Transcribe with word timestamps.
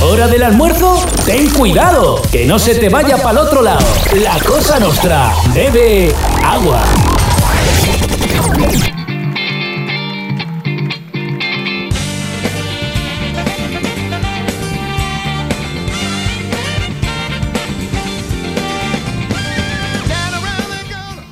¿Hora 0.00 0.28
del 0.28 0.44
almuerzo? 0.44 1.04
Ten 1.26 1.50
cuidado, 1.50 2.22
que 2.30 2.46
no 2.46 2.58
se 2.60 2.76
te 2.76 2.88
vaya 2.88 3.16
para 3.16 3.32
el 3.32 3.38
otro 3.38 3.62
lado. 3.62 3.84
La 4.14 4.38
cosa 4.38 4.78
nostra. 4.78 5.34
Bebe 5.52 6.14
agua. 6.44 6.84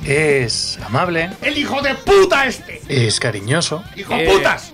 Es 0.05 0.77
amable, 0.85 1.29
¡El 1.41 1.57
hijo 1.57 1.81
de 1.81 1.93
puta 1.95 2.45
este! 2.45 2.81
es 2.87 3.19
cariñoso. 3.19 3.83
¡Hijo 3.95 4.13
de 4.15 4.25
putas! 4.25 4.73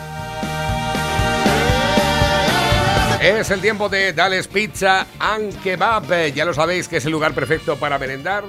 Es 3.21 3.51
el 3.51 3.61
tiempo 3.61 3.87
de 3.87 4.13
Dales 4.13 4.47
Pizza 4.47 5.05
and 5.19 5.61
Kebab. 5.61 6.33
Ya 6.33 6.43
lo 6.45 6.53
sabéis 6.53 6.87
que 6.87 6.97
es 6.97 7.05
el 7.05 7.11
lugar 7.11 7.33
perfecto 7.33 7.77
para 7.77 7.99
merendar. 7.99 8.43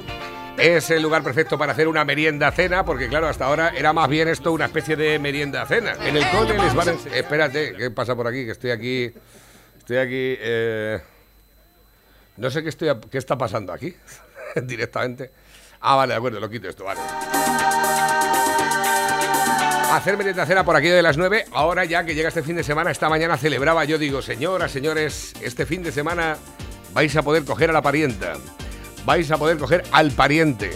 Es 0.57 0.91
el 0.91 1.03
lugar 1.03 1.23
perfecto 1.23 1.59
para 1.59 1.73
hacer 1.73 1.89
una 1.89 2.05
merienda 2.05 2.51
cena, 2.53 2.85
porque 2.85 3.09
claro, 3.09 3.27
hasta 3.29 3.47
ahora 3.47 3.73
era 3.77 3.93
más 3.93 4.09
bien 4.09 4.29
esto 4.29 4.53
una 4.53 4.67
especie 4.67 4.97
de 4.97 5.19
merienda 5.19 5.65
cena. 5.67 5.95
En 6.05 6.17
el 6.17 6.29
cole 6.31 6.59
les 6.59 6.75
van 6.75 6.89
a... 6.91 6.93
Espérate, 7.15 7.75
¿qué 7.75 7.91
pasa 7.91 8.15
por 8.15 8.27
aquí? 8.27 8.45
Que 8.45 8.53
estoy 8.53 8.71
aquí... 8.71 9.13
Estoy 9.79 9.97
aquí... 9.99 10.37
eh, 10.41 11.01
No 12.37 12.51
sé 12.51 12.63
qué, 12.63 12.69
estoy, 12.69 12.91
qué 13.11 13.19
está 13.19 13.37
pasando 13.37 13.73
aquí, 13.73 13.95
directamente. 14.63 15.31
Ah, 15.81 15.97
vale, 15.97 16.13
de 16.13 16.19
acuerdo, 16.19 16.39
lo 16.41 16.49
quito 16.49 16.69
esto, 16.69 16.85
vale. 16.85 17.01
Hacer 19.93 20.17
merienda 20.17 20.47
cena 20.47 20.65
por 20.65 20.75
aquí 20.75 20.89
de 20.89 21.03
las 21.03 21.19
9. 21.19 21.49
Ahora 21.53 21.85
ya 21.85 22.03
que 22.03 22.15
llega 22.15 22.29
este 22.29 22.43
fin 22.43 22.57
de 22.57 22.65
semana, 22.65 22.91
esta 22.91 23.11
mañana 23.11 23.37
celebraba, 23.37 23.85
yo 23.85 23.99
digo, 23.99 24.23
señoras, 24.23 24.73
señores, 24.73 25.35
este 25.43 25.67
fin 25.67 25.83
de 25.83 25.93
semana 25.93 26.39
vais 26.95 27.15
a 27.15 27.21
poder 27.21 27.45
coger 27.45 27.69
a 27.69 27.75
la 27.75 27.83
parienta. 27.83 28.33
Vais 29.05 29.31
a 29.31 29.37
poder 29.37 29.59
coger 29.59 29.85
al 29.93 30.11
pariente. 30.13 30.71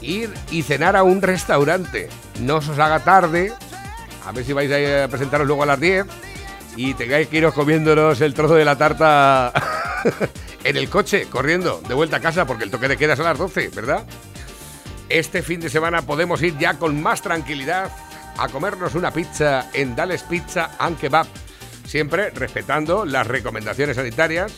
Ir 0.00 0.34
y 0.50 0.62
cenar 0.62 0.96
a 0.96 1.04
un 1.04 1.22
restaurante. 1.22 2.08
No 2.40 2.56
os 2.56 2.68
haga 2.70 3.04
tarde. 3.04 3.52
A 4.26 4.32
ver 4.32 4.44
si 4.44 4.52
vais 4.52 4.72
a 4.72 5.06
presentaros 5.06 5.46
luego 5.46 5.62
a 5.62 5.66
las 5.66 5.78
10. 5.78 6.04
Y 6.74 6.94
tengáis 6.94 7.28
que 7.28 7.36
iros 7.36 7.54
comiéndonos 7.54 8.20
el 8.20 8.34
trozo 8.34 8.56
de 8.56 8.64
la 8.64 8.76
tarta 8.76 9.52
en 10.64 10.76
el 10.76 10.90
coche, 10.90 11.28
corriendo, 11.30 11.80
de 11.86 11.94
vuelta 11.94 12.16
a 12.16 12.20
casa, 12.20 12.46
porque 12.46 12.64
el 12.64 12.72
toque 12.72 12.88
de 12.88 12.96
queda 12.96 13.12
es 13.12 13.20
a 13.20 13.22
las 13.22 13.38
12, 13.38 13.68
¿verdad? 13.68 14.04
Este 15.08 15.40
fin 15.42 15.60
de 15.60 15.70
semana 15.70 16.02
podemos 16.02 16.42
ir 16.42 16.58
ya 16.58 16.74
con 16.74 17.00
más 17.00 17.22
tranquilidad 17.22 17.92
a 18.38 18.48
comernos 18.48 18.94
una 18.94 19.10
pizza 19.10 19.68
en 19.72 19.96
Dales 19.96 20.22
Pizza 20.22 20.70
and 20.78 20.98
Kebab. 20.98 21.26
Siempre 21.84 22.30
respetando 22.30 23.04
las 23.04 23.26
recomendaciones 23.26 23.96
sanitarias. 23.96 24.52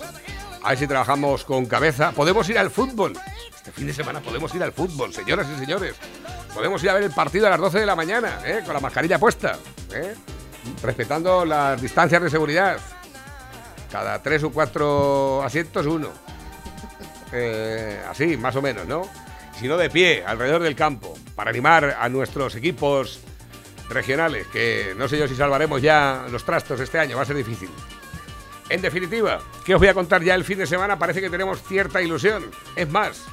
A 0.62 0.70
ver 0.70 0.78
si 0.78 0.86
trabajamos 0.86 1.44
con 1.44 1.64
cabeza. 1.64 2.12
Podemos 2.12 2.48
ir 2.50 2.58
al 2.58 2.70
fútbol. 2.70 3.14
Este 3.56 3.72
fin 3.72 3.86
de 3.86 3.94
semana 3.94 4.20
podemos 4.20 4.54
ir 4.54 4.62
al 4.62 4.72
fútbol, 4.72 5.14
señoras 5.14 5.46
y 5.54 5.58
señores. 5.58 5.94
Podemos 6.52 6.82
ir 6.82 6.90
a 6.90 6.94
ver 6.94 7.04
el 7.04 7.10
partido 7.10 7.46
a 7.46 7.50
las 7.50 7.60
12 7.60 7.80
de 7.80 7.86
la 7.86 7.96
mañana, 7.96 8.40
¿eh? 8.44 8.60
con 8.64 8.74
la 8.74 8.80
mascarilla 8.80 9.19
puesta. 9.19 9.58
¿eh? 9.94 10.14
Respetando 10.82 11.46
las 11.46 11.80
distancias 11.80 12.22
de 12.22 12.28
seguridad. 12.28 12.78
Cada 13.90 14.22
tres 14.22 14.42
o 14.44 14.50
cuatro 14.50 15.42
asientos, 15.42 15.86
uno. 15.86 16.10
Eh, 17.32 18.02
así, 18.08 18.36
más 18.36 18.54
o 18.56 18.62
menos, 18.62 18.86
¿no? 18.86 19.02
Si 19.58 19.69
no, 19.69 19.76
de 19.76 19.88
pie, 19.88 20.22
alrededor 20.26 20.62
del 20.62 20.76
campo, 20.76 21.16
para 21.34 21.50
animar 21.50 21.96
a 21.98 22.08
nuestros 22.08 22.54
equipos 22.56 23.20
regionales, 23.90 24.46
que 24.46 24.94
no 24.96 25.08
sé 25.08 25.18
yo 25.18 25.28
si 25.28 25.36
salvaremos 25.36 25.82
ya 25.82 26.26
los 26.30 26.44
trastos 26.44 26.80
este 26.80 26.98
año, 26.98 27.16
va 27.16 27.22
a 27.22 27.26
ser 27.26 27.36
difícil. 27.36 27.68
En 28.68 28.82
definitiva, 28.82 29.40
¿qué 29.64 29.74
os 29.74 29.80
voy 29.80 29.88
a 29.88 29.94
contar 29.94 30.22
ya 30.22 30.34
el 30.34 30.44
fin 30.44 30.58
de 30.58 30.66
semana? 30.66 30.98
Parece 30.98 31.20
que 31.20 31.28
tenemos 31.28 31.62
cierta 31.62 32.00
ilusión. 32.00 32.50
Es 32.76 32.88
más, 32.88 33.24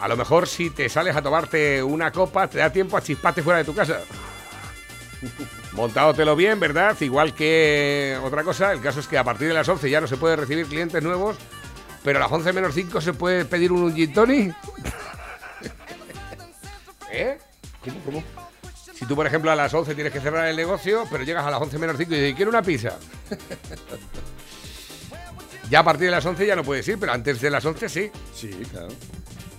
a 0.00 0.08
lo 0.08 0.16
mejor 0.16 0.48
si 0.48 0.70
te 0.70 0.88
sales 0.88 1.14
a 1.14 1.22
tomarte 1.22 1.82
una 1.82 2.10
copa, 2.10 2.48
te 2.48 2.58
da 2.58 2.72
tiempo 2.72 2.96
a 2.96 3.02
chisparte 3.02 3.42
fuera 3.42 3.58
de 3.58 3.64
tu 3.64 3.74
casa. 3.74 4.00
Montáotelo 5.72 6.34
bien, 6.34 6.58
¿verdad? 6.58 6.96
Igual 7.00 7.34
que 7.34 8.18
otra 8.22 8.42
cosa, 8.42 8.72
el 8.72 8.80
caso 8.80 9.00
es 9.00 9.06
que 9.06 9.18
a 9.18 9.24
partir 9.24 9.48
de 9.48 9.54
las 9.54 9.68
11 9.68 9.90
ya 9.90 10.00
no 10.00 10.06
se 10.06 10.16
puede 10.16 10.36
recibir 10.36 10.66
clientes 10.66 11.02
nuevos, 11.02 11.36
pero 12.02 12.18
a 12.18 12.22
las 12.22 12.32
11 12.32 12.52
menos 12.54 12.74
5 12.74 13.00
se 13.00 13.12
puede 13.12 13.44
pedir 13.44 13.72
un 13.72 13.94
gin 13.94 14.12
tonic. 14.12 14.54
¿Eh? 17.12 17.38
¿Cómo, 17.84 18.00
cómo? 18.04 18.24
Si 18.98 19.04
tú, 19.06 19.14
por 19.14 19.26
ejemplo, 19.26 19.50
a 19.50 19.56
las 19.56 19.72
11 19.74 19.94
tienes 19.94 20.12
que 20.12 20.20
cerrar 20.20 20.46
el 20.48 20.56
negocio, 20.56 21.04
pero 21.10 21.22
llegas 21.22 21.44
a 21.44 21.50
las 21.50 21.60
11 21.60 21.78
menos 21.78 21.96
5 21.98 22.14
y 22.14 22.16
dices, 22.16 22.34
quiero 22.36 22.50
una 22.50 22.62
pizza. 22.62 22.96
ya 25.70 25.80
a 25.80 25.84
partir 25.84 26.06
de 26.06 26.12
las 26.12 26.24
11 26.24 26.46
ya 26.46 26.56
no 26.56 26.64
puedes 26.64 26.86
ir, 26.88 26.98
pero 26.98 27.12
antes 27.12 27.40
de 27.40 27.50
las 27.50 27.64
11 27.64 27.88
sí. 27.88 28.10
Sí, 28.34 28.50
claro. 28.70 28.88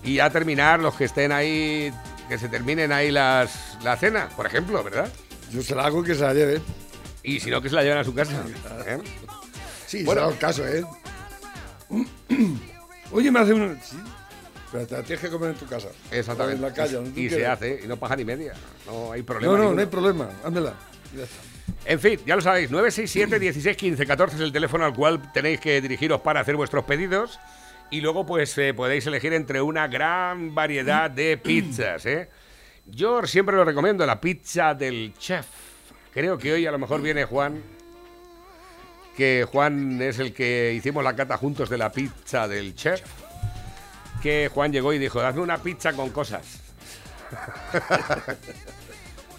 Y 0.03 0.15
ya 0.15 0.29
terminar 0.29 0.79
los 0.79 0.95
que 0.95 1.05
estén 1.05 1.31
ahí, 1.31 1.93
que 2.29 2.37
se 2.37 2.49
terminen 2.49 2.91
ahí 2.91 3.11
las, 3.11 3.77
la 3.83 3.95
cena, 3.97 4.29
por 4.35 4.45
ejemplo, 4.47 4.83
¿verdad? 4.83 5.09
Yo 5.51 5.61
se 5.61 5.75
la 5.75 5.85
hago 5.85 6.03
que 6.03 6.15
se 6.15 6.21
la 6.23 6.33
lleve. 6.33 6.61
Y 7.23 7.39
si 7.39 7.49
no, 7.51 7.61
que 7.61 7.69
se 7.69 7.75
la 7.75 7.83
lleven 7.83 7.97
a 7.99 8.03
su 8.03 8.13
casa. 8.15 8.43
¿eh? 8.87 8.97
Sí, 9.85 10.03
Bueno. 10.03 10.21
bueno. 10.21 10.33
el 10.33 10.39
caso, 10.39 10.65
¿eh? 10.67 10.83
Oye, 13.11 13.31
me 13.31 13.39
hace 13.39 13.53
un... 13.53 13.79
Sí. 13.83 13.97
Pero 14.71 14.85
te 14.85 14.95
la 14.95 15.03
tienes 15.03 15.23
que 15.23 15.29
comer 15.29 15.51
en 15.51 15.55
tu 15.55 15.65
casa. 15.65 15.89
Exactamente. 16.11 16.57
En 16.57 16.61
la 16.61 16.73
calle, 16.73 16.97
tú 16.97 17.19
y 17.19 17.29
se 17.29 17.45
hace, 17.45 17.81
y 17.83 17.87
no 17.87 17.97
paja 17.97 18.15
ni 18.15 18.25
media. 18.25 18.53
No 18.85 19.11
hay 19.11 19.23
problema. 19.23 19.57
No, 19.57 19.63
no, 19.63 19.73
no 19.73 19.79
hay 19.79 19.87
problema. 19.87 20.29
Ándela. 20.43 20.73
Ya 21.15 21.23
está. 21.23 21.37
En 21.85 21.99
fin, 21.99 22.19
ya 22.25 22.35
lo 22.35 22.41
sabéis, 22.41 22.69
967 22.69 23.39
16 23.39 23.77
15 23.77 24.05
14 24.05 24.35
es 24.35 24.41
el 24.41 24.51
teléfono 24.51 24.85
al 24.85 24.93
cual 24.93 25.31
tenéis 25.31 25.59
que 25.59 25.79
dirigiros 25.79 26.21
para 26.21 26.41
hacer 26.41 26.55
vuestros 26.55 26.83
pedidos. 26.85 27.39
Y 27.89 28.01
luego, 28.01 28.25
pues, 28.25 28.57
eh, 28.57 28.73
podéis 28.73 29.07
elegir 29.07 29.31
entre 29.33 29.61
una 29.61 29.87
gran 29.87 30.53
variedad 30.53 31.09
de 31.09 31.37
pizzas, 31.43 32.05
¿eh? 32.05 32.29
Yo 32.85 33.25
siempre 33.25 33.55
lo 33.55 33.65
recomiendo, 33.65 34.05
la 34.05 34.19
pizza 34.19 34.73
del 34.73 35.13
chef. 35.17 35.45
Creo 36.13 36.37
que 36.37 36.53
hoy 36.53 36.65
a 36.65 36.71
lo 36.71 36.79
mejor 36.79 37.01
viene 37.01 37.25
Juan, 37.25 37.61
que 39.15 39.45
Juan 39.49 40.01
es 40.01 40.19
el 40.19 40.33
que 40.33 40.73
hicimos 40.73 41.03
la 41.03 41.15
cata 41.15 41.37
juntos 41.37 41.69
de 41.69 41.77
la 41.77 41.91
pizza 41.91 42.47
del 42.47 42.75
chef. 42.75 43.01
Que 44.21 44.49
Juan 44.53 44.71
llegó 44.71 44.93
y 44.93 44.99
dijo, 44.99 45.21
hazme 45.21 45.41
una 45.41 45.57
pizza 45.57 45.93
con 45.93 46.09
cosas. 46.09 46.61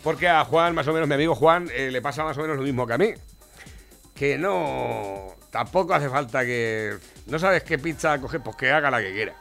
Porque 0.02 0.28
a 0.28 0.44
Juan, 0.44 0.74
más 0.74 0.86
o 0.86 0.92
menos, 0.92 1.08
mi 1.08 1.14
amigo 1.14 1.34
Juan, 1.34 1.68
eh, 1.72 1.90
le 1.90 2.00
pasa 2.00 2.24
más 2.24 2.36
o 2.38 2.42
menos 2.42 2.56
lo 2.56 2.62
mismo 2.62 2.86
que 2.86 2.92
a 2.92 2.98
mí. 2.98 3.14
Que 4.14 4.38
no. 4.38 5.34
Tampoco 5.50 5.94
hace 5.94 6.08
falta 6.08 6.44
que. 6.44 6.96
No 7.26 7.38
sabes 7.38 7.62
qué 7.62 7.78
pizza 7.78 8.18
coger, 8.20 8.40
pues 8.40 8.56
que 8.56 8.70
haga 8.70 8.90
la 8.90 9.00
que 9.00 9.12
quiera. 9.12 9.34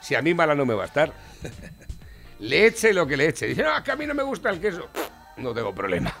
Si 0.00 0.14
a 0.14 0.22
mí 0.22 0.34
mala 0.34 0.54
no 0.54 0.66
me 0.66 0.74
va 0.74 0.84
a 0.84 0.86
estar. 0.86 1.12
Le 2.40 2.66
eche 2.66 2.92
lo 2.92 3.06
que 3.06 3.16
le 3.16 3.28
eche. 3.28 3.46
Dice, 3.46 3.62
no, 3.62 3.76
es 3.76 3.82
que 3.82 3.92
a 3.92 3.96
mí 3.96 4.06
no 4.06 4.14
me 4.14 4.22
gusta 4.22 4.50
el 4.50 4.60
queso. 4.60 4.88
No 5.36 5.54
tengo 5.54 5.74
problema. 5.74 6.12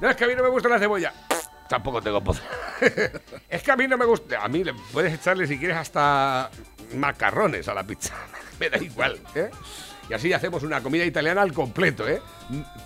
No, 0.00 0.08
es 0.08 0.16
que 0.16 0.24
a 0.24 0.26
mí 0.26 0.34
no 0.34 0.42
me 0.42 0.48
gusta 0.48 0.68
la 0.68 0.78
cebolla. 0.78 1.12
Tampoco 1.68 2.02
tengo 2.02 2.22
problema. 2.22 2.46
es 3.48 3.62
que 3.62 3.72
a 3.72 3.76
mí 3.76 3.88
no 3.88 3.96
me 3.96 4.04
gusta. 4.04 4.44
A 4.44 4.48
mí 4.48 4.64
le 4.64 4.74
puedes 4.92 5.14
echarle, 5.14 5.46
si 5.46 5.58
quieres, 5.58 5.76
hasta 5.76 6.50
macarrones 6.96 7.68
a 7.68 7.74
la 7.74 7.84
pizza. 7.84 8.14
me 8.60 8.70
da 8.70 8.78
igual, 8.78 9.18
¿eh? 9.34 9.50
Y 10.08 10.12
así 10.12 10.32
hacemos 10.32 10.62
una 10.62 10.82
comida 10.82 11.04
italiana 11.04 11.42
al 11.42 11.52
completo, 11.52 12.06
¿eh? 12.06 12.20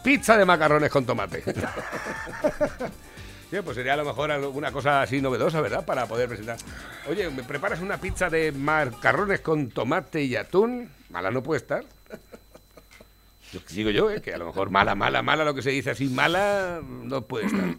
Pizza 0.04 0.36
de 0.36 0.44
macarrones 0.44 0.90
con 0.90 1.04
tomate. 1.04 1.42
Pues 3.64 3.76
sería 3.76 3.94
a 3.94 3.96
lo 3.96 4.04
mejor 4.04 4.30
una 4.30 4.70
cosa 4.70 5.00
así 5.00 5.22
novedosa, 5.22 5.62
¿verdad? 5.62 5.82
Para 5.82 6.04
poder 6.04 6.28
presentar. 6.28 6.58
Oye, 7.08 7.30
¿me 7.30 7.42
preparas 7.42 7.80
una 7.80 7.96
pizza 7.96 8.28
de 8.28 8.52
macarrones 8.52 9.40
con 9.40 9.70
tomate 9.70 10.22
y 10.22 10.36
atún? 10.36 10.90
Mala 11.08 11.30
no 11.30 11.42
puede 11.42 11.62
estar. 11.62 11.82
Yo, 13.52 13.60
digo 13.70 13.90
yo, 13.90 14.10
¿eh? 14.10 14.20
que 14.20 14.34
a 14.34 14.38
lo 14.38 14.46
mejor 14.46 14.70
mala, 14.70 14.94
mala, 14.94 15.22
mala, 15.22 15.44
lo 15.44 15.54
que 15.54 15.62
se 15.62 15.70
dice 15.70 15.90
así, 15.90 16.08
mala, 16.08 16.80
no 16.82 17.22
puede 17.22 17.46
estar. 17.46 17.76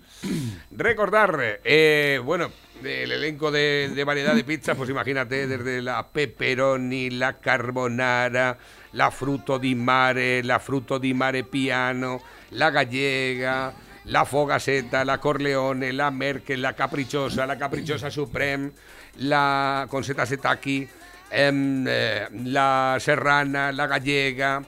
Recordar, 0.71 1.60
eh, 1.63 2.19
bueno, 2.24 2.50
el 2.83 3.12
elenco 3.12 3.51
de, 3.51 4.04
variedad 4.06 4.33
de 4.33 4.44
pizzas, 4.44 4.75
pues 4.75 4.89
imagínate, 4.89 5.45
desde 5.45 5.81
la 5.81 6.07
pepperoni, 6.07 7.12
la 7.12 7.39
carbonara, 7.39 8.57
la 8.94 9.12
fruto 9.12 9.60
di 9.60 9.75
mare, 9.75 10.44
la 10.44 10.60
fruto 10.60 10.98
di 10.98 11.13
mare 11.13 11.44
piano, 11.44 12.21
la 12.51 12.71
gallega, 12.71 13.74
la 14.06 14.25
Fogaseta, 14.25 15.06
la 15.06 15.19
Corleone, 15.19 15.94
la 15.94 16.10
Merkel, 16.10 16.62
la 16.62 16.74
Caprichosa, 16.74 17.45
la 17.45 17.57
Caprichosa 17.57 18.10
Supreme, 18.10 18.71
la 19.18 19.86
Conseta 19.88 20.25
Setaki, 20.25 20.88
em, 21.30 21.86
eh, 21.88 22.27
la 22.45 22.98
Serrana, 23.00 23.71
la 23.71 23.86
Gallega, 23.86 24.63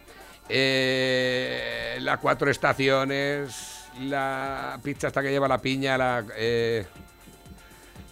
eh, 0.53 1.97
la 2.01 2.17
Cuatro 2.17 2.51
Estaciones, 2.51 3.85
la 4.01 4.77
pizza 4.83 5.07
hasta 5.07 5.21
que 5.21 5.29
lleva 5.29 5.47
la 5.47 5.59
piña, 5.59 5.97
la... 5.97 6.25
eh, 6.35 6.85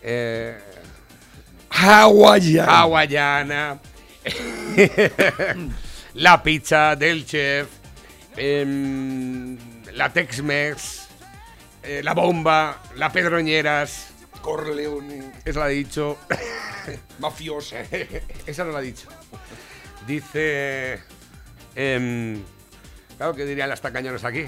eh, 0.02 0.58
Hawaiian. 1.70 2.68
hawaiana, 2.68 3.80
la 6.16 6.42
pizza 6.42 6.96
del 6.96 7.26
chef, 7.26 7.68
em, 8.38 9.58
la 9.94 10.12
Tex-Mex, 10.12 11.08
eh, 11.84 12.02
la 12.04 12.14
bomba, 12.14 12.82
la 12.96 13.12
Pedroñeras, 13.12 14.08
Corleone. 14.42 15.32
esa 15.46 15.60
la 15.60 15.66
ha 15.66 15.70
dicho, 15.70 16.18
Mafiosa. 17.20 17.82
esa 18.46 18.64
no 18.64 18.72
la 18.72 18.80
ha 18.80 18.82
dicho. 18.82 19.08
Dice, 20.08 21.02
em, 21.76 22.42
claro 23.18 23.34
que 23.34 23.46
dirían 23.46 23.70
las 23.70 23.82
tacañones 23.82 24.24
aquí. 24.24 24.46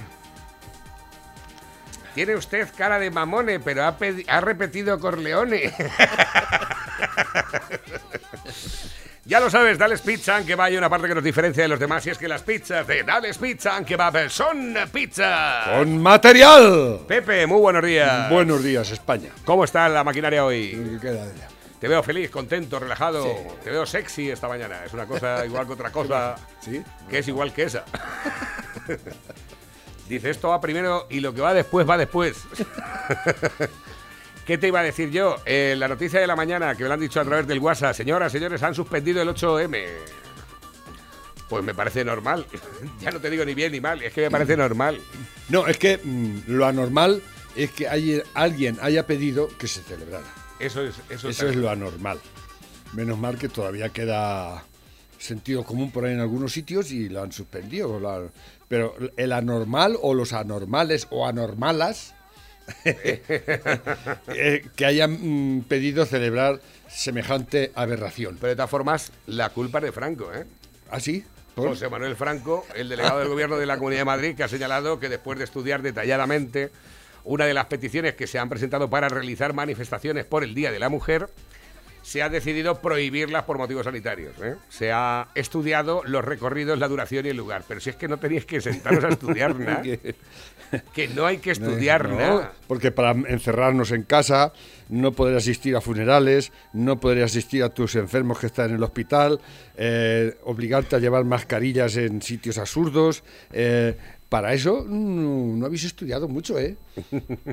Tiene 2.16 2.36
usted 2.36 2.68
cara 2.76 3.00
de 3.00 3.10
mamone, 3.10 3.60
pero 3.60 3.84
ha, 3.86 3.98
ha 4.28 4.42
repetido 4.42 5.00
Corleone. 5.00 5.74
Ya 9.24 9.40
lo 9.40 9.52
sabes, 9.52 9.78
Dales 9.78 10.02
Pizza 10.02 10.36
and 10.36 10.48
Kebab 10.48 10.66
hay 10.66 10.78
una 10.78 10.90
parte 10.90 11.08
que 11.08 11.14
nos 11.14 11.24
diferencia 11.24 11.62
de 11.62 11.70
los 11.70 11.80
demás 11.80 12.06
y 12.08 12.10
es 12.10 12.18
que 12.18 12.28
las 12.28 12.42
pizzas 12.42 12.86
de 12.88 13.04
Dales 13.04 13.38
Pizza 13.38 13.78
and 13.78 13.86
Kebab 13.86 14.30
son 14.30 14.76
pizza. 14.92 15.64
Con 15.78 16.02
material. 16.02 17.02
Pepe, 17.08 17.46
muy 17.46 17.60
buenos 17.60 17.86
días. 17.86 18.30
Buenos 18.32 18.64
días, 18.64 18.90
España. 18.90 19.30
¿Cómo 19.46 19.64
está 19.64 19.88
la 19.88 20.04
maquinaria 20.04 20.44
hoy? 20.44 20.72
¿Qué 20.72 21.00
queda 21.00 21.26
de 21.28 21.34
ella? 21.34 21.48
Te 21.82 21.88
veo 21.88 22.04
feliz, 22.04 22.30
contento, 22.30 22.80
relajado. 22.80 23.26
Te 23.64 23.72
veo 23.72 23.86
sexy 23.88 24.30
esta 24.30 24.48
mañana. 24.48 24.86
Es 24.86 24.94
una 24.94 25.08
cosa 25.08 25.44
igual 25.46 25.66
que 25.68 25.74
otra 25.74 25.92
cosa 25.92 26.36
¿Sí? 26.62 26.82
que 27.10 27.18
es 27.18 27.28
igual 27.28 27.52
que 27.54 27.64
esa. 27.64 27.84
Dice, 30.08 30.30
esto 30.30 30.50
va 30.50 30.60
primero 30.62 31.08
y 31.10 31.22
lo 31.22 31.34
que 31.34 31.42
va 31.42 31.54
después 31.54 31.90
va 31.90 31.98
después. 31.98 32.38
¿Qué 34.46 34.58
te 34.58 34.68
iba 34.68 34.82
a 34.82 34.84
decir 34.84 35.10
yo? 35.10 35.38
Eh, 35.46 35.76
la 35.78 35.88
noticia 35.88 36.20
de 36.20 36.28
la 36.28 36.36
mañana 36.36 36.76
que 36.76 36.84
me 36.84 36.90
lo 36.90 36.94
han 36.96 37.00
dicho 37.00 37.20
a 37.20 37.26
través 37.26 37.48
del 37.48 37.60
WhatsApp. 37.60 37.96
Señoras, 37.96 38.32
señores, 38.32 38.62
han 38.64 38.76
suspendido 38.76 39.22
el 39.22 39.30
8M. 39.30 39.86
Pues 41.50 41.64
me 41.64 41.74
parece 41.74 42.04
normal. 42.06 42.46
ya 43.00 43.12
no 43.12 43.20
te 43.20 43.30
digo 43.30 43.44
ni 43.46 43.54
bien 43.54 43.72
ni 43.72 43.82
mal, 43.82 44.02
es 44.04 44.14
que 44.14 44.22
me 44.22 44.32
parece 44.32 44.56
normal. 44.56 45.00
No, 45.50 45.68
es 45.68 45.78
que 45.78 46.00
mm, 46.04 46.44
lo 46.48 46.66
anormal 46.66 47.22
es 47.56 47.72
que 47.72 47.88
hay- 47.88 48.22
alguien 48.34 48.78
haya 48.82 49.06
pedido 49.08 49.50
que 49.58 49.68
se 49.68 49.82
celebrara. 49.82 50.28
Eso 50.62 50.82
es, 50.84 50.96
eso, 51.10 51.30
Eso 51.30 51.48
es 51.50 51.56
lo 51.56 51.70
anormal. 51.70 52.20
Menos 52.94 53.18
mal 53.18 53.38
que 53.38 53.50
todavía 53.50 53.90
queda 53.90 54.64
sentido 55.18 55.64
común 55.64 55.92
por 55.92 56.06
ahí 56.06 56.14
en 56.14 56.20
algunos 56.20 56.52
sitios 56.54 56.92
y 56.92 57.10
lo 57.10 57.22
han 57.24 57.32
suspendido. 57.32 57.98
han- 58.10 58.32
Pero 58.68 58.96
el 59.18 59.32
anormal 59.34 59.98
o 60.02 60.14
los 60.14 60.34
anormales 60.34 61.08
o 61.10 61.26
anormalas 61.28 62.14
eh, 62.86 64.66
que 64.76 64.86
hayan 64.86 65.58
mm, 65.58 65.62
pedido 65.64 66.06
celebrar 66.06 66.60
semejante 66.88 67.72
aberración. 67.76 68.38
Pero 68.40 68.50
de 68.50 68.56
todas 68.56 68.70
formas, 68.70 69.12
la 69.28 69.50
culpa 69.50 69.80
es 69.80 69.86
de 69.86 69.92
Franco, 69.92 70.32
¿eh? 70.34 70.46
¿Así? 70.90 71.24
¿Por? 71.56 71.70
José 71.70 71.90
Manuel 71.90 72.16
Franco, 72.16 72.66
el 72.76 72.88
delegado 72.90 73.20
del 73.20 73.28
gobierno 73.28 73.58
de 73.58 73.66
la 73.66 73.78
Comunidad 73.78 74.02
de 74.02 74.06
Madrid, 74.06 74.36
que 74.36 74.44
ha 74.44 74.48
señalado 74.48 75.00
que 75.00 75.10
después 75.10 75.38
de 75.38 75.46
estudiar 75.46 75.82
detalladamente 75.82 76.72
una 77.24 77.46
de 77.46 77.54
las 77.54 77.66
peticiones 77.66 78.16
que 78.16 78.28
se 78.28 78.40
han 78.40 78.50
presentado 78.50 78.90
para 78.90 79.10
realizar 79.10 79.54
manifestaciones 79.54 80.26
por 80.26 80.44
el 80.44 80.54
Día 80.54 80.72
de 80.72 80.80
la 80.80 80.90
Mujer, 80.90 81.30
se 82.02 82.24
ha 82.24 82.30
decidido 82.30 82.82
prohibirlas 82.82 83.44
por 83.44 83.58
motivos 83.58 83.86
sanitarios. 83.86 84.34
¿eh? 84.42 84.56
Se 84.70 84.92
ha 84.92 85.28
estudiado 85.36 86.02
los 86.06 86.26
recorridos, 86.26 86.80
la 86.80 86.88
duración 86.88 87.26
y 87.26 87.30
el 87.30 87.38
lugar. 87.38 87.64
Pero 87.68 87.80
si 87.80 87.92
es 87.92 87.96
que 87.96 88.08
no 88.08 88.18
tenéis 88.18 88.46
que 88.46 88.60
sentaros 88.60 89.04
a 89.04 89.10
estudiar 89.10 89.56
nada, 89.60 89.84
que 90.94 91.08
no 91.10 91.26
hay 91.26 91.38
que 91.38 91.52
estudiar 91.52 92.10
No, 92.10 92.18
nada. 92.18 92.54
Porque 92.68 92.92
para 92.92 93.12
encerrarnos 93.12 93.92
en 93.92 94.04
casa, 94.04 94.52
no 94.90 95.12
poder 95.12 95.38
asistir 95.38 95.76
a 95.76 95.82
funerales, 95.82 96.52
no 96.74 97.00
poder 97.00 97.24
asistir 97.24 97.64
a 97.64 97.70
tus 97.70 97.96
enfermos 97.96 98.40
que 98.40 98.48
están 98.48 98.70
en 98.70 98.78
el 98.78 98.84
hospital, 98.84 99.40
eh, 99.78 100.38
obligarte 100.44 100.96
a 100.96 101.00
llevar 101.00 101.24
mascarillas 101.24 101.98
en 101.98 102.22
sitios 102.22 102.58
absurdos. 102.58 103.24
eh, 103.52 103.96
para 104.32 104.54
eso 104.54 104.86
mm, 104.88 105.60
no 105.60 105.66
habéis 105.66 105.84
estudiado 105.84 106.30
mucho, 106.30 106.58
¿eh? 106.58 106.78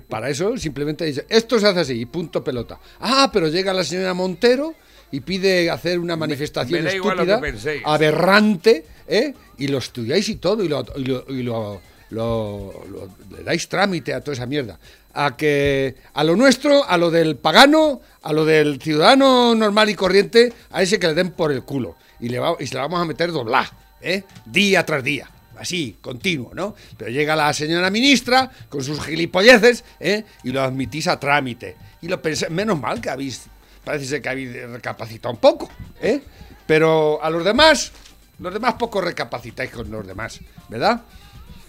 Para 0.09 0.31
eso 0.31 0.57
simplemente 0.57 1.05
dice, 1.05 1.27
esto 1.29 1.59
se 1.59 1.67
hace 1.67 1.81
así, 1.81 1.95
y 2.01 2.07
punto 2.07 2.45
pelota. 2.45 2.79
Ah, 3.01 3.31
pero 3.33 3.49
llega 3.49 3.73
la 3.75 3.83
señora 3.83 4.15
Montero 4.15 4.75
y 5.11 5.19
pide 5.21 5.71
hacer 5.71 5.99
una 5.99 6.15
manifestación 6.17 6.85
me 6.85 6.91
estúpida, 7.17 7.41
aberrante, 7.85 8.85
¿eh? 9.09 9.35
Y 9.59 9.67
lo 9.67 9.79
estudiáis 9.79 10.29
y 10.29 10.37
todo, 10.37 10.63
y 10.63 10.69
lo, 10.69 10.85
y 10.95 11.05
lo- 11.05 11.25
y 11.29 11.43
lo- 11.43 11.81
lo- 12.11 12.85
lo- 12.89 13.37
le 13.37 13.43
dais 13.43 13.69
trámite 13.69 14.15
a 14.15 14.21
toda 14.21 14.35
esa 14.37 14.47
mierda. 14.47 14.79
A 15.15 15.37
que 15.37 15.97
a 16.15 16.23
lo 16.23 16.37
nuestro, 16.37 16.89
a 16.89 16.97
lo 16.97 17.11
del 17.11 17.35
pagano, 17.37 18.01
a 18.23 18.33
lo 18.33 18.45
del 18.45 18.81
ciudadano 18.81 19.53
normal 19.57 19.91
y 19.91 19.95
corriente, 19.97 20.53
a 20.71 20.81
ese 20.83 21.01
que 21.01 21.09
le 21.09 21.15
den 21.15 21.31
por 21.33 21.51
el 21.51 21.65
culo. 21.65 21.97
Y, 22.21 22.29
le 22.29 22.39
va- 22.39 22.57
y 22.61 22.69
se 22.69 22.75
le 22.77 22.81
vamos 22.83 23.01
a 23.01 23.05
meter 23.05 23.33
doblar, 23.33 23.67
¿eh? 24.01 24.23
Día 24.47 24.87
tras 24.87 25.03
día. 25.03 25.29
Así, 25.59 25.97
continuo, 26.01 26.53
¿no? 26.55 26.75
Pero 26.97 27.11
llega 27.11 27.35
la 27.37 27.53
señora 27.53 27.91
ministra 27.91 28.51
con 28.69 28.83
sus 28.83 29.01
gilipolleces, 29.05 29.85
¿eh? 30.01 30.25
Y 30.45 30.53
lo 30.53 30.63
admitís 30.63 31.09
a 31.09 31.19
trámite. 31.19 31.77
Y 32.01 32.09
lo 32.09 32.23
pensé, 32.23 32.49
menos 32.49 32.79
mal 32.81 33.01
que 33.01 33.11
habéis, 33.11 33.47
parece 33.85 34.07
ser 34.07 34.23
que 34.23 34.29
habéis 34.29 34.53
recapacitado 34.71 35.35
un 35.35 35.41
poco, 35.41 35.69
¿eh? 36.01 36.21
Pero 36.67 37.23
a 37.23 37.31
los 37.31 37.45
demás, 37.45 37.93
los 38.39 38.53
demás 38.53 38.75
poco 38.75 39.01
recapacitáis 39.01 39.71
con 39.71 39.91
los 39.91 40.07
demás, 40.07 40.41
¿verdad? 40.69 41.03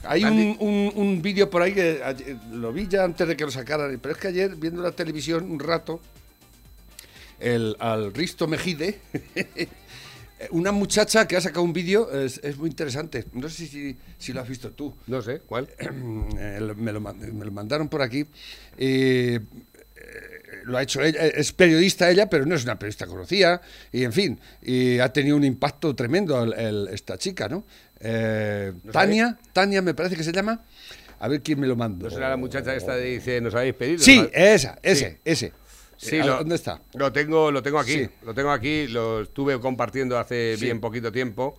Hay 0.03 0.23
un, 0.23 0.55
un- 0.59 0.91
un 0.95 1.21
vídeo 1.21 1.49
por 1.49 1.61
ahí 1.61 1.73
que 1.73 2.01
ayer- 2.03 2.37
lo 2.51 2.71
vi 2.71 2.87
ya 2.87 3.03
antes 3.03 3.27
de 3.27 3.35
que 3.35 3.43
lo 3.43 3.51
sacaran, 3.51 3.97
pero 4.01 4.13
es 4.13 4.19
que 4.21 4.27
ayer, 4.29 4.55
viendo 4.55 4.81
la 4.81 4.91
televisión 4.91 5.49
un 5.51 5.59
rato, 5.59 5.99
el, 7.39 7.75
al 7.79 8.13
Risto 8.13 8.47
Mejide, 8.47 8.99
una 10.51 10.71
muchacha 10.71 11.27
que 11.27 11.35
ha 11.37 11.41
sacado 11.41 11.63
un 11.63 11.73
vídeo, 11.73 12.09
es, 12.11 12.39
es 12.43 12.57
muy 12.57 12.69
interesante. 12.69 13.25
No 13.33 13.49
sé 13.49 13.67
si, 13.67 13.97
si 14.17 14.33
lo 14.33 14.41
has 14.41 14.47
visto 14.49 14.71
tú. 14.71 14.95
No 15.07 15.21
sé, 15.21 15.41
¿cuál? 15.45 15.67
Eh, 15.79 16.61
me, 16.75 16.91
lo, 16.93 17.01
me 17.01 17.45
lo 17.45 17.51
mandaron 17.51 17.89
por 17.89 18.01
aquí. 18.01 18.25
Eh, 18.77 19.39
eh, 19.95 20.01
lo 20.63 20.77
ha 20.77 20.83
hecho 20.83 21.01
ella, 21.01 21.25
es 21.25 21.51
periodista 21.51 22.09
ella, 22.09 22.29
pero 22.29 22.45
no 22.45 22.55
es 22.55 22.63
una 22.63 22.77
periodista 22.79 23.05
conocida, 23.07 23.61
y 23.91 24.03
en 24.03 24.13
fin, 24.13 24.39
y 24.61 24.99
ha 24.99 25.11
tenido 25.11 25.35
un 25.35 25.43
impacto 25.43 25.95
tremendo 25.95 26.41
el- 26.43 26.53
el- 26.53 26.87
esta 26.93 27.17
chica, 27.17 27.47
¿no? 27.49 27.65
Eh, 27.99 28.71
Tania, 28.91 29.37
Tania 29.51 29.81
me 29.81 29.93
parece 29.93 30.15
que 30.15 30.23
se 30.23 30.31
llama, 30.31 30.63
a 31.19 31.27
ver 31.27 31.41
quién 31.41 31.59
me 31.59 31.67
lo 31.67 31.75
manda. 31.75 32.05
¿No 32.05 32.09
será 32.09 32.29
la 32.29 32.37
muchacha 32.37 32.73
esta 32.75 32.95
de 32.95 33.05
dice, 33.05 33.41
nos 33.41 33.53
habéis 33.55 33.73
pedido? 33.75 33.99
Sí, 33.99 34.17
¿no? 34.21 34.29
esa, 34.33 34.79
ese, 34.83 35.19
ese. 35.25 35.51
Sí, 36.01 36.15
Eh, 36.15 36.23
lo- 36.23 36.37
¿Dónde 36.37 36.55
está? 36.55 36.81
Lo 36.93 37.11
tengo, 37.11 37.51
lo 37.51 37.61
tengo 37.61 37.77
aquí. 37.77 37.91
Sí. 37.93 38.09
Lo 38.25 38.33
tengo 38.33 38.51
aquí. 38.51 38.87
Lo 38.87 39.21
estuve 39.23 39.59
compartiendo 39.59 40.17
hace 40.17 40.55
Sí. 40.57 40.63
bien 40.65 40.79
poquito 40.79 41.11
tiempo. 41.11 41.57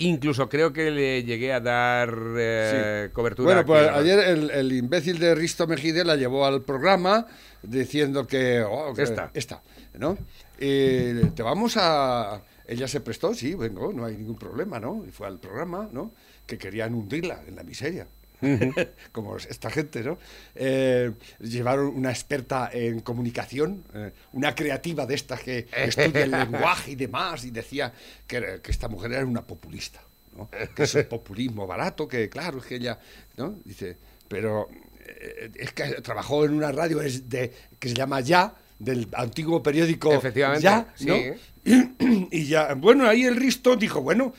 Incluso 0.00 0.48
creo 0.48 0.72
que 0.72 0.90
le 0.90 1.24
llegué 1.24 1.52
a 1.54 1.60
dar 1.60 2.14
eh, 2.38 3.06
Sí. 3.08 3.12
cobertura. 3.14 3.46
Bueno, 3.46 3.66
pues 3.66 3.88
ayer 3.88 4.18
el, 4.20 4.50
el 4.50 4.72
imbécil 4.72 5.18
de 5.18 5.34
Risto 5.34 5.66
Mejide 5.66 6.04
la 6.04 6.16
llevó 6.16 6.44
al 6.44 6.62
programa 6.62 7.26
diciendo 7.62 8.26
que... 8.26 8.60
oh, 8.60 8.92
que- 8.94 9.02
Esta. 9.02 9.30
Esta, 9.34 9.62
¿no? 9.94 10.16
Eh, 10.60 11.30
te 11.34 11.42
vamos 11.42 11.76
a... 11.78 12.42
Ella 12.66 12.86
se 12.86 13.00
prestó, 13.00 13.32
sí, 13.32 13.54
vengo, 13.54 13.92
no 13.94 14.04
hay 14.04 14.16
ningún 14.18 14.36
problema, 14.36 14.78
¿no? 14.78 15.02
Y 15.08 15.10
fue 15.10 15.26
al 15.26 15.38
programa, 15.40 15.88
¿no? 15.90 16.12
Que 16.46 16.58
querían 16.58 16.94
hundirla 16.94 17.42
en 17.48 17.56
la 17.56 17.62
miseria. 17.64 18.06
Como 19.12 19.36
esta 19.36 19.70
gente, 19.70 20.02
¿no? 20.02 20.18
Eh, 20.54 21.12
llevaron 21.40 21.88
una 21.88 22.10
experta 22.10 22.70
en 22.72 23.00
comunicación, 23.00 23.84
eh, 23.94 24.12
una 24.32 24.54
creativa 24.54 25.06
de 25.06 25.14
estas 25.14 25.40
que 25.40 25.66
estudia 25.76 26.24
el 26.24 26.30
lenguaje 26.30 26.92
y 26.92 26.96
demás, 26.96 27.44
y 27.44 27.50
decía 27.50 27.92
que, 28.26 28.60
que 28.62 28.70
esta 28.70 28.88
mujer 28.88 29.12
era 29.12 29.24
una 29.24 29.46
populista. 29.46 30.00
¿no? 30.36 30.48
que 30.74 30.84
es 30.84 30.94
un 30.94 31.04
populismo 31.08 31.66
barato, 31.66 32.06
que 32.06 32.28
claro, 32.28 32.58
es 32.58 32.64
que 32.64 32.76
ella, 32.76 32.98
¿no? 33.36 33.58
Dice, 33.64 33.96
pero 34.28 34.68
eh, 35.04 35.50
es 35.54 35.72
que 35.72 36.00
trabajó 36.02 36.44
en 36.44 36.54
una 36.54 36.70
radio 36.70 36.98
de, 36.98 37.52
que 37.78 37.88
se 37.88 37.94
llama 37.94 38.20
Ya, 38.20 38.54
del 38.78 39.08
antiguo 39.14 39.62
periódico 39.62 40.12
Efectivamente, 40.12 40.62
Ya, 40.62 40.92
sí. 40.94 41.06
¿no? 41.06 41.16
Y 42.30 42.46
ya, 42.46 42.74
bueno, 42.74 43.06
ahí 43.06 43.24
el 43.24 43.36
Risto 43.36 43.76
dijo, 43.76 44.00
bueno, 44.00 44.32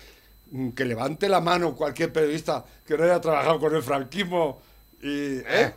que 0.76 0.86
levante 0.86 1.30
la 1.30 1.42
mano 1.42 1.76
cualquier 1.76 2.12
periodista 2.12 2.66
que 2.86 2.98
no 2.98 3.04
haya 3.04 3.22
trabajado 3.22 3.60
con 3.60 3.76
el 3.76 3.84
franquismo 3.84 4.62
y, 5.02 5.38
¿eh? 5.48 5.72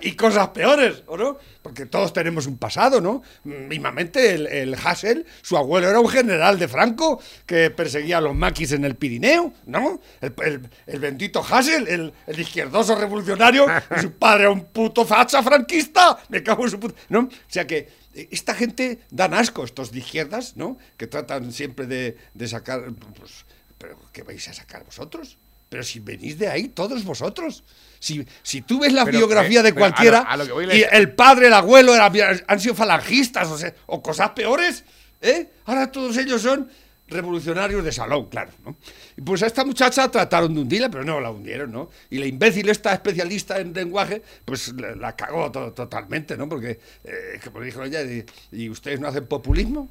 y 0.00 0.12
cosas 0.16 0.48
peores, 0.48 1.04
¿o 1.06 1.16
no? 1.16 1.38
Porque 1.62 1.86
todos 1.86 2.12
tenemos 2.12 2.48
un 2.48 2.58
pasado, 2.58 3.00
¿no? 3.00 3.22
Mismamente 3.44 4.34
el, 4.34 4.46
el 4.48 4.74
Hassel, 4.74 5.24
su 5.42 5.56
abuelo 5.56 5.88
era 5.88 6.00
un 6.00 6.08
general 6.08 6.58
de 6.58 6.66
Franco 6.66 7.20
que 7.46 7.70
perseguía 7.70 8.18
a 8.18 8.20
los 8.20 8.34
maquis 8.34 8.72
en 8.72 8.84
el 8.84 8.96
Pirineo, 8.96 9.52
¿no? 9.66 10.00
El, 10.20 10.34
el- 10.44 10.70
el 10.86 10.98
bendito 11.00 11.44
Hassel, 11.48 11.86
el, 11.86 12.12
el 12.26 12.40
izquierdoso 12.40 12.96
revolucionario, 12.96 13.66
y 13.96 14.00
su 14.00 14.12
padre 14.14 14.42
era 14.44 14.50
un 14.50 14.64
puto 14.64 15.04
facha 15.04 15.44
franquista, 15.44 16.18
me 16.28 16.42
cago 16.42 16.64
en 16.64 16.70
su 16.70 16.80
puta... 16.80 16.94
¿no? 17.08 17.20
O 17.20 17.30
sea 17.46 17.68
que 17.68 17.88
eh, 18.14 18.28
esta 18.32 18.52
gente 18.54 18.98
dan 19.10 19.32
asco, 19.34 19.62
estos 19.62 19.92
de 19.92 20.00
izquierdas, 20.00 20.56
¿no? 20.56 20.76
Que 20.96 21.06
tratan 21.06 21.52
siempre 21.52 21.86
de, 21.86 22.16
de 22.34 22.48
sacar... 22.48 22.82
Pues, 23.16 23.44
¿Pero 23.78 23.98
qué 24.12 24.22
vais 24.22 24.46
a 24.48 24.52
sacar 24.52 24.84
vosotros? 24.84 25.38
Pero 25.68 25.82
si 25.82 25.98
venís 26.00 26.38
de 26.38 26.48
ahí, 26.48 26.68
todos 26.68 27.02
vosotros. 27.04 27.64
Si, 27.98 28.24
si 28.42 28.62
tú 28.62 28.80
ves 28.80 28.92
la 28.92 29.04
Pero, 29.04 29.18
biografía 29.18 29.60
eh, 29.60 29.62
de 29.64 29.72
pero 29.72 29.84
a 29.86 29.88
lo- 29.88 29.94
cualquiera 29.94 30.18
a 30.20 30.36
lo 30.36 30.62
y 30.62 30.66
les- 30.66 30.92
el 30.92 31.12
padre, 31.14 31.48
el 31.48 31.52
abuelo 31.54 31.94
era- 31.94 32.10
han 32.46 32.60
sido 32.60 32.74
falangistas 32.74 33.48
o, 33.48 33.58
sea, 33.58 33.74
o 33.86 34.00
cosas 34.02 34.30
peores, 34.30 34.84
¿eh? 35.20 35.48
Ahora 35.64 35.90
todos 35.90 36.16
ellos 36.18 36.40
son 36.42 36.70
revolucionarios 37.08 37.84
de 37.84 37.92
salón, 37.92 38.28
claro, 38.28 38.50
¿no? 38.64 38.76
Y 39.16 39.20
pues 39.22 39.42
a 39.42 39.46
esta 39.46 39.64
muchacha 39.64 40.08
trataron 40.10 40.54
de 40.54 40.60
hundirla, 40.60 40.88
pero 40.90 41.04
no 41.04 41.20
la 41.20 41.30
hundieron, 41.30 41.70
¿no? 41.72 41.88
Y 42.10 42.18
la 42.18 42.26
imbécil 42.26 42.68
esta 42.68 42.92
especialista 42.92 43.58
en 43.60 43.72
lenguaje, 43.72 44.22
pues 44.44 44.72
la, 44.74 44.94
la 44.96 45.14
cagó 45.16 45.50
to- 45.52 45.72
totalmente, 45.72 46.36
¿no? 46.36 46.48
Porque, 46.48 46.78
eh, 47.04 47.40
como 47.44 47.60
dijo 47.60 47.82
ella, 47.84 48.02
y, 48.02 48.24
¿y 48.52 48.68
ustedes 48.68 48.98
no 49.00 49.08
hacen 49.08 49.26
populismo? 49.26 49.88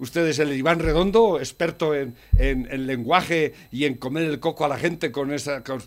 Ustedes, 0.00 0.38
el 0.40 0.52
Iván 0.52 0.80
Redondo, 0.80 1.38
experto 1.38 1.94
en, 1.94 2.16
en- 2.38 2.66
en 2.70 2.86
lenguaje 2.86 3.54
y 3.70 3.84
en 3.84 3.94
comer 3.94 4.24
el 4.24 4.40
coco 4.40 4.64
a 4.64 4.68
la 4.68 4.78
gente 4.78 5.12
con 5.12 5.32
esa... 5.32 5.62
con- 5.62 5.82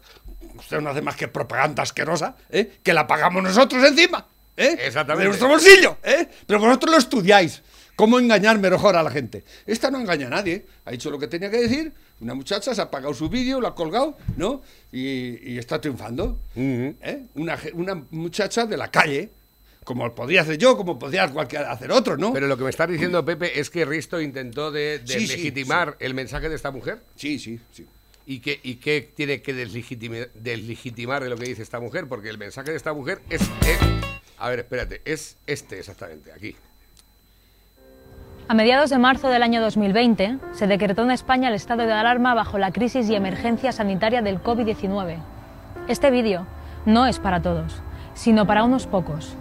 usted 0.58 0.79
no 0.82 0.91
hace 0.91 1.01
más 1.01 1.15
que 1.15 1.27
propaganda 1.27 1.84
asquerosa, 1.84 2.36
¿eh? 2.50 2.74
Que 2.84 2.93
la 2.93 3.05
pagamos 3.08 3.43
nosotros 3.43 3.84
encima, 3.84 4.25
¿eh? 4.55 4.77
Exactamente. 4.86 5.24
De 5.24 5.27
nuestro 5.29 5.48
bolsillo, 5.50 5.98
¿eh? 6.03 6.27
Pero 6.48 6.60
vosotros 6.60 6.91
lo 6.91 6.98
estudiáis. 6.98 7.62
¿Cómo 7.96 8.17
engañar 8.20 8.58
mejor 8.58 8.96
a 8.96 9.03
la 9.03 9.12
gente? 9.12 9.43
Esta 9.67 9.91
no 9.91 10.00
engaña 10.00 10.25
a 10.27 10.29
nadie. 10.32 10.65
Ha 10.86 10.91
dicho 10.91 11.12
lo 11.12 11.20
que 11.20 11.27
tenía 11.27 11.51
que 11.51 11.58
decir. 11.60 11.91
Una 12.22 12.34
muchacha 12.34 12.74
se 12.74 12.82
ha 12.82 12.86
apagado 12.86 13.13
su 13.13 13.29
vídeo, 13.29 13.62
lo 13.62 13.67
ha 13.67 13.75
colgado, 13.75 14.17
¿no? 14.36 14.62
Y, 14.91 15.51
y 15.53 15.58
está 15.60 15.79
triunfando. 15.79 16.39
¿eh? 16.55 17.25
una 17.36 18.03
muchacha 18.12 18.65
de 18.65 18.77
la 18.77 18.89
calle, 18.89 19.29
como 19.83 20.13
podría 20.15 20.41
hacer 20.41 20.57
yo, 20.57 20.77
como 20.77 20.97
podría 20.99 21.27
cualquier, 21.29 21.63
hacer 21.65 21.91
otro, 21.91 22.17
¿no? 22.17 22.33
Pero 22.33 22.47
lo 22.47 22.57
que 22.57 22.63
me 22.63 22.69
estás 22.69 22.89
diciendo, 22.89 23.23
Pepe, 23.25 23.59
es 23.59 23.69
que 23.69 23.85
Risto 23.85 24.19
intentó 24.21 24.71
de, 24.71 24.99
de 24.99 25.07
Sí, 25.19 25.27
sí, 25.27 25.35
legitimar 25.35 25.95
el 25.99 26.13
mensaje 26.13 26.49
de 26.49 26.55
esta 26.55 26.71
mujer. 26.71 26.99
Sí, 27.15 27.39
sí, 27.39 27.59
sí. 27.71 27.85
¿Y 28.25 28.39
qué, 28.39 28.59
¿Y 28.63 28.75
qué 28.75 29.09
tiene 29.15 29.41
que 29.41 29.53
deslegitimar 29.53 31.23
de 31.23 31.29
lo 31.29 31.35
que 31.35 31.45
dice 31.45 31.61
esta 31.61 31.79
mujer? 31.81 32.07
Porque 32.07 32.29
el 32.29 32.37
mensaje 32.37 32.71
de 32.71 32.77
esta 32.77 32.93
mujer 32.93 33.19
es, 33.29 33.41
es- 33.41 33.79
A 34.37 34.49
ver, 34.49 34.59
espérate, 34.59 35.01
es 35.05 35.35
este 35.45 35.79
exactamente, 35.79 36.31
aquí. 36.31 36.55
A 38.47 38.53
mediados 38.53 38.89
de 38.89 38.97
marzo 38.97 39.29
del 39.29 39.41
año 39.43 39.61
2020 39.61 40.37
se 40.51 40.67
decretó 40.67 41.03
en 41.03 41.11
España 41.11 41.47
el 41.49 41.55
estado 41.55 41.85
de 41.85 41.93
alarma 41.93 42.33
bajo 42.33 42.57
la 42.57 42.71
crisis 42.71 43.09
y 43.09 43.15
emergencia 43.15 43.71
sanitaria 43.71 44.21
del 44.21 44.41
COVID-19. 44.41 45.17
Este 45.87 46.11
vídeo 46.11 46.45
no 46.85 47.05
es 47.07 47.19
para 47.19 47.41
todos, 47.41 47.81
sino 48.13 48.45
para 48.45 48.63
unos 48.65 48.85
pocos, 48.85 49.35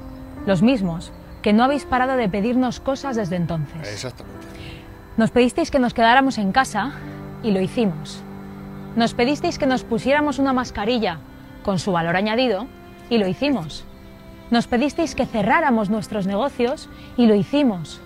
los 0.46 0.62
mismos 0.62 1.12
que 1.42 1.52
no 1.52 1.64
habéis 1.64 1.84
parado 1.84 2.16
de 2.16 2.28
pedirnos 2.28 2.80
cosas 2.80 3.16
desde 3.16 3.36
entonces. 3.36 3.92
Exactamente. 3.92 4.46
Nos 5.16 5.30
pedisteis 5.30 5.70
que 5.70 5.78
nos 5.78 5.94
quedáramos 5.94 6.38
en 6.38 6.52
casa 6.52 6.92
y 7.42 7.50
lo 7.50 7.60
hicimos. 7.60 8.22
Nos 8.96 9.14
pedisteis 9.14 9.58
que 9.58 9.66
nos 9.66 9.84
pusiéramos 9.84 10.38
una 10.38 10.52
mascarilla 10.52 11.18
con 11.62 11.78
su 11.78 11.92
valor 11.92 12.16
añadido 12.16 12.66
y 13.10 13.18
lo 13.18 13.26
hicimos. 13.26 13.84
Nos 14.50 14.66
pedisteis 14.66 15.14
que 15.14 15.26
cerráramos 15.26 15.90
nuestros 15.90 16.26
negocios 16.26 16.88
y 17.16 17.26
lo 17.26 17.34
hicimos. 17.34 18.00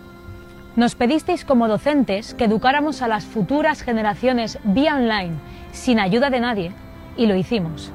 Nos 0.77 0.95
pedisteis 0.95 1.45
como 1.45 1.69
docentes 1.69 2.35
que 2.35 2.45
educáramos 2.45 3.03
a 3.03 3.09
las 3.09 3.25
futuras 3.25 3.83
generaciones 3.83 4.59
vía 4.63 4.97
online, 4.97 5.35
sin 5.73 5.99
ayuda 5.99 6.31
de 6.31 6.41
nadie, 6.41 6.73
y 7.17 7.27
lo 7.27 7.35
hicimos. 7.35 7.93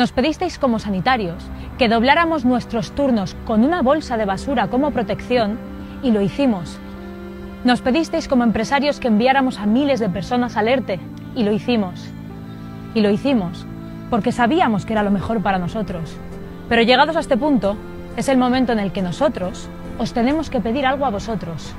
Nos 0.00 0.12
pedisteis 0.12 0.58
como 0.58 0.78
sanitarios 0.78 1.44
que 1.76 1.90
dobláramos 1.90 2.46
nuestros 2.46 2.92
turnos 2.92 3.36
con 3.44 3.62
una 3.62 3.82
bolsa 3.82 4.16
de 4.16 4.24
basura 4.24 4.68
como 4.68 4.92
protección, 4.92 5.58
y 6.02 6.10
lo 6.10 6.22
hicimos. 6.22 6.78
Nos 7.64 7.82
pedisteis 7.82 8.26
como 8.26 8.42
empresarios 8.42 8.98
que 8.98 9.08
enviáramos 9.08 9.58
a 9.58 9.66
miles 9.66 10.00
de 10.00 10.08
personas 10.08 10.56
al 10.56 10.68
ERTE, 10.68 11.00
y 11.36 11.42
lo 11.42 11.52
hicimos. 11.52 12.08
Y 12.94 13.02
lo 13.02 13.10
hicimos, 13.10 13.66
porque 14.08 14.32
sabíamos 14.32 14.86
que 14.86 14.94
era 14.94 15.02
lo 15.02 15.10
mejor 15.10 15.42
para 15.42 15.58
nosotros. 15.58 16.16
Pero 16.70 16.80
llegados 16.80 17.16
a 17.16 17.20
este 17.20 17.36
punto, 17.36 17.76
es 18.16 18.30
el 18.30 18.38
momento 18.38 18.72
en 18.72 18.78
el 18.78 18.92
que 18.92 19.02
nosotros 19.02 19.68
os 19.98 20.14
tenemos 20.14 20.48
que 20.48 20.60
pedir 20.60 20.86
algo 20.86 21.04
a 21.04 21.10
vosotros. 21.10 21.74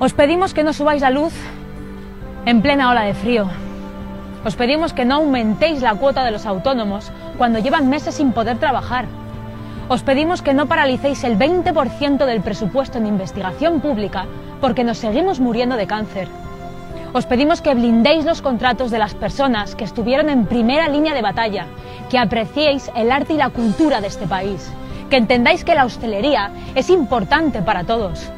Os 0.00 0.12
pedimos 0.12 0.54
que 0.54 0.64
no 0.64 0.72
subáis 0.72 1.02
la 1.02 1.10
luz 1.10 1.34
en 2.46 2.62
plena 2.62 2.90
ola 2.90 3.02
de 3.02 3.14
frío. 3.14 3.48
Os 4.44 4.56
pedimos 4.56 4.92
que 4.92 5.04
no 5.04 5.16
aumentéis 5.16 5.82
la 5.82 5.94
cuota 5.94 6.24
de 6.24 6.30
los 6.30 6.46
autónomos 6.46 7.10
cuando 7.36 7.58
llevan 7.58 7.88
meses 7.88 8.14
sin 8.14 8.32
poder 8.32 8.58
trabajar. 8.58 9.06
Os 9.88 10.02
pedimos 10.02 10.42
que 10.42 10.54
no 10.54 10.66
paralicéis 10.66 11.24
el 11.24 11.38
20% 11.38 12.24
del 12.24 12.42
presupuesto 12.42 12.98
en 12.98 13.06
investigación 13.06 13.80
pública 13.80 14.26
porque 14.60 14.84
nos 14.84 14.98
seguimos 14.98 15.40
muriendo 15.40 15.76
de 15.76 15.86
cáncer. 15.86 16.28
Os 17.14 17.24
pedimos 17.24 17.62
que 17.62 17.74
blindéis 17.74 18.26
los 18.26 18.42
contratos 18.42 18.90
de 18.90 18.98
las 18.98 19.14
personas 19.14 19.74
que 19.74 19.84
estuvieron 19.84 20.28
en 20.28 20.44
primera 20.44 20.88
línea 20.88 21.14
de 21.14 21.22
batalla, 21.22 21.66
que 22.10 22.18
apreciéis 22.18 22.90
el 22.94 23.10
arte 23.10 23.32
y 23.32 23.38
la 23.38 23.48
cultura 23.48 24.02
de 24.02 24.08
este 24.08 24.26
país, 24.26 24.70
que 25.08 25.16
entendáis 25.16 25.64
que 25.64 25.74
la 25.74 25.86
hostelería 25.86 26.50
es 26.74 26.90
importante 26.90 27.62
para 27.62 27.84
todos. 27.84 28.30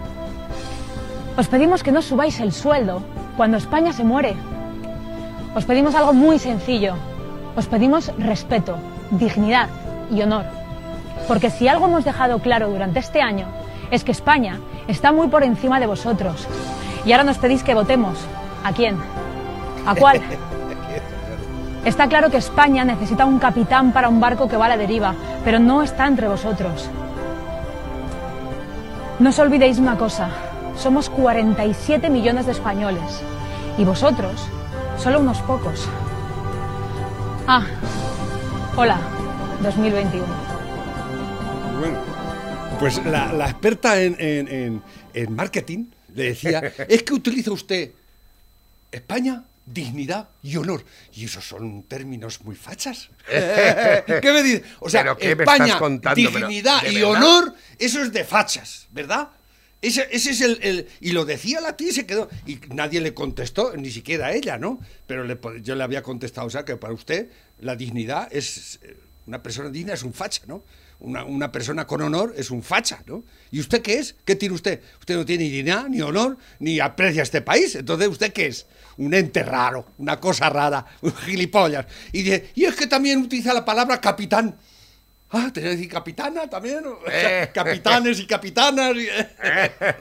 Os 1.36 1.48
pedimos 1.48 1.82
que 1.82 1.90
no 1.90 2.00
subáis 2.00 2.38
el 2.38 2.52
sueldo 2.52 3.02
cuando 3.36 3.56
España 3.56 3.92
se 3.92 4.04
muere. 4.04 4.36
Os 5.54 5.64
pedimos 5.64 5.94
algo 5.96 6.12
muy 6.12 6.38
sencillo. 6.38 6.94
Os 7.56 7.66
pedimos 7.66 8.12
respeto, 8.18 8.76
dignidad 9.10 9.68
y 10.10 10.22
honor. 10.22 10.44
Porque 11.26 11.50
si 11.50 11.66
algo 11.66 11.86
hemos 11.86 12.04
dejado 12.04 12.38
claro 12.38 12.68
durante 12.70 13.00
este 13.00 13.20
año 13.20 13.46
es 13.90 14.04
que 14.04 14.12
España 14.12 14.60
está 14.86 15.10
muy 15.10 15.26
por 15.26 15.42
encima 15.42 15.80
de 15.80 15.86
vosotros. 15.86 16.46
Y 17.04 17.12
ahora 17.12 17.24
nos 17.24 17.38
pedís 17.38 17.64
que 17.64 17.74
votemos. 17.74 18.18
¿A 18.62 18.72
quién? 18.72 18.96
¿A 19.86 19.94
cuál? 19.94 20.20
Está 21.84 22.08
claro 22.08 22.30
que 22.30 22.36
España 22.36 22.84
necesita 22.84 23.24
un 23.24 23.38
capitán 23.38 23.92
para 23.92 24.10
un 24.10 24.20
barco 24.20 24.48
que 24.48 24.56
va 24.58 24.66
a 24.66 24.68
la 24.68 24.76
deriva, 24.76 25.14
pero 25.46 25.58
no 25.58 25.82
está 25.82 26.06
entre 26.06 26.28
vosotros. 26.28 26.90
No 29.18 29.30
os 29.30 29.38
olvidéis 29.38 29.78
una 29.78 29.96
cosa, 29.96 30.28
somos 30.76 31.08
47 31.08 32.10
millones 32.10 32.44
de 32.44 32.52
españoles 32.52 33.22
y 33.78 33.84
vosotros 33.84 34.46
solo 35.02 35.20
unos 35.20 35.38
pocos. 35.42 35.86
Ah, 37.46 37.66
hola, 38.76 38.98
2021. 39.62 40.26
Bueno, 41.78 41.98
pues 42.78 43.04
la, 43.04 43.32
la 43.32 43.48
experta 43.50 44.00
en, 44.02 44.16
en- 44.18 44.48
en- 44.48 44.82
en 45.14 45.34
marketing 45.34 45.86
le 46.14 46.24
decía, 46.24 46.60
es 46.88 47.02
que 47.02 47.14
utiliza 47.14 47.50
usted 47.52 47.90
España, 48.92 49.42
dignidad 49.66 50.28
y 50.42 50.56
honor. 50.56 50.84
Y 51.14 51.24
esos 51.24 51.46
son 51.46 51.82
términos 51.84 52.42
muy 52.42 52.54
fachas. 52.54 53.08
¿Qué 53.28 54.20
me 54.32 54.42
dice? 54.42 54.64
O 54.80 54.88
sea, 54.90 55.02
¿Pero 55.02 55.16
qué 55.16 55.34
me 55.36 55.44
España, 55.44 55.64
estás 55.64 55.78
contando? 55.80 56.16
Dignidad 56.30 56.82
¿de 56.82 56.92
y 56.92 56.94
verdad? 57.02 57.10
honor, 57.10 57.54
eso 57.78 58.02
es 58.02 58.12
de 58.12 58.24
fachas, 58.24 58.86
¿verdad? 58.92 59.28
Ese, 59.82 60.06
ese 60.12 60.30
es 60.30 60.40
el, 60.42 60.58
el- 60.62 60.88
Y 61.00 61.12
lo 61.12 61.24
decía 61.24 61.60
la 61.60 61.76
tía 61.76 61.88
y 61.88 61.92
se 61.92 62.06
quedó. 62.06 62.28
Y 62.46 62.58
nadie 62.74 63.00
le 63.00 63.14
contestó, 63.14 63.74
ni 63.76 63.90
siquiera 63.90 64.26
a 64.26 64.32
ella, 64.34 64.58
¿no? 64.58 64.78
Pero 65.06 65.24
le 65.24 65.38
yo 65.62 65.74
le 65.74 65.82
había 65.84 66.02
contestado, 66.02 66.46
o 66.46 66.50
sea, 66.50 66.64
que 66.64 66.76
para 66.76 66.92
usted 66.92 67.30
la 67.60 67.76
dignidad 67.76 68.28
es. 68.30 68.78
eh, 68.82 68.96
Una 69.26 69.42
persona 69.42 69.70
digna 69.70 69.94
es 69.94 70.02
un 70.02 70.12
facha, 70.12 70.42
¿no? 70.46 70.64
Una, 70.98 71.24
una 71.24 71.50
persona 71.50 71.86
con 71.86 72.02
honor 72.02 72.34
es 72.36 72.50
un 72.50 72.62
facha, 72.62 73.02
¿no? 73.06 73.24
¿Y 73.50 73.60
usted 73.60 73.80
qué 73.80 73.94
es? 74.00 74.16
¿Qué 74.26 74.36
tiene 74.36 74.54
usted? 74.54 74.82
Usted 74.98 75.14
no 75.16 75.24
tiene 75.24 75.44
ni 75.44 75.50
dignidad, 75.50 75.88
ni 75.88 76.02
honor, 76.02 76.36
ni 76.58 76.78
aprecia 76.78 77.22
este 77.22 77.40
país. 77.40 77.74
Entonces, 77.74 78.08
¿usted 78.08 78.32
qué 78.34 78.46
es? 78.48 78.66
Un 78.98 79.14
ente 79.14 79.42
raro, 79.42 79.86
una 79.96 80.20
cosa 80.20 80.50
rara, 80.50 80.84
un 81.00 81.14
gilipollas. 81.14 81.86
Y 82.12 82.22
dice, 82.22 82.50
y 82.54 82.64
es 82.66 82.74
que 82.74 82.86
también 82.86 83.18
utiliza 83.22 83.54
la 83.54 83.64
palabra 83.64 83.98
capitán. 83.98 84.58
Ah, 85.32 85.50
tenía 85.52 85.70
que 85.70 85.76
decir 85.76 85.88
capitana 85.92 86.48
también. 86.48 86.84
o 86.86 86.98
sea, 87.08 87.44
Eh. 87.44 87.50
capitanes 87.52 88.18
y 88.20 88.26
capitanas. 88.26 88.94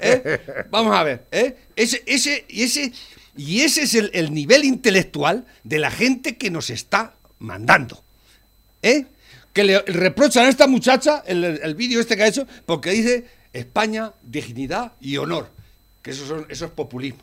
¿eh? 0.01 0.65
Vamos 0.69 0.95
a 0.95 1.03
ver. 1.03 1.25
¿eh? 1.31 1.55
Ese, 1.75 2.03
ese, 2.05 2.45
y, 2.49 2.63
ese, 2.63 2.91
y 3.37 3.61
ese 3.61 3.83
es 3.83 3.93
el, 3.95 4.09
el 4.13 4.33
nivel 4.33 4.65
intelectual 4.65 5.45
de 5.63 5.79
la 5.79 5.91
gente 5.91 6.37
que 6.37 6.49
nos 6.49 6.69
está 6.69 7.13
mandando. 7.39 8.03
¿eh? 8.81 9.05
Que 9.53 9.63
le 9.63 9.79
reprochan 9.81 10.45
a 10.45 10.49
esta 10.49 10.67
muchacha 10.67 11.23
el, 11.25 11.43
el 11.43 11.75
vídeo 11.75 11.99
este 11.99 12.15
que 12.17 12.23
ha 12.23 12.27
hecho 12.27 12.47
porque 12.65 12.91
dice 12.91 13.25
España, 13.53 14.13
dignidad 14.23 14.93
y 14.99 15.17
honor. 15.17 15.49
Que 16.01 16.11
eso, 16.11 16.25
son, 16.27 16.45
eso 16.49 16.65
es 16.65 16.71
populismo. 16.71 17.21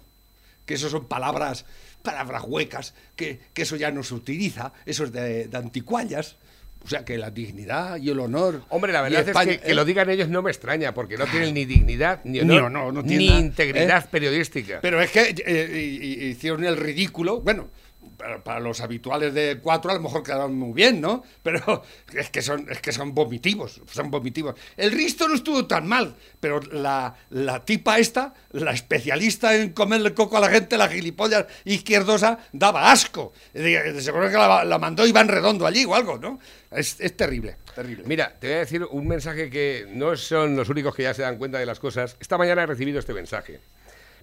Que 0.65 0.75
eso 0.75 0.91
son 0.91 1.07
palabras, 1.07 1.65
palabras 2.03 2.43
huecas, 2.47 2.95
que, 3.15 3.41
que 3.55 3.63
eso 3.63 3.77
ya 3.77 3.91
no 3.91 4.03
se 4.03 4.15
utiliza, 4.15 4.73
eso 4.85 5.05
es 5.05 5.13
de, 5.13 5.47
de 5.47 5.57
anticuallas. 5.57 6.37
O 6.85 6.89
sea, 6.89 7.05
que 7.05 7.19
la 7.19 7.31
dignidad 7.31 7.97
y 7.97 8.11
el 8.11 8.21
honor. 8.21 8.63
Hombre, 8.69 8.93
la 8.93 9.03
verdad 9.03 9.27
España- 9.29 9.53
es 9.53 9.59
que, 9.59 9.65
que 9.65 9.73
¿eh? 9.73 9.75
lo 9.75 9.85
digan 9.85 10.09
ellos 10.09 10.29
no 10.29 10.41
me 10.43 10.51
extraña, 10.53 10.95
porque 10.95 11.17
no 11.17 11.27
tienen 11.27 11.53
ni 11.53 11.65
dignidad, 11.65 12.21
ni 12.23 12.39
honor, 12.41 12.71
no 12.71 13.03
ni 13.03 13.27
nada, 13.27 13.41
integridad 13.41 14.05
¿eh? 14.05 14.09
periodística. 14.09 14.79
Pero 14.83 15.01
es 15.03 15.11
que 15.11 15.35
eh, 15.45 16.27
hicieron 16.31 16.65
el 16.65 16.77
ridículo. 16.77 17.41
Bueno, 17.41 17.69
para, 18.17 18.61
los 18.61 18.81
habituales 18.81 19.35
de 19.35 19.59
cuatro 19.63 19.91
a 19.91 19.95
lo 19.95 20.01
mejor 20.01 20.23
quedaron 20.23 20.55
muy 20.55 20.73
bien, 20.73 21.01
¿no? 21.01 21.23
Pero 21.43 21.83
es 22.15 22.31
que 22.31 22.43
son, 22.43 22.67
es 22.71 22.81
que 22.81 22.93
son 22.93 23.15
vomitivos, 23.15 23.81
son 23.91 24.11
vomitivos. 24.11 24.55
El 24.77 24.93
Risto 24.93 25.29
no 25.29 25.35
estuvo 25.35 25.67
tan 25.67 25.87
mal, 25.87 26.17
pero 26.41 26.61
la, 26.73 27.15
la 27.31 27.65
tipa 27.65 27.99
esta, 27.99 28.35
la 28.53 28.73
especialista 28.73 29.55
en 29.55 29.73
comerle 29.73 30.15
coco 30.15 30.37
a 30.37 30.41
la 30.41 30.49
gente, 30.49 30.77
la 30.77 30.89
gilipollas 30.89 31.47
izquierdosa, 31.65 32.39
daba 32.53 32.91
asco. 32.91 33.33
Seguro 33.53 34.31
que 34.31 34.37
la, 34.37 34.65
la 34.65 34.79
mandó 34.79 35.07
Iván 35.07 35.29
Redondo 35.29 35.67
allí 35.67 35.85
o 35.85 35.95
algo, 35.95 36.19
¿no? 36.19 36.39
Es, 36.71 37.01
es 37.01 37.17
terrible, 37.17 37.57
terrible. 37.75 38.05
Mira, 38.07 38.35
te 38.39 38.49
voy 38.49 38.57
a 38.57 38.61
decir 38.61 38.85
un 38.85 39.07
mensaje 39.07 39.51
que 39.51 39.87
no 39.91 40.17
son 40.17 40.57
los 40.57 40.69
únicos 40.69 40.95
que 40.95 41.05
ya 41.05 41.15
se 41.15 41.23
dan 41.23 41.39
cuenta 41.39 41.59
de 41.59 41.67
las 41.67 41.81
cosas. 41.81 42.17
Esta 42.21 42.39
mañana 42.39 42.63
he 42.63 42.67
recibido 42.67 42.99
este 42.99 43.15
mensaje. 43.15 43.61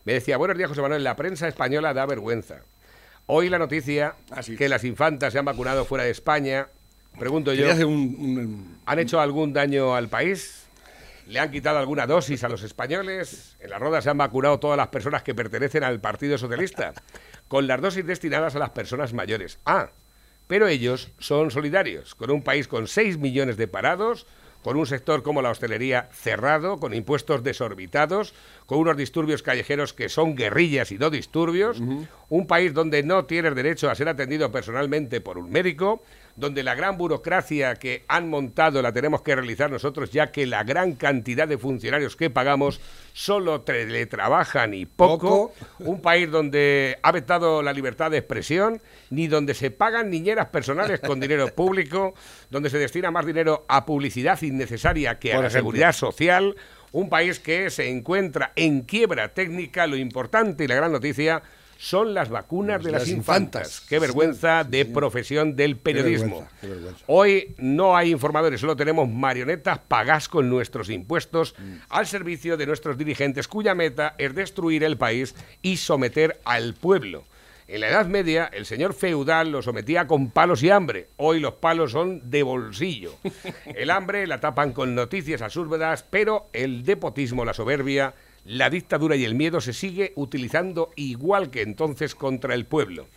Me 0.06 0.14
decía, 0.14 0.38
buenos 0.38 0.58
días, 0.58 0.70
José 0.70 0.82
Manuel, 0.82 1.04
la 1.04 1.16
prensa 1.16 1.48
española 1.48 1.94
da 1.94 2.06
vergüenza. 2.06 2.62
Hoy 3.26 3.50
la 3.50 3.58
noticia 3.60 4.16
que 4.58 4.70
las 4.70 4.84
infantas 4.84 5.34
se 5.34 5.40
han 5.40 5.46
vacunado 5.46 5.86
fuera 5.86 6.04
de 6.04 6.12
España. 6.12 6.68
Pregunto 7.18 7.54
yo, 7.54 7.68
un- 7.88 8.16
un- 8.20 8.78
¿han 8.86 9.00
hecho 9.00 9.20
algún 9.22 9.54
daño 9.54 9.96
al 9.96 10.10
país? 10.10 10.66
¿Le 11.28 11.40
han 11.40 11.52
quitado 11.52 11.78
alguna 11.78 12.06
dosis 12.06 12.44
a 12.44 12.50
los 12.50 12.64
españoles? 12.64 13.56
En 13.62 13.70
la 13.70 13.80
roda 13.80 14.02
se 14.02 14.10
han 14.10 14.18
vacunado 14.18 14.60
todas 14.60 14.78
las 14.78 14.90
personas 14.90 15.24
que 15.24 15.34
pertenecen 15.34 15.84
al 15.84 16.02
Partido 16.02 16.38
Socialista, 16.38 16.94
con 17.48 17.66
las 17.66 17.80
dosis 17.82 18.06
destinadas 18.06 18.56
a 18.56 18.60
las 18.60 18.72
personas 18.72 19.14
mayores. 19.14 19.58
Ah, 19.66 19.90
pero 20.48 20.68
ellos 20.68 21.12
son 21.20 21.50
solidarios, 21.50 22.16
con 22.16 22.30
un 22.30 22.44
país 22.44 22.68
con 22.68 22.88
6 22.88 23.18
millones 23.18 23.56
de 23.56 23.70
parados, 23.70 24.28
con 24.64 24.78
un 24.78 24.86
sector 24.86 25.22
como 25.24 25.42
la 25.42 25.50
hostelería 25.50 26.10
cerrado, 26.12 26.80
con 26.80 26.94
impuestos 26.94 27.44
desorbitados, 27.44 28.34
con 28.66 28.80
unos 28.80 28.98
disturbios 28.98 29.44
callejeros 29.44 29.94
que 29.94 30.10
son 30.10 30.36
guerrillas 30.36 30.92
y 30.92 30.98
no 30.98 31.10
disturbios, 31.10 31.82
un 32.30 32.48
país 32.48 32.74
donde 32.74 33.04
no 33.04 33.26
tienes 33.26 33.56
derecho 33.56 33.90
a 33.90 33.96
ser 33.96 34.08
atendido 34.08 34.52
personalmente 34.52 35.22
por 35.22 35.38
un 35.38 35.52
médico, 35.52 36.02
donde 36.36 36.64
la 36.64 36.74
gran 36.74 36.98
burocracia 36.98 37.76
que 37.76 38.04
han 38.08 38.30
montado 38.30 38.82
la 38.82 38.92
tenemos 38.92 39.22
que 39.22 39.36
realizar 39.36 39.70
nosotros, 39.70 40.12
ya 40.12 40.32
que 40.32 40.48
la 40.48 40.64
gran 40.64 40.94
cantidad 40.94 41.48
de 41.48 41.58
funcionarios 41.58 42.16
que 42.16 42.30
pagamos 42.30 42.82
solo 43.14 43.62
teletrabajan 43.62 44.74
y 44.74 44.86
poco, 44.86 45.54
Poco. 45.54 45.54
un 45.80 46.02
país 46.02 46.32
donde 46.32 46.98
ha 47.04 47.12
vetado 47.12 47.62
la 47.62 47.74
libertad 47.74 48.10
de 48.10 48.18
expresión, 48.18 48.82
ni 49.12 49.28
donde 49.28 49.54
se 49.54 49.70
pagan 49.70 50.10
niñeras 50.10 50.48
personales 50.48 51.00
con 51.00 51.20
dinero 51.20 51.48
público, 51.56 52.16
donde 52.50 52.70
se 52.70 52.80
destina 52.80 53.12
más 53.12 53.26
dinero 53.26 53.66
a 53.68 53.86
publicidad 53.86 54.42
innecesaria 54.42 55.20
que 55.20 55.34
a 55.34 55.36
la 55.36 55.48
ejemplo. 55.48 55.60
seguridad 55.60 55.94
social, 55.94 56.56
un 56.92 57.10
país 57.10 57.40
que 57.40 57.70
se 57.70 57.90
encuentra 57.90 58.54
en 58.56 58.82
quiebra 58.82 59.34
técnica, 59.34 59.86
lo 59.86 59.98
importante 59.98 60.64
y 60.64 60.68
la 60.68 60.76
gran 60.76 60.92
noticia 60.92 61.44
son 61.78 62.14
las 62.14 62.30
vacunas 62.30 62.84
de 62.84 62.92
las, 62.92 63.02
Las 63.04 63.10
infantas. 63.10 63.62
infantas. 63.68 63.86
Qué 63.90 64.00
vergüenza 64.00 64.64
de 64.64 64.86
profesión 64.86 65.56
del 65.56 65.78
periodismo. 65.78 66.38
vergüenza, 66.42 66.58
qué 66.62 66.68
vergüenza. 66.68 67.04
Hoy 67.08 67.56
no 67.58 67.98
hay 67.98 68.12
informadores, 68.12 68.62
solo 68.62 68.76
tenemos 68.76 69.10
marionetas 69.10 69.80
pagas 69.80 70.30
con 70.30 70.50
nuestros 70.50 70.90
impuestos 70.90 71.56
Mm. 71.58 71.76
al 71.90 72.08
servicio 72.08 72.58
de 72.58 72.66
nuestros 72.66 72.98
dirigentes, 72.98 73.48
cuya 73.48 73.76
meta 73.76 74.16
es 74.18 74.34
destruir 74.34 74.84
el 74.84 74.98
país 74.98 75.36
y 75.62 75.78
someter 75.78 76.40
al 76.46 76.74
pueblo. 76.74 77.26
En 77.66 77.80
la 77.80 77.88
Edad 77.88 78.06
Media, 78.08 78.50
el 78.54 78.66
señor 78.66 78.94
feudal 78.94 79.52
lo 79.52 79.62
sometía 79.62 80.06
con 80.06 80.30
palos 80.32 80.62
y 80.64 80.70
hambre. 80.70 81.08
Hoy 81.16 81.40
los 81.40 81.54
palos 81.56 81.92
son 81.94 82.30
de 82.30 82.44
bolsillo. 82.44 83.16
El 83.76 83.90
hambre 83.90 84.28
la 84.28 84.42
tapan 84.42 84.74
con 84.74 84.94
noticias 84.96 85.42
absurdas, 85.42 86.04
pero 86.10 86.50
el 86.52 86.84
depotismo, 86.84 87.46
la 87.46 87.54
soberbia, 87.54 88.14
la 88.46 88.70
dictadura 88.70 89.16
y 89.16 89.24
el 89.24 89.36
miedo 89.36 89.62
se 89.62 89.74
sigue 89.74 90.14
utilizando 90.16 90.92
igual 90.96 91.50
que 91.50 91.62
entonces 91.62 92.16
contra 92.16 92.54
el 92.54 92.66
pueblo 92.66 93.08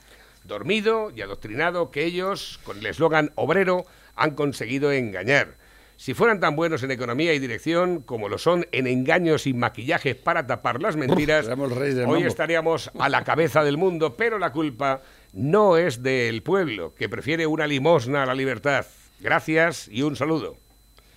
dormido 0.46 1.12
y 1.14 1.22
adoctrinado 1.22 1.90
que 1.90 2.04
ellos, 2.04 2.60
con 2.64 2.78
el 2.78 2.86
eslogan 2.86 3.32
obrero, 3.34 3.84
han 4.14 4.32
conseguido 4.32 4.92
engañar. 4.92 5.56
Si 5.98 6.12
fueran 6.12 6.40
tan 6.40 6.56
buenos 6.56 6.82
en 6.82 6.90
economía 6.90 7.32
y 7.32 7.38
dirección 7.38 8.00
como 8.00 8.28
lo 8.28 8.36
son 8.36 8.66
en 8.72 8.86
engaños 8.86 9.46
y 9.46 9.54
maquillajes 9.54 10.14
para 10.14 10.46
tapar 10.46 10.82
las 10.82 10.94
mentiras, 10.94 11.46
hoy 11.46 11.56
mambo. 11.56 12.16
estaríamos 12.16 12.90
a 12.98 13.08
la 13.08 13.24
cabeza 13.24 13.64
del 13.64 13.78
mundo, 13.78 14.14
pero 14.14 14.38
la 14.38 14.52
culpa 14.52 15.00
no 15.32 15.78
es 15.78 16.02
del 16.02 16.42
pueblo, 16.42 16.94
que 16.94 17.08
prefiere 17.08 17.46
una 17.46 17.66
limosna 17.66 18.24
a 18.24 18.26
la 18.26 18.34
libertad. 18.34 18.84
Gracias 19.20 19.88
y 19.90 20.02
un 20.02 20.16
saludo. 20.16 20.58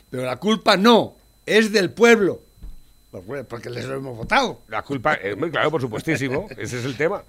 Pero 0.10 0.23
la 0.23 0.38
culpa 0.38 0.77
no, 0.77 1.17
es 1.45 1.73
del 1.73 1.91
pueblo. 1.91 2.41
Pues, 3.12 3.43
Porque 3.48 3.69
les 3.72 3.86
lo 3.86 3.95
hemos 3.95 4.15
votado. 4.15 4.62
La 4.67 4.84
culpa 4.84 5.15
es 5.15 5.36
muy 5.36 5.50
claro, 5.50 5.72
por 5.72 5.82
supuestísimo, 5.82 6.48
ese 6.58 6.78
es 6.80 6.86
el 6.86 6.95
tema. 6.95 7.24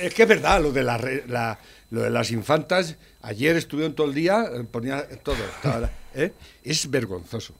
Es 0.00 0.14
que 0.14 0.22
es 0.22 0.28
verdad, 0.28 0.62
lo 0.62 0.72
de, 0.72 0.82
la 0.82 0.98
la- 1.26 1.58
lo 1.90 2.02
de 2.02 2.10
las 2.10 2.30
infantas, 2.30 2.96
ayer 3.22 3.56
estuvieron 3.56 3.94
todo 3.94 4.06
el 4.08 4.14
día, 4.14 4.44
eh, 4.54 4.64
ponía 4.64 5.06
todo, 5.22 5.36
estaba- 5.56 5.90
¿eh? 6.14 6.32
es 6.62 6.90
vergonzoso, 6.90 7.54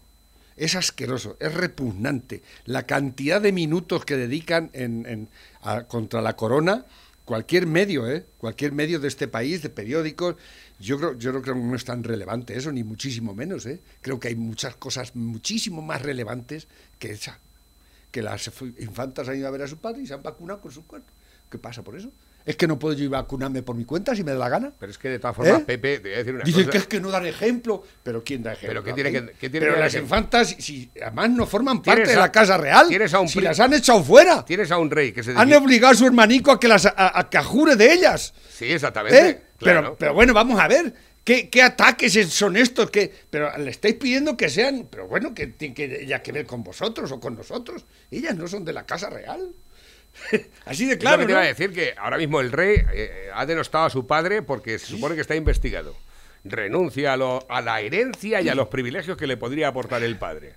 es 0.56 0.74
asqueroso, 0.76 1.36
es 1.40 1.52
repugnante. 1.54 2.42
La 2.64 2.84
cantidad 2.84 3.40
de 3.40 3.52
minutos 3.52 4.04
que 4.06 4.16
dedican 4.16 4.70
en, 4.72 5.04
en- 5.06 5.28
a- 5.62 5.84
contra 5.84 6.22
la 6.22 6.36
corona, 6.36 6.86
cualquier 7.26 7.66
medio, 7.66 8.10
¿eh? 8.10 8.24
cualquier 8.38 8.72
medio 8.72 8.98
de 8.98 9.08
este 9.08 9.28
país, 9.28 9.60
de 9.62 9.68
periódicos, 9.68 10.36
yo 10.80 10.96
creo, 10.98 11.18
yo 11.18 11.32
no 11.32 11.42
creo 11.42 11.54
que 11.54 11.60
no 11.60 11.74
es 11.76 11.84
tan 11.84 12.02
relevante 12.04 12.56
eso, 12.56 12.72
ni 12.72 12.82
muchísimo 12.84 13.34
menos. 13.34 13.66
¿eh? 13.66 13.80
Creo 14.00 14.18
que 14.20 14.28
hay 14.28 14.36
muchas 14.36 14.74
cosas 14.76 15.14
muchísimo 15.16 15.82
más 15.82 16.00
relevantes 16.02 16.66
que 16.98 17.10
esa 17.12 17.38
que 18.10 18.22
las 18.22 18.50
infantas 18.78 19.28
han 19.28 19.36
ido 19.36 19.48
a 19.48 19.50
ver 19.50 19.62
a 19.62 19.66
su 19.68 19.78
padre 19.78 20.02
y 20.02 20.06
se 20.06 20.14
han 20.14 20.22
vacunado 20.22 20.60
con 20.60 20.72
su 20.72 20.86
cuerpo. 20.86 21.08
¿Qué 21.50 21.58
pasa 21.58 21.82
por 21.82 21.96
eso? 21.96 22.10
Es 22.44 22.56
que 22.56 22.66
no 22.66 22.78
puedo 22.78 22.94
yo 22.94 23.04
ir 23.04 23.14
a 23.14 23.20
vacunarme 23.22 23.62
por 23.62 23.76
mi 23.76 23.84
cuenta 23.84 24.14
si 24.16 24.24
me 24.24 24.32
da 24.32 24.38
la 24.38 24.48
gana. 24.48 24.72
Pero 24.78 24.90
es 24.90 24.96
que 24.96 25.08
de 25.10 25.18
todas 25.18 25.36
formas, 25.36 25.60
¿Eh? 25.60 25.64
Pepe, 25.66 25.98
te 25.98 26.08
voy 26.08 26.14
a 26.14 26.18
decir 26.18 26.34
una 26.34 26.44
Dicen 26.44 26.62
cosa. 26.62 26.70
que 26.72 26.78
es 26.78 26.86
que 26.86 27.00
no 27.00 27.10
dan 27.10 27.26
ejemplo, 27.26 27.82
pero 28.02 28.24
¿quién 28.24 28.42
da 28.42 28.52
ejemplo? 28.54 28.82
Pero 28.82 28.84
¿qué 28.84 28.92
tiene 28.94 29.12
que- 29.12 29.32
qué 29.38 29.50
tiene 29.50 29.66
Pero 29.66 29.74
que 29.74 29.80
las 29.80 29.92
ejemplo? 29.94 30.16
infantas, 30.16 30.56
si 30.58 30.90
además 31.02 31.30
no 31.30 31.46
forman 31.46 31.82
parte 31.82 32.06
de 32.06 32.14
a- 32.14 32.20
la 32.20 32.32
casa 32.32 32.56
real, 32.56 32.88
tienes 32.88 33.12
a 33.12 33.20
un 33.20 33.28
si 33.28 33.40
las 33.42 33.60
han 33.60 33.74
echado 33.74 34.02
fuera, 34.02 34.44
Tienes 34.46 34.70
a 34.70 34.78
un 34.78 34.90
rey 34.90 35.12
que 35.12 35.22
se 35.22 35.32
han 35.36 35.52
obligado 35.52 35.92
a 35.92 35.96
su 35.96 36.06
hermanico 36.06 36.50
a 36.52 36.58
que 36.60 36.68
las 36.68 36.86
a, 36.86 37.18
a 37.18 37.28
que 37.28 37.38
jure 37.38 37.76
de 37.76 37.92
ellas. 37.92 38.32
Sí, 38.50 38.64
exactamente. 38.72 39.28
¿Eh? 39.28 39.42
claro. 39.58 39.80
Pero, 39.82 39.96
pero 39.98 40.14
bueno, 40.14 40.32
vamos 40.32 40.58
a 40.58 40.68
ver. 40.68 40.94
¿Qué, 41.28 41.50
qué 41.50 41.60
ataques 41.62 42.16
es- 42.16 42.30
son 42.32 42.56
estos? 42.56 42.90
que 42.90 43.12
Pero 43.28 43.54
le 43.58 43.70
estáis 43.70 43.96
pidiendo 43.96 44.34
que 44.34 44.48
sean. 44.48 44.88
Pero 44.90 45.06
bueno, 45.08 45.34
que 45.34 45.46
tiene 45.48 45.74
que, 45.74 46.06
ya 46.06 46.22
que 46.22 46.32
ver 46.32 46.46
con 46.46 46.64
vosotros 46.64 47.12
o 47.12 47.20
con 47.20 47.36
nosotros. 47.36 47.84
Ellas 48.10 48.34
no 48.34 48.48
son 48.48 48.64
de 48.64 48.72
la 48.72 48.86
Casa 48.86 49.10
Real. 49.10 49.52
Así 50.64 50.86
de 50.86 50.96
claro. 50.96 51.18
que 51.18 51.26
te 51.26 51.32
¿no? 51.32 51.38
iba 51.38 51.42
a 51.44 51.46
decir 51.48 51.70
que 51.72 51.94
ahora 51.98 52.16
mismo 52.16 52.40
el 52.40 52.50
rey 52.50 52.82
eh, 52.94 53.28
ha 53.34 53.44
denostado 53.44 53.84
a 53.84 53.90
su 53.90 54.06
padre 54.06 54.40
porque 54.40 54.78
se 54.78 54.86
supone 54.86 55.14
que 55.16 55.20
está 55.20 55.36
investigado. 55.36 55.94
Renuncia 56.44 57.12
a, 57.12 57.16
lo- 57.18 57.44
a 57.50 57.60
la 57.60 57.80
herencia 57.82 58.40
y 58.40 58.48
a 58.48 58.54
los 58.54 58.68
privilegios 58.68 59.18
que 59.18 59.26
le 59.26 59.36
podría 59.36 59.68
aportar 59.68 60.02
el 60.02 60.16
padre. 60.16 60.54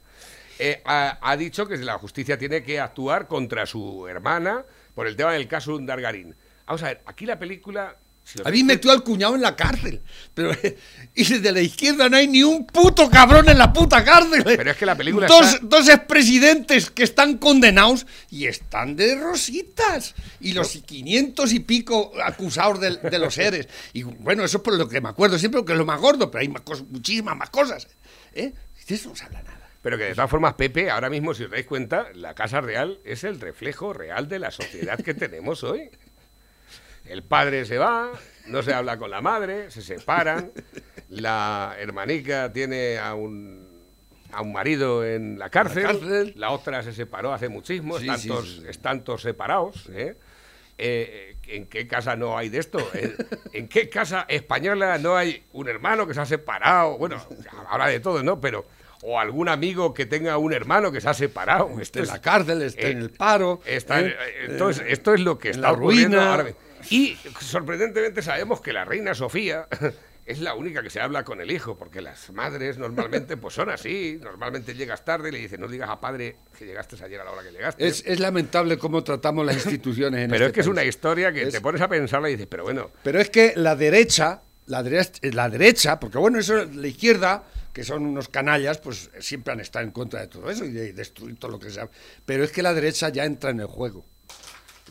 Eh, 0.58 0.82
ha, 0.86 1.20
ha 1.22 1.36
dicho 1.36 1.68
que 1.68 1.76
la 1.80 1.98
justicia 1.98 2.38
tiene 2.38 2.64
que 2.64 2.80
actuar 2.80 3.28
contra 3.28 3.66
su 3.66 4.08
hermana 4.08 4.64
por 4.96 5.06
el 5.06 5.18
tema 5.18 5.34
del 5.34 5.50
caso 5.50 5.76
Undargarín. 5.76 6.34
Vamos 6.66 6.84
a 6.84 6.88
ver, 6.88 7.02
aquí 7.08 7.26
la 7.26 7.38
película... 7.38 7.98
Habéis 8.46 8.64
dais 8.64 8.66
metido 8.66 8.94
al 8.94 9.04
cuñado 9.04 9.36
en 9.36 9.42
la 9.42 9.56
cárcel. 9.56 10.02
Pero, 10.34 10.52
y 11.16 11.24
desde 11.26 11.52
la 11.52 11.60
izquierda 11.62 12.08
no 12.08 12.16
hay 12.18 12.28
ni 12.28 12.44
un 12.44 12.66
puto 12.66 13.10
cabrón 13.10 13.50
en 13.50 13.58
la 13.58 13.74
puta 13.74 14.04
cárcel. 14.06 14.44
Pero 14.46 14.72
es 14.72 14.78
que 14.78 14.86
la 14.86 14.96
película 14.96 15.28
Dos, 15.28 15.56
está- 15.56 15.60
dos 15.64 15.90
expresidentes 15.90 16.90
que 16.92 17.04
están 17.04 17.38
condenados 17.38 18.06
y 18.30 18.46
están 18.46 18.96
de 18.96 19.16
rositas. 19.16 20.16
Y 20.40 20.54
los 20.54 20.70
500 20.70 21.52
y 21.54 21.60
pico 21.60 22.12
acusados 22.24 22.80
de, 22.80 22.98
de 22.98 23.20
los 23.20 23.34
seres. 23.34 23.68
Y 23.94 24.04
bueno, 24.04 24.44
eso 24.46 24.58
es 24.58 24.64
por 24.64 24.76
lo 24.76 24.88
que 24.88 25.02
me 25.02 25.10
acuerdo 25.10 25.38
siempre, 25.38 25.64
que 25.66 25.74
es 25.74 25.78
lo 25.78 25.86
más 25.86 26.00
gordo, 26.00 26.32
pero 26.32 26.42
hay 26.42 26.48
más 26.48 26.62
cosas, 26.62 26.86
muchísimas 26.90 27.36
más 27.36 27.50
cosas. 27.50 27.88
¿Eh? 28.34 28.54
De 28.88 28.96
eso 28.96 29.10
no 29.10 29.16
se 29.16 29.26
habla 29.26 29.42
nada. 29.44 29.58
Pero 29.82 29.98
que 29.98 30.04
de 30.06 30.14
todas 30.14 30.30
formas, 30.30 30.54
Pepe, 30.54 30.92
ahora 30.92 31.10
mismo, 31.10 31.34
si 31.34 31.44
os 31.44 31.50
dais 31.52 31.66
cuenta, 31.66 32.08
la 32.14 32.36
Casa 32.36 32.62
Real 32.62 33.00
es 33.04 33.24
el 33.24 33.40
reflejo 33.42 33.94
real 33.94 34.28
de 34.30 34.38
la 34.38 34.52
sociedad 34.52 35.00
que 35.00 35.16
tenemos 35.16 35.64
hoy. 35.64 35.90
El 37.06 37.24
padre 37.24 37.66
se 37.66 37.78
va, 37.78 38.12
no 38.48 38.62
se 38.64 38.74
habla 38.74 38.98
con 38.98 39.12
la 39.12 39.22
madre, 39.22 39.72
se 39.72 39.82
separan, 39.82 40.52
la 41.10 41.76
hermanica 41.80 42.52
tiene 42.54 42.98
a 42.98 43.14
un, 43.16 43.68
a 44.32 44.42
un 44.42 44.54
marido 44.54 45.06
en 45.06 45.38
la 45.40 45.50
cárcel, 45.50 45.84
la, 45.84 45.90
cárcel. 45.90 46.44
otra 46.50 46.84
se 46.84 46.94
separó 46.94 47.34
hace 47.34 47.50
muchísimo, 47.50 47.98
Sí, 47.98 48.04
están, 48.06 48.20
sí, 48.20 48.28
todos, 48.28 48.48
sí, 48.50 48.60
sí. 48.62 48.66
están 48.70 49.04
todos 49.04 49.22
separados. 49.22 49.90
¿eh? 49.92 50.16
Eh, 50.78 51.36
¿En 51.48 51.68
qué 51.68 51.86
casa 51.86 52.16
no 52.16 52.38
hay 52.38 52.50
de 52.50 52.60
esto? 52.60 52.80
¿En, 52.94 53.16
en 53.54 53.68
qué 53.68 53.90
casa 53.90 54.26
española 54.30 54.98
no 54.98 55.16
hay 55.18 55.44
un 55.52 55.68
hermano 55.68 56.08
que 56.08 56.14
se 56.14 56.22
ha 56.22 56.26
separado? 56.26 56.98
Bueno, 56.98 57.22
habla 57.70 57.88
de 57.88 58.00
todo, 58.00 58.24
¿no? 58.24 58.40
Pero 58.40 58.66
o 59.04 59.20
algún 59.20 59.50
amigo 59.50 59.94
que 59.94 60.06
tenga 60.06 60.38
un 60.38 60.54
hermano 60.54 60.92
que 60.92 61.02
se 61.02 61.10
ha 61.10 61.14
separado. 61.14 61.80
Está 61.80 62.00
en 62.00 62.08
la 62.08 62.22
cárcel, 62.22 62.62
está 62.62 62.88
eh, 62.88 62.92
en 62.92 62.98
el 63.00 63.10
paro. 63.10 63.62
está 63.66 64.00
¿eh? 64.02 64.16
entonces, 64.48 64.84
esto 64.88 65.14
es 65.14 65.22
lo 65.22 65.38
que 65.38 65.50
está 65.50 65.62
la 65.62 65.72
ocurriendo 65.74 66.18
ruina. 66.18 66.32
ahora 66.32 66.44
mismo. 66.46 66.60
Y 66.90 67.18
sorprendentemente 67.40 68.22
sabemos 68.22 68.62
que 68.62 68.74
la 68.74 68.86
reina 68.86 69.14
Sofía 69.14 69.68
es 70.26 70.40
la 70.40 70.54
única 70.56 70.82
que 70.84 70.90
se 70.90 71.00
habla 71.02 71.24
con 71.24 71.42
el 71.42 71.52
hijo, 71.52 71.78
porque 71.78 72.02
las 72.02 72.32
madres 72.32 72.78
normalmente 72.78 73.38
pues 73.38 73.54
son 73.56 73.70
así, 73.70 74.18
normalmente 74.22 74.74
llegas 74.74 75.04
tarde 75.04 75.30
y 75.30 75.32
le 75.34 75.40
dices, 75.40 75.60
no 75.60 75.68
digas 75.68 75.90
a 75.90 76.00
padre 76.00 76.38
que 76.58 76.66
llegaste 76.66 76.96
ayer 77.04 77.20
a 77.20 77.24
la 77.26 77.32
hora 77.32 77.44
que 77.44 77.52
llegaste. 77.52 77.86
Es, 77.88 78.04
es 78.06 78.20
lamentable 78.20 78.78
cómo 78.78 79.04
tratamos 79.04 79.46
las 79.46 79.56
instituciones 79.56 80.22
en 80.22 80.30
pero 80.32 80.46
este 80.46 80.52
es 80.52 80.54
que 80.54 80.62
es 80.62 80.68
una 80.68 80.84
historia 80.84 81.32
que 81.34 81.44
Es- 81.44 81.52
te 81.54 81.62
pones 81.62 81.82
a 81.82 81.88
pensarla 81.88 82.30
y 82.30 82.34
dices, 82.34 82.48
pero 82.50 82.64
bueno, 82.64 82.92
Pero 83.04 83.20
es 83.20 83.30
que 83.30 83.54
la 83.56 83.76
derecha, 83.76 84.42
la 84.68 84.84
derecha, 84.84 85.20
la 85.34 85.50
derecha, 85.50 86.00
porque 86.00 86.18
bueno, 86.18 86.40
eso 86.40 86.66
la 86.66 86.88
izquierda, 86.88 87.44
que 87.74 87.84
son 87.84 88.06
unos 88.06 88.28
canallas, 88.30 88.78
pues 88.80 89.10
siempre 89.20 89.54
han 89.54 89.60
estado 89.60 89.84
en 89.86 89.92
contra 89.92 90.20
de 90.22 90.28
todo 90.28 90.50
eso 90.52 90.66
y 90.66 90.72
de 90.72 90.94
destruir 90.94 91.38
todo 91.40 91.52
lo 91.52 91.60
que 91.60 91.70
sea. 91.72 91.90
Pero 92.26 92.44
es 92.44 92.52
que 92.52 92.62
la 92.62 92.74
derecha 92.74 93.10
ya 93.10 93.26
entra 93.26 93.50
en 93.50 93.60
el 93.62 93.68
juego. 93.68 94.06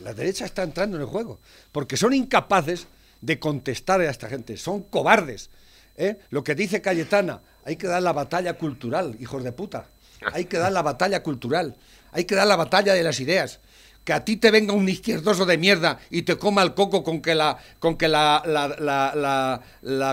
La 0.03 0.13
derecha 0.13 0.45
está 0.45 0.63
entrando 0.63 0.97
en 0.97 1.03
el 1.03 1.07
juego, 1.07 1.39
porque 1.71 1.97
son 1.97 2.13
incapaces 2.13 2.87
de 3.21 3.39
contestar 3.39 4.01
a 4.01 4.09
esta 4.09 4.27
gente, 4.27 4.57
son 4.57 4.83
cobardes. 4.83 5.49
¿eh? 5.95 6.17
Lo 6.29 6.43
que 6.43 6.55
dice 6.55 6.81
Cayetana, 6.81 7.41
hay 7.63 7.75
que 7.75 7.87
dar 7.87 8.01
la 8.01 8.13
batalla 8.13 8.53
cultural, 8.53 9.15
hijos 9.19 9.43
de 9.43 9.51
puta. 9.51 9.87
Hay 10.33 10.45
que 10.45 10.57
dar 10.57 10.71
la 10.71 10.81
batalla 10.81 11.23
cultural, 11.23 11.75
hay 12.11 12.25
que 12.25 12.35
dar 12.35 12.47
la 12.47 12.55
batalla 12.55 12.93
de 12.93 13.03
las 13.03 13.19
ideas. 13.19 13.59
Que 14.03 14.13
a 14.13 14.25
ti 14.25 14.37
te 14.37 14.49
venga 14.49 14.73
un 14.73 14.89
izquierdoso 14.89 15.45
de 15.45 15.59
mierda 15.59 15.99
y 16.09 16.23
te 16.23 16.37
coma 16.37 16.63
el 16.63 16.73
coco 16.73 17.03
con 17.03 17.21
que 17.21 17.35
la, 17.35 17.57
con 17.79 17.97
que 17.97 18.07
la, 18.07 19.61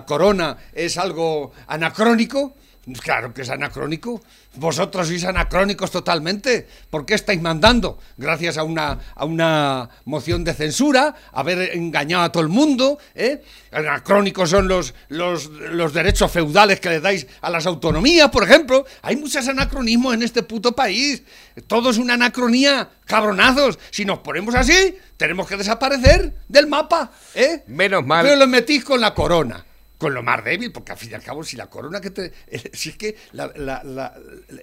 corona 0.07 0.59
es 0.75 0.99
algo 0.99 1.53
anacrónico. 1.67 2.55
Claro 2.95 3.35
que 3.35 3.43
es 3.43 3.51
anacrónico. 3.51 4.23
Vosotros 4.55 5.09
sois 5.09 5.25
anacrónicos 5.25 5.91
totalmente. 5.91 6.67
¿Por 6.91 7.05
qué 7.05 7.15
estáis 7.15 7.41
mandando? 7.41 7.99
Gracias 8.17 8.57
a 8.57 8.63
una, 8.63 8.99
a 9.15 9.25
una 9.25 9.91
moción 10.05 10.43
de 10.43 10.55
censura, 10.55 11.15
haber 11.33 11.77
engañado 11.77 12.25
a 12.25 12.33
todo 12.33 12.43
el 12.43 12.49
mundo. 12.49 12.99
¿eh? 13.15 13.43
Anacrónicos 13.73 14.51
son 14.51 14.69
los, 14.69 14.95
los, 15.09 15.47
los 15.47 15.93
derechos 15.93 16.33
feudales 16.33 16.81
que 16.81 16.89
le 16.89 17.01
dais 17.01 17.27
a 17.43 17.51
las 17.51 17.67
autonomías, 17.67 18.31
por 18.31 18.45
ejemplo. 18.45 18.87
Hay 19.03 19.17
muchos 19.17 19.47
anacronismos 19.47 20.15
en 20.15 20.23
este 20.23 20.43
puto 20.43 20.73
país. 20.73 21.23
Todo 21.67 21.91
es 21.91 21.99
una 21.99 22.15
anacronía, 22.15 22.89
cabronazos. 23.05 23.79
Si 23.91 24.05
nos 24.05 24.21
ponemos 24.21 24.55
así, 24.55 24.97
tenemos 25.17 25.47
que 25.47 25.57
desaparecer 25.57 26.35
del 26.49 26.67
mapa. 26.67 27.13
¿eh? 27.35 27.65
Menos 27.67 28.05
mal. 28.07 28.25
Pero 28.25 28.37
lo 28.37 28.47
metís 28.47 28.85
con 28.85 29.01
la 29.01 29.13
corona. 29.13 29.65
Con 29.99 30.15
lo 30.15 30.23
más 30.23 30.45
débil, 30.45 30.71
porque 30.71 30.93
al 30.93 30.99
fin 30.99 31.11
y 31.11 31.15
al 31.15 31.23
cabo, 31.25 31.43
si 31.43 31.57
la 31.57 31.69
corona 31.69 32.01
que 32.01 32.11
te. 32.11 32.33
Si 32.73 32.91
es 32.91 32.97
que 32.97 33.17
la- 33.33 33.53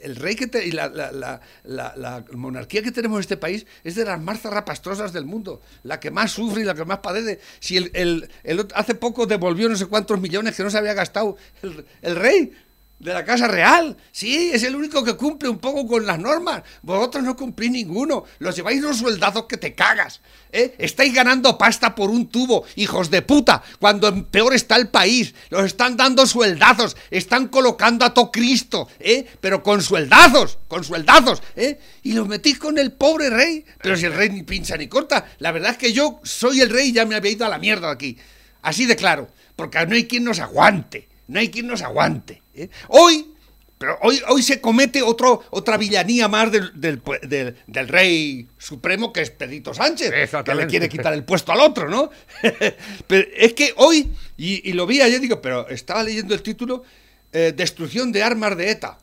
el 0.01 0.15
rey 0.15 0.35
que 0.35 0.47
te. 0.47 0.65
y 0.65 0.71
la, 0.71 1.41
monarquía 2.31 2.81
que 2.81 2.91
tenemos 2.91 3.17
en 3.17 3.21
este 3.21 3.37
país 3.37 3.65
es 3.83 3.95
de 3.95 4.05
las 4.05 4.21
más 4.21 4.39
zarrapastrosas 4.41 5.11
del 5.13 5.25
mundo. 5.25 5.61
La 5.83 5.99
que 5.99 6.09
más 6.11 6.31
sufre 6.31 6.61
y 6.61 6.65
la 6.65 6.73
que 6.73 6.85
más 6.85 6.99
padece. 6.99 7.39
Si 7.59 7.77
el, 7.77 7.91
el- 7.93 8.29
el 8.43 8.65
hace 8.75 8.95
poco 8.95 9.25
devolvió 9.25 9.67
no 9.69 9.75
sé 9.75 9.87
cuántos 9.87 10.19
millones 10.21 10.55
que 10.55 10.63
no 10.63 10.69
se 10.69 10.77
había 10.77 10.93
gastado 10.93 11.35
el 12.01 12.15
rey. 12.15 12.53
De 12.97 13.13
la 13.13 13.25
Casa 13.25 13.47
Real. 13.47 13.97
Sí, 14.13 14.51
es 14.53 14.63
el 14.63 14.73
único 14.73 15.03
que 15.03 15.15
cumple 15.15 15.49
un 15.49 15.59
poco 15.59 15.85
con 15.85 16.05
las 16.05 16.17
normas. 16.17 16.63
Vosotros 16.81 17.25
no 17.25 17.35
cumplís 17.35 17.69
ninguno. 17.69 18.23
Los 18.39 18.55
lleváis 18.55 18.81
los 18.81 18.97
sueldazos 18.97 19.45
que 19.45 19.57
te 19.57 19.75
cagas. 19.75 20.21
¿eh? 20.53 20.75
Estáis 20.77 21.13
ganando 21.13 21.57
pasta 21.57 21.93
por 21.93 22.09
un 22.09 22.27
tubo, 22.27 22.63
hijos 22.77 23.11
de 23.11 23.21
puta. 23.21 23.61
Cuando 23.79 24.07
en 24.07 24.23
peor 24.23 24.53
está 24.53 24.77
el 24.77 24.87
país. 24.87 25.35
Los 25.49 25.65
están 25.65 25.97
dando 25.97 26.25
sueldazos. 26.25 26.95
Están 27.11 27.49
colocando 27.49 28.05
a 28.05 28.13
to 28.13 28.31
Cristo. 28.31 28.87
¿eh? 28.99 29.27
Pero 29.41 29.61
con 29.61 29.81
sueldazos. 29.81 30.57
Con 30.69 30.85
sueldazos. 30.85 31.43
¿eh? 31.57 31.77
Y 32.03 32.13
los 32.13 32.29
metís 32.29 32.57
con 32.57 32.77
el 32.77 32.93
pobre 32.93 33.29
rey. 33.29 33.65
Pero 33.81 33.97
si 33.97 34.05
el 34.05 34.13
rey 34.13 34.29
ni 34.29 34.43
pincha 34.43 34.77
ni 34.77 34.87
corta. 34.87 35.25
La 35.39 35.51
verdad 35.51 35.71
es 35.71 35.77
que 35.77 35.91
yo 35.91 36.21
soy 36.23 36.61
el 36.61 36.69
rey 36.69 36.89
y 36.89 36.93
ya 36.93 37.05
me 37.05 37.15
había 37.15 37.31
ido 37.31 37.45
a 37.45 37.49
la 37.49 37.59
mierda 37.59 37.91
aquí. 37.91 38.17
Así 38.61 38.85
de 38.85 38.95
claro. 38.95 39.27
Porque 39.57 39.85
no 39.85 39.95
hay 39.95 40.07
quien 40.07 40.23
nos 40.23 40.39
aguante. 40.39 41.09
No 41.27 41.39
hay 41.39 41.49
quien 41.49 41.67
nos 41.67 41.81
aguante. 41.81 42.41
¿eh? 42.53 42.69
Hoy, 42.89 43.33
pero 43.77 43.97
hoy, 44.01 44.21
hoy 44.29 44.41
se 44.43 44.61
comete 44.61 45.01
otro, 45.01 45.43
otra 45.49 45.77
villanía 45.77 46.27
más 46.27 46.51
del, 46.51 46.71
del, 46.79 47.03
pue- 47.03 47.19
del- 47.21 47.55
del 47.67 47.87
rey 47.87 48.47
supremo 48.57 49.11
que 49.11 49.21
es 49.21 49.31
Pedrito 49.31 49.73
Sánchez, 49.73 50.11
que 50.43 50.55
le 50.55 50.67
quiere 50.67 50.87
quitar 50.89 51.13
el 51.13 51.23
puesto 51.23 51.51
al 51.51 51.59
otro, 51.59 51.89
¿no? 51.89 52.09
pero 53.07 53.27
es 53.35 53.53
que 53.53 53.73
hoy, 53.77 54.11
y, 54.37 54.69
y 54.69 54.73
lo 54.73 54.85
vi 54.85 55.01
ayer, 55.01 55.19
digo, 55.19 55.41
pero 55.41 55.67
estaba 55.69 56.03
leyendo 56.03 56.33
el 56.33 56.41
título, 56.41 56.83
eh, 57.33 57.53
Destrucción 57.55 58.11
de 58.11 58.23
armas 58.23 58.55
de 58.55 58.69
ETA. 58.71 58.97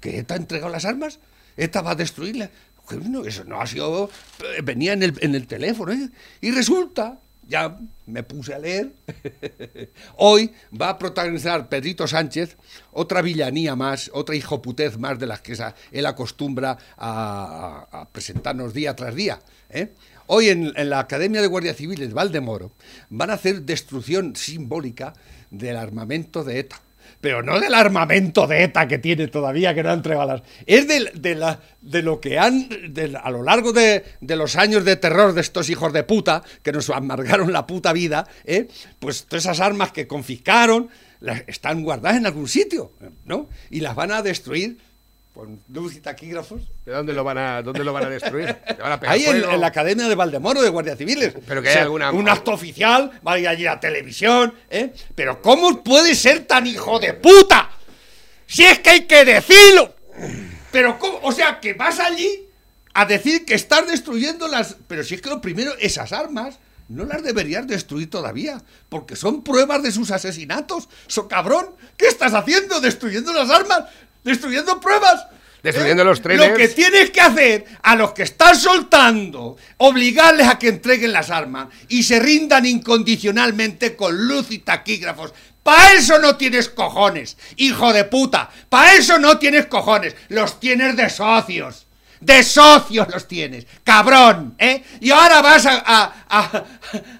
¿Que 0.00 0.18
ETA 0.18 0.34
ha 0.34 0.36
entregado 0.38 0.72
las 0.72 0.84
armas? 0.84 1.18
¿ETA 1.56 1.82
va 1.82 1.92
a 1.92 1.94
destruirlas? 1.94 2.50
Bueno, 2.90 3.24
eso 3.24 3.44
no 3.44 3.60
ha 3.60 3.66
sido... 3.66 4.10
eh, 4.56 4.62
Venía 4.62 4.92
en 4.92 5.02
el, 5.02 5.14
en 5.20 5.34
el 5.34 5.46
teléfono, 5.46 5.92
¿eh? 5.92 6.08
Y 6.40 6.50
resulta, 6.52 7.18
ya 7.48 7.78
me 8.06 8.22
puse 8.22 8.54
a 8.54 8.58
leer, 8.58 8.92
hoy 10.16 10.52
va 10.78 10.90
a 10.90 10.98
protagonizar 10.98 11.68
Pedrito 11.68 12.06
Sánchez 12.06 12.56
otra 12.92 13.22
villanía 13.22 13.76
más, 13.76 14.10
otra 14.12 14.34
hijoputez 14.34 14.98
más 14.98 15.18
de 15.18 15.26
las 15.26 15.40
que 15.40 15.56
él 15.92 16.06
acostumbra 16.06 16.78
a, 16.96 18.08
presentarnos 18.12 18.74
día 18.74 18.94
tras 18.96 19.14
día. 19.14 19.40
¿eh? 19.70 19.92
Hoy 20.26 20.48
en, 20.48 20.72
en 20.76 20.90
la 20.90 21.00
Academia 21.00 21.40
de 21.40 21.46
Guardia 21.46 21.74
Civiles 21.74 22.12
Valdemoro 22.12 22.72
van 23.10 23.30
a 23.30 23.34
hacer 23.34 23.62
destrucción 23.62 24.34
simbólica 24.34 25.14
del 25.50 25.76
armamento 25.76 26.42
de 26.42 26.60
ETA. 26.60 26.80
Pero 27.20 27.42
no 27.42 27.58
del 27.58 27.74
armamento 27.74 28.46
de 28.46 28.62
ETA 28.64 28.86
que 28.86 28.98
tiene 28.98 29.28
todavía, 29.28 29.74
que 29.74 29.82
no 29.82 29.90
ha 29.90 29.94
entregado 29.94 30.26
las. 30.26 30.42
Es 30.66 30.86
del- 30.86 31.10
de, 31.14 31.34
la, 31.34 31.60
de 31.80 32.02
lo 32.02 32.20
que 32.20 32.38
han. 32.38 32.68
de- 32.92 33.18
a 33.20 33.30
lo 33.30 33.42
largo 33.42 33.72
de, 33.72 34.04
de 34.20 34.36
los 34.36 34.56
años 34.56 34.84
de 34.84 34.96
terror 34.96 35.32
de 35.32 35.40
estos 35.40 35.70
hijos 35.70 35.92
de 35.92 36.02
puta, 36.04 36.42
que 36.62 36.72
nos 36.72 36.90
amargaron 36.90 37.52
la 37.52 37.66
puta 37.66 37.92
vida, 37.92 38.28
¿eh? 38.44 38.68
pues 38.98 39.24
todas 39.24 39.44
esas 39.44 39.60
armas 39.60 39.92
que 39.92 40.06
confiscaron 40.06 40.88
están 41.46 41.82
guardadas 41.82 42.18
en 42.18 42.26
algún 42.26 42.46
sitio, 42.46 42.92
¿no? 43.24 43.48
Y 43.70 43.80
las 43.80 43.94
van 43.94 44.12
a 44.12 44.22
destruir 44.22 44.78
con 45.36 45.60
luz 45.68 45.94
y 45.94 46.00
taquígrafos. 46.00 46.62
¿de 46.86 46.92
dónde 46.92 47.12
lo 47.12 47.22
van 47.22 47.36
a, 47.36 47.60
dónde 47.60 47.84
lo 47.84 47.92
van 47.92 48.06
a 48.06 48.08
destruir? 48.08 48.46
¿Le 48.68 48.74
van 48.82 48.92
a 48.92 48.98
pegar 48.98 49.14
Ahí 49.14 49.26
en, 49.26 49.60
la 49.60 49.66
Academia 49.66 50.08
de 50.08 50.14
Valdemoro 50.14 50.62
de 50.62 50.70
Guardia 50.70 50.96
Civiles. 50.96 51.34
Pero 51.46 51.60
que 51.60 51.68
hay 51.68 51.76
alguna- 51.76 52.10
Un 52.10 52.26
acto 52.26 52.52
oficial, 52.52 53.20
va 53.24 53.34
a 53.34 53.38
ir 53.38 53.46
allí 53.46 53.66
a 53.66 53.74
la 53.74 53.80
televisión, 53.80 54.54
¿eh? 54.70 54.94
Pero 55.14 55.42
¿cómo 55.42 55.84
puede 55.84 56.14
ser 56.14 56.46
tan 56.46 56.66
hijo 56.66 56.98
de 56.98 57.12
puta? 57.12 57.68
Si 58.46 58.64
es 58.64 58.78
que 58.78 58.88
hay 58.88 59.00
que 59.02 59.26
decirlo. 59.26 59.94
Pero 60.72 60.98
¿cómo? 60.98 61.20
O 61.22 61.32
sea, 61.32 61.60
que 61.60 61.74
vas 61.74 62.00
allí 62.00 62.48
a 62.94 63.04
decir 63.04 63.44
que 63.44 63.54
estás 63.54 63.86
destruyendo 63.86 64.48
las... 64.48 64.76
Pero 64.88 65.04
si 65.04 65.16
es 65.16 65.20
que 65.20 65.28
lo 65.28 65.42
primero, 65.42 65.72
esas 65.78 66.12
armas... 66.12 66.58
No 66.88 67.04
las 67.04 67.24
deberías 67.24 67.66
destruir 67.66 68.08
todavía, 68.08 68.62
porque 68.88 69.16
son 69.16 69.42
pruebas 69.42 69.82
de 69.82 69.90
sus 69.90 70.12
asesinatos. 70.12 70.88
¡So 71.08 71.26
cabrón! 71.26 71.70
¿Qué 71.96 72.06
estás 72.06 72.32
haciendo? 72.32 72.80
¿Destruyendo 72.80 73.32
las 73.32 73.50
armas? 73.50 73.86
¿Destruyendo 74.26 74.78
pruebas? 74.80 75.26
Destruyendo 75.62 76.02
¿Eh? 76.02 76.06
los 76.06 76.20
trenes. 76.20 76.50
Lo 76.50 76.56
que 76.56 76.68
tienes 76.68 77.10
que 77.10 77.20
hacer 77.20 77.64
a 77.82 77.96
los 77.96 78.12
que 78.12 78.24
estás 78.24 78.60
soltando, 78.60 79.56
obligarles 79.78 80.46
a 80.46 80.58
que 80.58 80.68
entreguen 80.68 81.12
las 81.12 81.30
armas 81.30 81.68
y 81.88 82.02
se 82.02 82.20
rindan 82.20 82.66
incondicionalmente 82.66 83.96
con 83.96 84.28
luz 84.28 84.50
y 84.50 84.58
taquígrafos. 84.58 85.32
Para 85.62 85.94
eso 85.94 86.18
no 86.20 86.36
tienes 86.36 86.68
cojones, 86.68 87.36
hijo 87.56 87.92
de 87.92 88.04
puta. 88.04 88.50
Para 88.68 88.94
eso 88.94 89.18
no 89.18 89.38
tienes 89.38 89.66
cojones. 89.66 90.14
Los 90.28 90.60
tienes 90.60 90.96
de 90.96 91.08
socios. 91.10 91.86
De 92.20 92.42
socios 92.42 93.08
los 93.12 93.28
tienes, 93.28 93.66
cabrón, 93.84 94.54
¿eh? 94.58 94.82
Y 95.00 95.10
ahora 95.10 95.42
vas 95.42 95.66
a, 95.66 95.82
a, 95.84 96.14
a, 96.30 96.64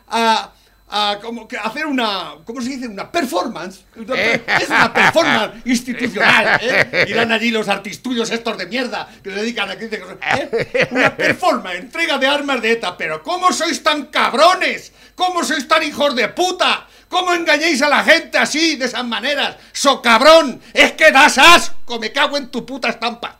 a- 0.08 0.52
a 0.98 1.18
como 1.20 1.46
que 1.46 1.56
hacer 1.58 1.84
una, 1.86 2.36
¿cómo 2.44 2.60
se 2.60 2.70
dice? 2.70 2.88
Una 2.88 3.10
performance. 3.10 3.84
Per- 3.94 4.44
es 4.62 4.68
una 4.68 4.92
performance 4.92 5.54
institucional, 5.66 6.58
¿eh? 6.62 7.04
Irán 7.08 7.32
allí 7.32 7.50
los 7.50 7.68
artistullos 7.68 8.30
estos 8.30 8.56
de 8.56 8.66
mierda 8.66 9.08
que 9.22 9.30
se 9.30 9.36
dedican 9.36 9.70
a 9.70 9.76
críticos, 9.76 10.14
¿eh? 10.36 10.88
Una 10.90 11.14
performance, 11.16 11.78
entrega 11.78 12.18
de 12.18 12.26
armas 12.26 12.62
de 12.62 12.72
ETA, 12.72 12.96
pero 12.96 13.22
¿cómo 13.22 13.52
sois 13.52 13.82
tan 13.82 14.06
cabrones? 14.06 14.92
¿Cómo 15.14 15.44
sois 15.44 15.66
tan 15.68 15.82
hijos 15.82 16.14
de 16.16 16.28
puta? 16.28 16.86
¿Cómo 17.08 17.32
engañáis 17.34 17.82
a 17.82 17.88
la 17.88 18.02
gente 18.02 18.38
así, 18.38 18.76
de 18.76 18.86
esas 18.86 19.04
maneras? 19.04 19.56
¡So 19.72 20.02
cabrón! 20.02 20.60
¡Es 20.72 20.92
que 20.92 21.12
das 21.12 21.38
asco! 21.38 21.98
¡Me 22.00 22.10
cago 22.10 22.36
en 22.36 22.48
tu 22.48 22.64
puta 22.66 22.88
estampa! 22.88 23.38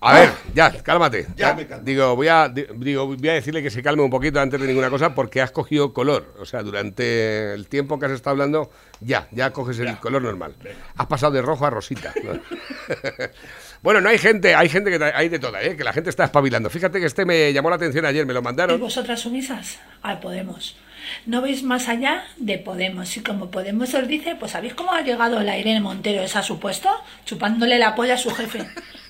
A 0.00 0.12
ver, 0.12 0.30
ya, 0.54 0.70
cálmate. 0.82 1.26
Ya 1.36 1.54
me 1.54 1.66
calmo. 1.66 1.84
Digo, 1.84 2.14
voy 2.14 2.28
a, 2.28 2.48
di- 2.48 2.66
digo, 2.76 3.06
voy 3.06 3.28
a 3.28 3.32
decirle 3.32 3.62
que 3.62 3.70
se 3.70 3.82
calme 3.82 4.02
un 4.02 4.10
poquito 4.10 4.38
antes 4.40 4.60
de 4.60 4.66
ninguna 4.66 4.90
cosa 4.90 5.14
porque 5.14 5.40
has 5.40 5.50
cogido 5.50 5.92
color. 5.92 6.34
O 6.38 6.44
sea, 6.44 6.62
durante 6.62 7.54
el 7.54 7.66
tiempo 7.66 7.98
que 7.98 8.06
has 8.06 8.12
estado 8.12 8.32
hablando, 8.32 8.70
ya, 9.00 9.26
ya 9.32 9.50
coges 9.52 9.78
el 9.78 9.96
color 9.98 10.22
normal. 10.22 10.54
Has 10.96 11.06
pasado 11.06 11.32
de 11.32 11.42
rojo 11.42 11.66
a 11.66 11.70
rosita. 11.70 12.12
bueno, 13.82 14.00
no 14.00 14.08
hay 14.08 14.18
gente, 14.18 14.54
hay 14.54 14.68
gente 14.68 14.90
que 14.96 15.02
hay 15.04 15.28
de 15.28 15.38
toda, 15.38 15.62
¿eh? 15.62 15.76
que 15.76 15.84
la 15.84 15.92
gente 15.92 16.10
está 16.10 16.24
espabilando. 16.24 16.70
Fíjate 16.70 17.00
que 17.00 17.06
este 17.06 17.24
me 17.24 17.52
llamó 17.52 17.70
la 17.70 17.76
atención 17.76 18.04
ayer, 18.04 18.26
me 18.26 18.32
lo 18.34 18.40
¿Y 18.40 18.42
mandaron. 18.42 18.80
vosotras 18.80 19.20
sumisas? 19.20 19.78
A 20.02 20.20
Podemos. 20.20 20.76
No 21.24 21.40
veis 21.40 21.62
más 21.62 21.88
allá 21.88 22.24
de 22.36 22.58
Podemos. 22.58 23.16
Y 23.16 23.20
como 23.22 23.50
Podemos 23.50 23.94
os 23.94 24.08
dice, 24.08 24.36
pues 24.38 24.52
¿sabéis 24.52 24.74
cómo 24.74 24.92
ha 24.92 25.02
llegado 25.02 25.40
la 25.42 25.56
Irene 25.58 25.80
Montero 25.80 26.22
esa 26.22 26.40
a 26.40 26.42
su 26.42 26.58
puesto? 26.60 26.90
Chupándole 27.24 27.78
la 27.78 27.94
polla 27.94 28.14
a 28.14 28.18
su 28.18 28.30
jefe. 28.30 28.66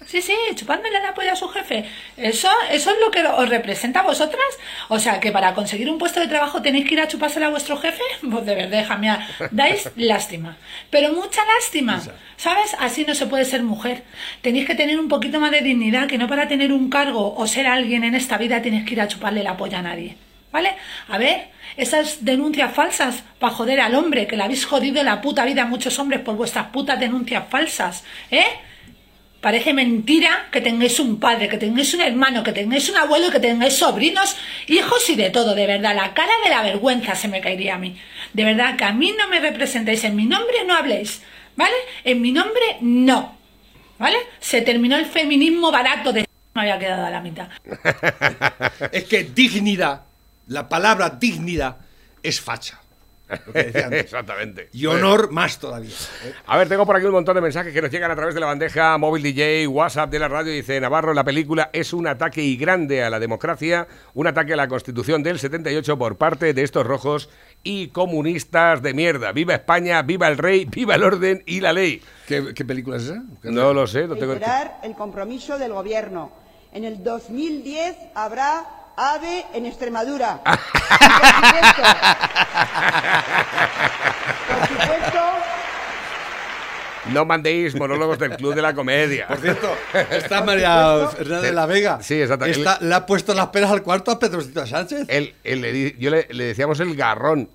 Sí, 0.07 0.23
sí, 0.23 0.35
chupándole 0.55 1.01
la 1.01 1.15
polla 1.15 1.33
a 1.33 1.37
su 1.37 1.49
jefe. 1.49 1.85
Eso, 2.17 2.49
eso 2.71 2.91
es 2.91 2.97
lo 3.01 3.11
que 3.11 3.25
os 3.25 3.49
representa 3.49 4.01
a 4.01 4.03
vosotras. 4.05 4.47
O 4.89 5.01
sea, 5.01 5.19
que 5.19 5.33
para 5.33 5.53
conseguir 5.53 5.91
un 5.91 5.99
puesto 5.99 6.21
de 6.21 6.29
trabajo 6.29 6.63
tenéis 6.63 6.87
que 6.87 6.95
ir 6.95 7.01
a 7.01 7.09
chupársela 7.09 7.49
a 7.49 7.51
vuestro 7.51 7.77
jefe. 7.77 8.03
Pues 8.37 8.47
de 8.47 8.55
verdad, 8.55 8.83
hija 8.83 8.97
mía, 8.97 9.29
dais 9.51 9.91
lástima. 9.97 10.57
Pero 10.91 11.13
mucha 11.13 11.41
lástima. 11.57 12.01
¿Sabes? 12.37 12.77
Así 12.79 13.05
no 13.05 13.15
se 13.15 13.27
puede 13.27 13.45
ser 13.45 13.63
mujer. 13.63 14.05
Tenéis 14.43 14.67
que 14.67 14.75
tener 14.75 14.99
un 15.01 15.09
poquito 15.09 15.41
más 15.41 15.51
de 15.51 15.61
dignidad, 15.61 16.07
que 16.07 16.19
no 16.19 16.29
para 16.29 16.47
tener 16.47 16.73
un 16.73 16.89
cargo 16.89 17.35
o 17.35 17.47
ser 17.47 17.67
alguien 17.67 18.05
en 18.05 18.15
esta 18.15 18.39
vida 18.39 18.63
tienes 18.63 18.85
que 18.85 18.95
ir 18.95 19.01
a 19.01 19.09
chuparle 19.09 19.43
la 19.43 19.57
polla 19.57 19.81
a 19.81 19.83
nadie. 19.83 20.17
¿Vale? 20.53 20.75
A 21.09 21.19
ver, 21.19 21.49
esas 21.77 22.25
denuncias 22.25 22.73
falsas 22.73 23.25
para 23.39 23.53
joder 23.53 23.81
al 23.81 23.95
hombre, 23.95 24.27
que 24.27 24.37
le 24.37 24.45
habéis 24.45 24.65
jodido 24.65 25.03
la 25.03 25.21
puta 25.21 25.45
vida 25.45 25.63
a 25.63 25.67
muchos 25.67 25.99
hombres 25.99 26.21
por 26.21 26.37
vuestras 26.37 26.69
putas 26.69 26.99
denuncias 26.99 27.45
falsas, 27.51 28.05
¿eh? 28.31 28.45
Parece 29.41 29.73
mentira 29.73 30.49
que 30.51 30.61
tengáis 30.61 30.99
un 30.99 31.21
padre, 31.21 31.49
que 31.49 31.59
tengáis 31.59 31.93
un 31.95 32.01
hermano, 32.01 32.43
que 32.43 32.53
tengáis 32.53 32.89
un 32.89 32.97
abuelo, 32.97 33.31
que 33.31 33.39
tengáis 33.39 33.75
sobrinos, 33.75 34.37
hijos 34.67 35.09
y 35.11 35.15
de 35.15 35.31
todo, 35.31 35.55
de 35.55 35.67
verdad. 35.67 35.95
La 35.95 36.15
cara 36.15 36.33
de 36.43 36.51
la 36.51 36.63
vergüenza 36.63 37.15
se 37.15 37.29
me 37.29 37.41
caería 37.41 37.75
a 37.75 37.79
mí. 37.79 37.97
De 38.33 38.45
verdad 38.45 38.77
que 38.77 38.85
a 38.85 38.93
mí 38.93 39.15
no 39.17 39.29
me 39.29 39.39
representáis, 39.41 40.03
en 40.05 40.17
mi 40.17 40.27
nombre 40.27 40.65
no 40.67 40.75
habléis, 40.75 41.23
¿vale? 41.55 41.77
En 42.03 42.21
mi 42.21 42.33
nombre 42.33 42.79
no, 42.81 43.37
¿vale? 43.99 44.17
Se 44.41 44.63
terminó 44.63 44.97
el 44.97 45.07
feminismo 45.07 45.71
barato 45.71 46.13
de... 46.13 46.27
Me 46.55 46.63
había 46.63 46.79
quedado 46.79 47.07
a 47.07 47.11
la 47.11 47.21
mitad. 47.21 47.49
Es 48.93 49.05
que 49.05 49.25
dignidad, 49.25 50.03
la 50.49 50.69
palabra 50.69 51.11
dignidad 51.11 51.77
es 52.23 52.41
facha. 52.41 52.81
Lo 53.29 53.53
que 53.53 53.65
decía 53.65 53.85
antes. 53.85 54.01
Exactamente. 54.05 54.69
Y 54.73 54.87
honor 54.87 55.33
más 55.33 55.59
todavía. 55.59 55.91
¿eh? 56.25 56.33
A 56.47 56.57
ver, 56.57 56.69
tengo 56.69 56.87
por 56.87 56.97
aquí 56.97 57.07
un 57.07 57.13
montón 57.13 57.35
de 57.35 57.41
mensajes 57.41 57.73
que 57.73 57.83
nos 57.83 57.91
llegan 57.91 58.11
a 58.11 58.17
través 58.17 58.35
de 58.35 58.41
la 58.41 58.47
bandeja 58.47 58.97
móvil 58.99 59.23
DJ, 59.23 59.67
WhatsApp 59.67 60.11
de 60.11 60.19
la 60.19 60.29
radio. 60.29 60.53
Dice 60.53 60.81
Navarro, 60.81 61.13
la 61.15 61.25
película 61.25 61.71
es 61.73 61.93
un 61.93 62.07
ataque 62.07 62.43
y 62.43 62.57
grande 62.57 63.03
a 63.03 63.11
la 63.11 63.19
democracia, 63.19 63.89
un 64.15 64.27
ataque 64.27 64.53
a 64.53 64.57
la 64.57 64.69
Constitución 64.69 65.23
del 65.23 65.39
78 65.39 65.99
por 65.99 66.17
parte 66.17 66.55
de 66.55 66.63
estos 66.63 66.87
rojos 66.87 67.29
y 67.63 67.89
comunistas 67.89 68.83
de 68.83 68.95
mierda. 68.95 69.33
Viva 69.33 69.55
España, 69.55 70.03
viva 70.03 70.29
el 70.29 70.39
rey, 70.39 70.65
viva 70.67 70.95
el 70.95 71.03
orden 71.03 71.43
y 71.47 71.61
la 71.61 71.73
ley. 71.73 72.01
¿Qué, 72.27 72.55
qué 72.55 72.65
película 72.65 72.97
es 72.97 73.05
esa? 73.05 73.23
No 73.43 73.73
lo 73.73 73.87
sé, 73.87 74.07
no 74.07 74.17
tengo... 74.17 74.35
el 74.35 74.95
compromiso 74.95 75.59
del 75.59 75.73
Gobierno. 75.73 76.33
En 76.73 76.85
el 76.85 77.03
2010 77.03 77.97
habrá 78.15 78.76
AVE 78.97 79.47
en 79.53 79.67
Extremadura. 79.67 80.41
Por 80.45 80.57
supuesto, 81.29 81.83
por 84.49 84.69
supuesto, 84.69 85.21
No 87.13 87.25
mandéis 87.25 87.75
monólogos 87.75 88.19
del 88.19 88.37
Club 88.37 88.55
de 88.55 88.63
la 88.63 88.75
Comedia. 88.75 89.29
Por 89.29 89.39
cierto, 89.39 89.69
está 90.11 90.43
María 90.43 91.09
Hernández 91.19 91.43
de 91.43 91.53
la 91.53 91.67
Vega. 91.67 92.03
Sí, 92.03 92.21
exacto. 92.21 92.47
Está- 92.47 92.79
le 92.81 92.95
ha 92.95 93.07
puesto 93.07 93.33
las 93.35 93.49
peras 93.49 93.71
al 93.71 93.83
cuarto 93.83 94.11
a 94.11 94.19
Pedrocito 94.19 94.67
Sánchez. 94.67 95.05
El- 95.09 95.35
el- 95.45 95.61
le 95.61 95.73
di- 95.73 95.95
yo 95.99 96.11
le, 96.11 96.27
le 96.31 96.45
decíamos 96.45 96.81
el 96.81 96.95
garrón. 96.97 97.49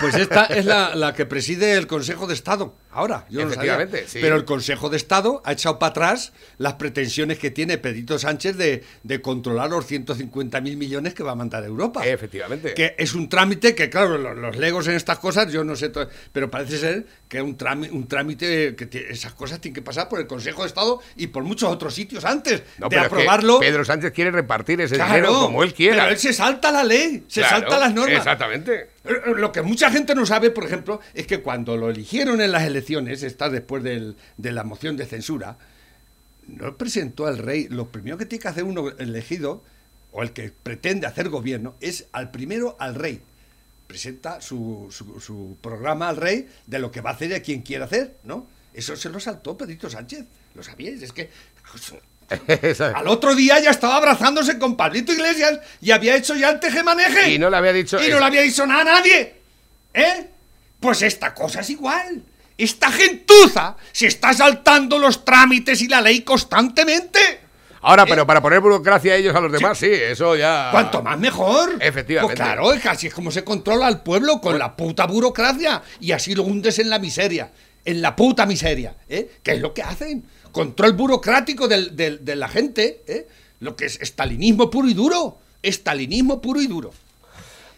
Pues 0.00 0.14
esta 0.16 0.44
es 0.46 0.64
la, 0.64 0.94
la 0.94 1.14
que 1.14 1.26
preside 1.26 1.72
el 1.74 1.86
Consejo 1.86 2.26
de 2.26 2.34
Estado. 2.34 2.74
Ahora, 2.90 3.26
yo 3.30 3.40
no. 3.42 3.46
Efectivamente, 3.48 4.04
sí. 4.08 4.18
Pero 4.20 4.36
el 4.36 4.44
Consejo 4.44 4.88
de 4.90 4.96
Estado 4.96 5.40
ha 5.44 5.52
echado 5.52 5.78
para 5.78 5.90
atrás 5.90 6.32
las 6.58 6.74
pretensiones 6.74 7.38
que 7.38 7.50
tiene 7.50 7.78
Pedrito 7.78 8.18
Sánchez 8.18 8.56
de, 8.56 8.82
de 9.04 9.20
controlar 9.20 9.70
los 9.70 9.86
150 9.86 10.60
mil 10.60 10.76
millones 10.76 11.14
que 11.14 11.22
va 11.22 11.32
a 11.32 11.34
mandar 11.36 11.62
Europa. 11.64 12.04
Efectivamente. 12.06 12.74
Que 12.74 12.94
es 12.98 13.14
un 13.14 13.28
trámite 13.28 13.74
que, 13.74 13.88
claro, 13.88 14.18
los, 14.18 14.36
los 14.36 14.56
legos 14.56 14.88
en 14.88 14.94
estas 14.94 15.18
cosas, 15.20 15.52
yo 15.52 15.62
no 15.64 15.76
sé, 15.76 15.92
pero 16.32 16.50
parece 16.50 16.78
ser 16.78 17.06
que 17.28 17.38
es 17.38 17.42
un 17.44 17.56
trámite, 17.56 17.92
un 17.94 18.08
trámite 18.08 18.74
que 18.74 18.86
esas 19.10 19.32
cosas 19.34 19.60
tienen 19.60 19.74
que 19.74 19.82
pasar 19.82 20.08
por 20.08 20.18
el 20.20 20.26
Consejo 20.26 20.62
de 20.62 20.68
Estado 20.68 21.00
y 21.16 21.28
por 21.28 21.42
muchos 21.44 21.70
otros 21.70 21.94
sitios 21.94 22.24
antes 22.24 22.62
No, 22.78 22.88
de 22.88 22.98
aprobarlo. 22.98 23.60
Pedro 23.60 23.84
Sánchez 23.84 24.12
quiere 24.12 24.30
repartir 24.30 24.80
ese 24.80 24.94
Claro, 24.96 25.14
dinero 25.14 25.32
como 25.40 25.62
él 25.62 25.74
quiera. 25.74 25.96
Pero 26.04 26.10
él 26.12 26.18
se 26.18 26.32
salta 26.32 26.70
la 26.72 26.84
ley, 26.84 27.24
se 27.28 27.40
Claro, 27.40 27.58
salta 27.60 27.78
las 27.78 27.94
normas. 27.94 28.16
Exactamente. 28.18 28.88
Lo 29.36 29.52
que 29.52 29.62
mucha 29.62 29.90
gente 29.90 30.14
no 30.14 30.24
sabe, 30.26 30.50
por 30.50 30.64
ejemplo, 30.64 31.00
es 31.14 31.26
que 31.26 31.40
cuando 31.40 31.76
lo 31.76 31.90
eligieron 31.90 32.40
en 32.40 32.52
las 32.52 32.64
elecciones, 32.64 33.22
está 33.22 33.48
después 33.50 33.82
del- 33.82 34.16
de 34.36 34.52
la 34.52 34.64
moción 34.64 34.96
de 34.96 35.06
censura, 35.06 35.56
no 36.46 36.76
presentó 36.76 37.26
al 37.26 37.38
rey. 37.38 37.68
Lo 37.68 37.86
primero 37.88 38.16
que 38.18 38.26
tiene 38.26 38.42
que 38.42 38.48
hacer 38.48 38.64
uno 38.64 38.90
elegido, 38.98 39.62
o 40.12 40.22
el 40.22 40.32
que 40.32 40.50
pretende 40.62 41.06
hacer 41.06 41.28
gobierno, 41.28 41.74
es 41.80 42.06
al 42.12 42.30
primero 42.30 42.76
al 42.78 42.94
rey. 42.94 43.20
Presenta 43.86 44.40
su, 44.42 44.88
su- 44.90 45.18
su 45.20 45.56
programa 45.62 46.08
al 46.10 46.16
rey 46.16 46.46
de 46.66 46.78
lo 46.78 46.90
que 46.90 47.00
va 47.00 47.10
a 47.10 47.12
hacer 47.14 47.30
y 47.30 47.34
a 47.34 47.42
quien 47.42 47.62
quiere 47.62 47.84
hacer, 47.84 48.16
¿no? 48.24 48.46
Eso 48.78 48.94
se 48.94 49.08
lo 49.08 49.18
saltó 49.18 49.56
Pedrito 49.56 49.90
Sánchez. 49.90 50.24
¿Lo 50.54 50.62
sabíais? 50.62 51.02
Es 51.02 51.12
que. 51.12 51.28
Al 52.94 53.08
otro 53.08 53.34
día 53.34 53.58
ya 53.58 53.70
estaba 53.70 53.96
abrazándose 53.96 54.56
con 54.56 54.76
Pablito 54.76 55.12
Iglesias 55.12 55.58
y 55.80 55.90
había 55.90 56.14
hecho 56.14 56.36
ya 56.36 56.50
el 56.50 56.60
tejemaneje. 56.60 57.32
Y 57.32 57.40
no 57.40 57.50
le 57.50 57.56
había 57.56 57.72
dicho. 57.72 58.00
Y 58.00 58.08
no 58.08 58.20
le 58.20 58.24
había 58.24 58.42
dicho 58.42 58.64
nada 58.66 58.82
a 58.82 58.84
nadie. 58.84 59.34
¿Eh? 59.92 60.28
Pues 60.78 61.02
esta 61.02 61.34
cosa 61.34 61.62
es 61.62 61.70
igual. 61.70 62.22
Esta 62.56 62.92
gentuza 62.92 63.76
se 63.90 64.06
está 64.06 64.32
saltando 64.32 64.96
los 65.00 65.24
trámites 65.24 65.82
y 65.82 65.88
la 65.88 66.00
ley 66.00 66.22
constantemente. 66.22 67.40
Ahora, 67.80 68.06
pero 68.06 68.26
para 68.28 68.40
poner 68.40 68.60
burocracia 68.60 69.14
a 69.14 69.16
ellos 69.16 69.34
a 69.34 69.40
los 69.40 69.50
demás, 69.50 69.76
sí, 69.76 69.90
eso 69.90 70.36
ya. 70.36 70.68
Cuanto 70.70 71.02
más 71.02 71.18
mejor. 71.18 71.78
Efectivamente. 71.80 72.36
Pues 72.36 72.48
claro, 72.48 72.72
es 72.72 72.86
así 72.86 73.08
es 73.08 73.14
como 73.14 73.32
se 73.32 73.42
controla 73.42 73.88
al 73.88 74.02
pueblo 74.02 74.40
con 74.40 74.56
la 74.56 74.76
puta 74.76 75.06
burocracia. 75.06 75.82
Y 75.98 76.12
así 76.12 76.36
lo 76.36 76.44
hundes 76.44 76.78
en 76.78 76.90
la 76.90 77.00
miseria. 77.00 77.50
En 77.88 78.02
la 78.02 78.14
puta 78.14 78.44
miseria. 78.44 78.94
¿eh? 79.08 79.30
¿Qué 79.42 79.52
es 79.52 79.60
lo 79.60 79.72
que 79.72 79.82
hacen? 79.82 80.22
Control 80.52 80.92
burocrático 80.92 81.66
del- 81.68 81.96
del- 81.96 82.22
de 82.24 82.36
la 82.36 82.48
gente. 82.48 83.00
¿eh? 83.06 83.26
Lo 83.60 83.76
que 83.76 83.86
es 83.86 83.98
estalinismo 84.00 84.70
puro 84.70 84.88
y 84.88 84.94
duro. 84.94 85.38
Estalinismo 85.62 86.40
puro 86.42 86.60
y 86.60 86.66
duro. 86.66 86.92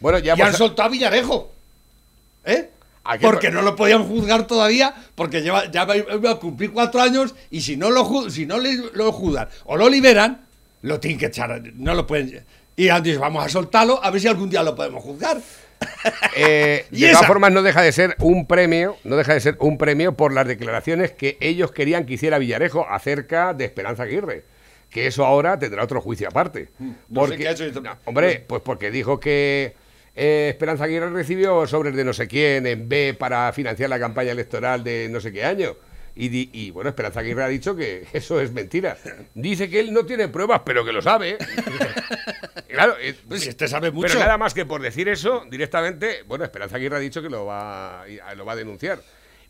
Bueno, 0.00 0.18
ya 0.18 0.34
y 0.36 0.40
han 0.40 0.54
soltado 0.54 0.88
a 0.88 0.90
Villarejo. 0.90 1.52
¿Eh? 2.44 2.70
Porque 3.20 3.50
no 3.50 3.62
lo 3.62 3.76
podían 3.76 4.04
juzgar 4.06 4.46
todavía, 4.46 4.94
porque 5.14 5.42
lleva, 5.42 5.70
ya 5.70 5.84
va 5.84 6.30
a 6.32 6.36
cumplir 6.40 6.72
cuatro 6.72 7.00
años 7.00 7.34
y 7.50 7.60
si 7.60 7.76
no 7.76 7.90
lo, 7.90 8.28
si 8.30 8.46
no 8.46 8.58
le- 8.58 8.90
lo 8.94 9.12
juzgan 9.12 9.48
o 9.64 9.76
lo 9.76 9.88
liberan, 9.88 10.40
lo 10.82 10.98
tienen 11.00 11.18
que 11.18 11.26
echar. 11.26 11.62
No 11.76 11.94
lo 11.94 12.06
pueden. 12.06 12.44
Y 12.76 12.88
han 12.88 13.02
dicho, 13.02 13.20
vamos 13.20 13.44
a 13.44 13.48
soltarlo, 13.48 14.02
a 14.04 14.10
ver 14.10 14.20
si 14.20 14.26
algún 14.28 14.50
día 14.50 14.62
lo 14.62 14.74
podemos 14.74 15.02
juzgar. 15.04 15.40
Eh, 16.36 16.86
de 16.90 17.10
todas 17.12 17.26
formas, 17.26 17.52
no 17.52 17.62
deja 17.62 17.82
de 17.82 17.92
ser 17.92 18.16
un 18.20 18.46
premio, 18.46 18.96
no 19.04 19.16
deja 19.16 19.34
de 19.34 19.40
ser 19.40 19.56
un 19.60 19.78
premio 19.78 20.16
por 20.16 20.32
las 20.32 20.46
declaraciones 20.46 21.12
que 21.12 21.36
ellos 21.40 21.72
querían 21.72 22.06
que 22.06 22.14
hiciera 22.14 22.38
Villarejo 22.38 22.86
acerca 22.88 23.54
de 23.54 23.64
Esperanza 23.64 24.04
Aguirre. 24.04 24.44
Que 24.90 25.06
eso 25.06 25.24
ahora 25.24 25.58
tendrá 25.58 25.84
otro 25.84 26.00
juicio 26.00 26.26
aparte. 26.28 26.68
Mm, 26.78 26.90
no 27.08 27.26
sé 27.28 27.36
qué 27.36 27.48
ha 27.48 27.52
hecho 27.52 27.64
esto. 27.64 27.80
No, 27.80 27.96
hombre, 28.04 28.44
pues 28.46 28.60
porque 28.62 28.90
dijo 28.90 29.20
que 29.20 29.74
eh, 30.16 30.48
Esperanza 30.50 30.84
Aguirre 30.84 31.10
recibió 31.10 31.66
sobres 31.66 31.94
de 31.94 32.04
no 32.04 32.12
sé 32.12 32.26
quién 32.26 32.66
en 32.66 32.88
B 32.88 33.14
para 33.18 33.52
financiar 33.52 33.88
la 33.88 34.00
campaña 34.00 34.32
electoral 34.32 34.82
de 34.82 35.08
no 35.10 35.20
sé 35.20 35.32
qué 35.32 35.44
año. 35.44 35.76
Y, 36.16 36.28
di- 36.28 36.50
y, 36.52 36.70
bueno, 36.70 36.90
Esperanza 36.90 37.20
Aguirre 37.20 37.44
ha 37.44 37.48
dicho 37.48 37.74
que 37.76 38.06
eso 38.12 38.40
es 38.40 38.52
mentira. 38.52 38.96
Dice 39.34 39.70
que 39.70 39.80
él 39.80 39.92
no 39.92 40.04
tiene 40.06 40.28
pruebas, 40.28 40.62
pero 40.64 40.84
que 40.84 40.92
lo 40.92 41.02
sabe. 41.02 41.38
claro, 42.68 42.94
Pues 43.28 43.42
si 43.42 43.48
este 43.48 43.68
sabe 43.68 43.90
mucho. 43.90 44.08
pero 44.08 44.20
nada 44.20 44.38
más 44.38 44.54
que 44.54 44.66
por 44.66 44.82
decir 44.82 45.08
eso, 45.08 45.44
directamente, 45.50 46.22
bueno, 46.26 46.44
Esperanza 46.44 46.76
Aguirre 46.76 46.96
ha 46.96 47.00
dicho 47.00 47.22
que 47.22 47.30
lo 47.30 47.46
va, 47.46 48.04
lo 48.36 48.44
va 48.44 48.52
a 48.52 48.56
denunciar. 48.56 49.00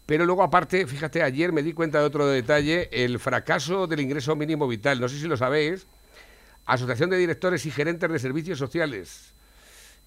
Pero 0.07 0.25
luego, 0.27 0.42
aparte, 0.42 0.87
fíjate, 0.87 1.23
ayer 1.23 1.53
me 1.53 1.62
di 1.62 1.73
cuenta 1.73 2.01
de 2.01 2.05
otro 2.07 2.27
detalle, 2.27 2.88
el 2.92 3.18
fracaso 3.20 3.87
del 3.87 4.01
ingreso 4.01 4.35
mínimo 4.35 4.66
vital. 4.66 5.01
No 5.01 5.09
sé 5.09 5.18
si 5.18 5.29
lo 5.29 5.37
sabéis. 5.37 5.87
Asociación 6.66 7.11
de 7.11 7.16
Directores 7.16 7.64
y 7.66 7.70
Gerentes 7.70 8.11
de 8.11 8.18
Servicios 8.18 8.59
Sociales. 8.59 9.35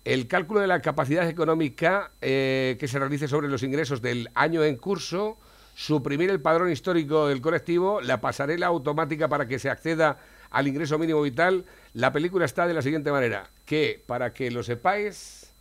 El 0.03 0.27
cálculo 0.27 0.59
de 0.59 0.67
la 0.67 0.81
capacidad 0.81 1.27
económica 1.29 2.11
eh, 2.21 2.75
que 2.79 2.87
se 2.89 2.99
realice 2.99 3.27
sobre 3.29 3.47
los 3.47 3.63
ingresos 3.63 4.01
del 4.01 4.29
año 4.35 4.61
en 4.63 4.75
curso, 4.75 5.37
suprimir 5.75 6.29
el 6.29 6.39
padrón 6.41 6.71
histórico 6.71 7.27
del 7.27 7.41
colectivo, 7.41 8.01
la 8.01 8.21
pasarela 8.21 8.67
automática 8.67 9.27
para 9.27 9.47
que 9.47 9.59
se 9.59 9.69
acceda 9.69 10.17
al 10.51 10.67
ingreso 10.67 10.97
mínimo 10.99 11.21
vital. 11.21 11.65
La 11.93 12.11
película 12.11 12.45
está 12.45 12.67
de 12.67 12.73
la 12.73 12.81
siguiente 12.81 13.11
manera, 13.11 13.49
que 13.65 14.01
para 14.05 14.33
que 14.33 14.51
lo 14.51 14.61
sepáis, 14.63 15.51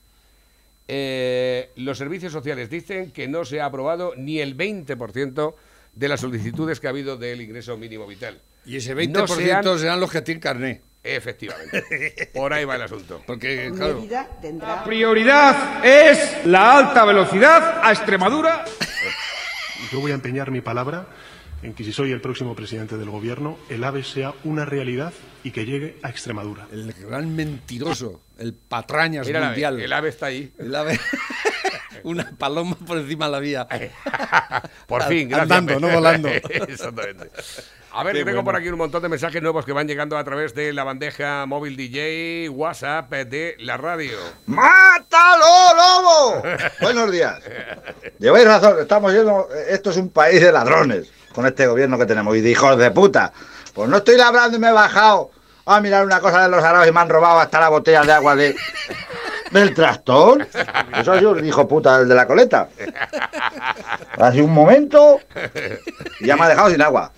eh, 0.89 1.71
los 1.77 1.97
servicios 1.99 2.33
sociales 2.33 2.69
dicen 2.69 3.11
que 3.13 3.29
no 3.29 3.45
se 3.45 3.61
ha 3.61 3.67
aprobado 3.67 4.13
ni 4.17 4.41
el 4.41 4.57
20% 4.57 5.55
de 5.95 6.09
las 6.09 6.21
solicitudes 6.21 6.81
que 6.81 6.87
ha 6.87 6.91
habido 6.91 7.17
del 7.17 7.41
ingreso 7.41 7.77
mínimo 7.77 8.07
vital. 8.07 8.41
Y 8.65 8.77
ese 8.77 8.95
20% 8.95 9.13
No 9.13 9.27
sean- 9.27 9.79
serán 9.79 10.01
los 10.01 10.11
que 10.11 10.23
tienen 10.23 10.41
carné. 10.41 10.83
Efectivamente. 11.05 12.31
Por 12.33 12.53
ahí 12.53 12.65
va 12.65 12.77
el 12.77 12.83
asunto. 12.83 13.23
Porque, 13.27 13.73
claro. 13.77 14.07
tendrá 14.41 14.85
Prioridad 14.85 15.85
es 15.85 16.47
la 16.47 16.79
alta 16.79 17.05
velocidad 17.05 17.81
a 17.83 17.91
Extremadura. 17.93 18.65
Yo 19.91 20.01
voy 20.01 20.11
a 20.13 20.15
empeñar 20.15 20.51
mi 20.51 20.61
palabra 20.61 21.07
en 21.63 21.75
que 21.75 21.85
si 21.85 21.93
soy 21.93 22.11
el 22.13 22.21
próximo 22.21 22.55
presidente 22.57 22.97
del 22.97 23.11
gobierno, 23.11 23.57
el 23.69 23.85
AVE 23.85 24.03
sea 24.05 24.35
una 24.45 24.65
realidad 24.65 25.13
y 25.45 25.51
que 25.53 25.65
llegue 25.65 25.97
a 26.03 26.11
Extremadura. 26.11 26.67
El 26.73 26.93
gran 26.93 27.35
mentiroso, 27.37 28.21
el 28.39 28.53
patrañas 28.55 29.27
Mira, 29.27 29.47
mundial. 29.47 29.81
el 29.81 29.93
ave 29.93 30.09
está 30.09 30.27
ahí. 30.27 30.53
El 30.59 30.75
ave- 30.75 30.99
Una 32.05 32.31
paloma 32.37 32.75
por 32.85 32.99
encima 32.99 33.27
de 33.27 33.33
la 33.33 33.39
vía. 33.39 33.69
Por 34.89 35.05
fin, 35.05 35.29
gracias. 35.29 35.51
Andando, 35.59 35.79
no 35.79 35.89
volando. 35.95 36.29
Exactamente. 36.51 37.31
A 37.95 38.03
ver, 38.05 38.15
Qué 38.15 38.21
que 38.21 38.25
tengo 38.25 38.37
bueno. 38.37 38.45
por 38.45 38.57
aquí 38.57 38.69
un 38.69 38.79
montón 38.79 39.03
de 39.03 39.09
mensajes 39.11 39.43
nuevos 39.43 39.67
que 39.67 39.73
van 39.73 39.87
llegando 39.87 40.17
a 40.17 40.25
través 40.25 40.55
de 40.55 40.73
la 40.73 40.83
bandeja 40.83 41.45
móvil 41.45 41.77
DJ 41.77 42.49
WhatsApp 42.49 43.11
de 43.11 43.55
la 43.59 43.77
radio. 43.77 44.17
¡Mátalo, 44.47 45.45
lobo! 45.77 46.43
Buenos 46.81 47.13
días. 47.13 47.39
Lleváis 48.19 48.47
razón, 48.47 48.77
estamos 48.81 49.13
yendo. 49.13 49.47
Esto 49.69 49.91
es 49.91 49.99
un 49.99 50.09
país 50.09 50.41
de 50.41 50.53
ladrones 50.53 51.13
con 51.35 51.45
este 51.47 51.67
gobierno 51.67 51.99
que 51.99 52.07
tenemos 52.07 52.35
y 52.37 52.41
de 52.41 52.51
hijos 52.51 52.79
de 52.79 52.91
puta. 52.91 53.31
Pues 53.75 53.91
no 53.91 53.99
estoy 53.99 54.17
labrando 54.17 54.57
y 54.57 54.61
me 54.61 54.69
he 54.69 54.73
bajado 54.73 55.31
a 55.67 55.81
mirar 55.81 56.07
una 56.07 56.21
cosa 56.21 56.43
de 56.45 56.49
los 56.49 56.65
árabes 56.65 56.89
y 56.89 56.93
me 56.93 57.01
han 57.01 57.11
robado 57.11 57.41
hasta 57.41 57.61
la 57.61 57.69
botella 57.69 58.03
de 58.05 58.13
agua 58.13 58.35
de, 58.37 58.57
del 59.53 59.75
tractor. 59.75 60.47
Eso 60.99 61.15
es 61.15 61.23
un 61.23 61.45
hijo 61.45 61.69
puta 61.69 62.01
el 62.01 62.09
de 62.09 62.15
la 62.15 62.27
coleta. 62.27 62.69
Hace 64.19 64.43
un 64.43 64.53
momento 64.53 65.21
y 66.21 66.27
ya 66.27 66.37
me 66.37 66.45
ha 66.45 66.49
dejado 66.49 66.71
sin 66.71 66.83
agua. 66.83 67.13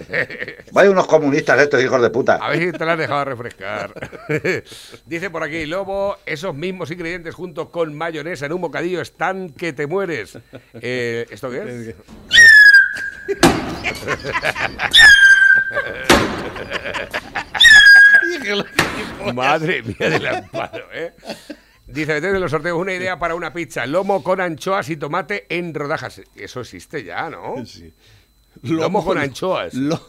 Vaya 0.73 0.91
unos 0.91 1.07
comunistas 1.07 1.61
estos 1.61 1.83
hijos 1.83 2.03
de 2.03 2.11
puta. 2.11 2.37
A 2.37 2.51
ver 2.51 2.59
si 2.61 2.73
te 2.73 2.85
la 2.85 2.93
has 2.93 2.99
dejado 2.99 3.25
refrescar. 3.25 3.93
Dice 5.07 5.31
por 5.31 5.43
aquí, 5.43 5.67
Lobo, 5.67 6.17
esos 6.27 6.55
mismos 6.55 6.91
ingredientes 6.91 7.35
junto 7.35 7.71
con 7.71 7.95
mayonesa 7.95 8.47
en 8.47 8.53
un 8.53 8.61
bocadillo 8.61 9.01
están 9.01 9.51
que 9.51 9.73
te 9.73 9.87
mueres. 9.87 10.39
Eh, 10.75 11.27
¿Esto 11.31 11.51
qué 11.51 11.63
es? 11.63 11.95
Madre 19.35 19.83
mía 19.83 20.11
del 20.11 20.27
amparo, 20.27 20.87
¿eh? 20.93 21.13
Dice, 21.87 22.21
desde 22.21 22.41
los 22.41 22.51
sorteos, 22.51 22.79
una 22.79 22.95
idea 22.95 23.19
para 23.19 23.35
una 23.35 23.53
pizza. 23.53 23.85
Lomo 23.87 24.23
con 24.23 24.41
anchoas 24.41 24.89
y 24.89 24.97
tomate 24.97 25.47
en 25.51 25.75
rodajas. 25.75 26.23
Eso 26.35 26.61
existe 26.61 27.05
ya, 27.05 27.29
¿no? 27.29 27.65
Sí. 27.67 27.93
Lomo 28.63 29.05
con 29.05 29.19
anchoas. 29.19 29.75
lo- 29.75 30.01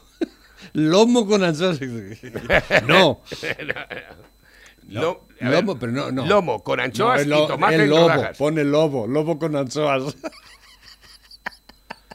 lomo 0.74 1.28
con 1.28 1.44
anchoas. 1.44 1.80
No. 2.88 3.22
Ver, 3.42 3.76
Lomo, 5.40 5.78
pero 5.80 5.92
no, 5.92 6.12
no. 6.12 6.26
Lomo 6.28 6.64
con 6.64 6.80
anchoas 6.80 7.26
lo- 7.26 7.44
y 7.46 7.48
tomate 7.48 7.76
el 7.76 7.82
en 7.82 7.90
lobo, 7.90 8.02
rodajas. 8.10 8.38
Pone 8.38 8.64
lobo, 8.64 9.08
lobo 9.08 9.38
con 9.40 9.56
anchoas. 9.56 10.16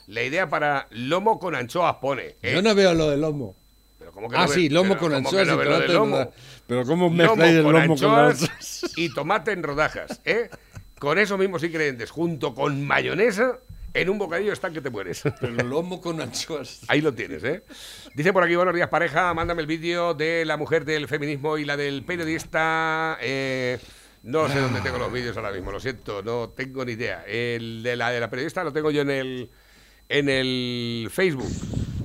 La 0.07 0.23
idea 0.25 0.49
para 0.49 0.87
lomo 0.91 1.39
con 1.39 1.55
anchoas 1.55 1.97
pone. 1.97 2.37
eh, 2.43 2.53
Yo 2.55 2.63
no 2.63 2.75
veo 2.75 2.95
lo 2.95 3.11
del 3.11 3.21
lomo. 3.21 3.55
pero 3.99 4.11
¿cómo 4.13 4.29
que 4.29 4.37
Ah, 4.37 4.43
no 4.47 4.49
sí, 4.49 4.69
lomo 4.69 4.91
pero 4.95 5.01
con 5.01 5.11
¿cómo 5.13 5.31
que 5.31 5.39
anchoas 5.41 5.47
y 5.47 5.51
de 5.59 5.65
tomate 5.65 5.85
en 5.87 5.93
lomo? 5.93 6.17
rodajas. 6.17 6.35
Pero 6.71 6.85
¿cómo 6.85 7.11
mezcláis 7.11 7.57
el 7.57 7.65
lomo 7.65 7.73
con 7.73 7.83
anchoas 7.83 8.43
anchoas? 8.45 8.93
y 8.97 9.13
tomate 9.13 9.51
en 9.51 9.65
rodajas, 9.65 10.21
¿eh? 10.25 10.49
Con 11.01 11.19
esos 11.19 11.37
mismos 11.37 11.65
ingredientes, 11.65 12.13
junto 12.13 12.55
con 12.55 12.87
mayonesa, 12.87 13.59
en 13.93 14.09
un 14.09 14.19
bocadillo 14.19 14.53
están 14.53 14.73
que 14.73 14.81
te 14.81 14.89
mueres. 14.89 15.21
Pero 15.41 15.65
lomo 15.65 16.01
con 16.01 16.21
anchoas. 16.21 16.83
Ahí 16.87 17.01
lo 17.01 17.13
tienes, 17.13 17.43
¿eh? 17.43 17.65
Dice 18.15 18.33
por 18.33 18.45
aquí, 18.45 18.55
buenos 18.55 18.73
días 18.73 18.89
pareja, 18.89 19.35
mándame 19.35 19.63
el 19.63 19.67
vídeo 19.67 20.15
de 20.15 20.45
la 20.45 20.57
mujer 20.57 20.85
del 20.85 21.09
feminismo 21.09 21.59
y 21.59 21.65
la 21.65 21.77
del 21.77 22.05
periodista. 22.05 23.19
eh, 23.21 23.81
no 24.23 24.49
sé 24.49 24.61
dónde 24.61 24.81
tengo 24.81 24.99
los 24.99 25.13
vídeos 25.13 25.37
ahora 25.37 25.51
mismo, 25.51 25.73
lo 25.73 25.81
siento, 25.81 26.23
no 26.23 26.51
tengo 26.51 26.85
ni 26.85 26.93
idea. 26.93 27.25
El 27.27 27.83
de 27.83 27.97
la 27.97 28.11
de 28.11 28.21
la 28.21 28.31
periodista 28.31 28.63
lo 28.63 28.73
tengo 28.73 28.93
yo 28.93 29.03
en 29.03 29.11
el 29.11 29.51
en 30.09 30.29
el 30.29 31.09
Facebook. 31.11 31.51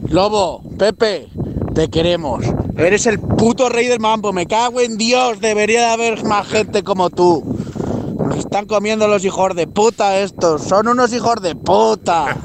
Lobo, 0.09 0.63
Pepe, 0.75 1.27
te 1.75 1.89
queremos. 1.89 2.43
Eres 2.77 3.05
el 3.05 3.19
puto 3.19 3.69
rey 3.69 3.87
del 3.87 3.99
mambo. 3.99 4.33
Me 4.33 4.47
cago 4.47 4.79
en 4.81 4.97
Dios. 4.97 5.39
Debería 5.41 5.81
de 5.81 5.93
haber 5.93 6.23
más 6.23 6.47
gente 6.47 6.81
como 6.83 7.09
tú. 7.09 7.43
Nos 8.17 8.37
están 8.37 8.65
comiendo 8.65 9.07
los 9.07 9.23
hijos 9.25 9.55
de 9.55 9.67
puta 9.67 10.17
estos. 10.19 10.63
Son 10.63 10.87
unos 10.87 11.13
hijos 11.13 11.41
de 11.41 11.53
puta. 11.53 12.35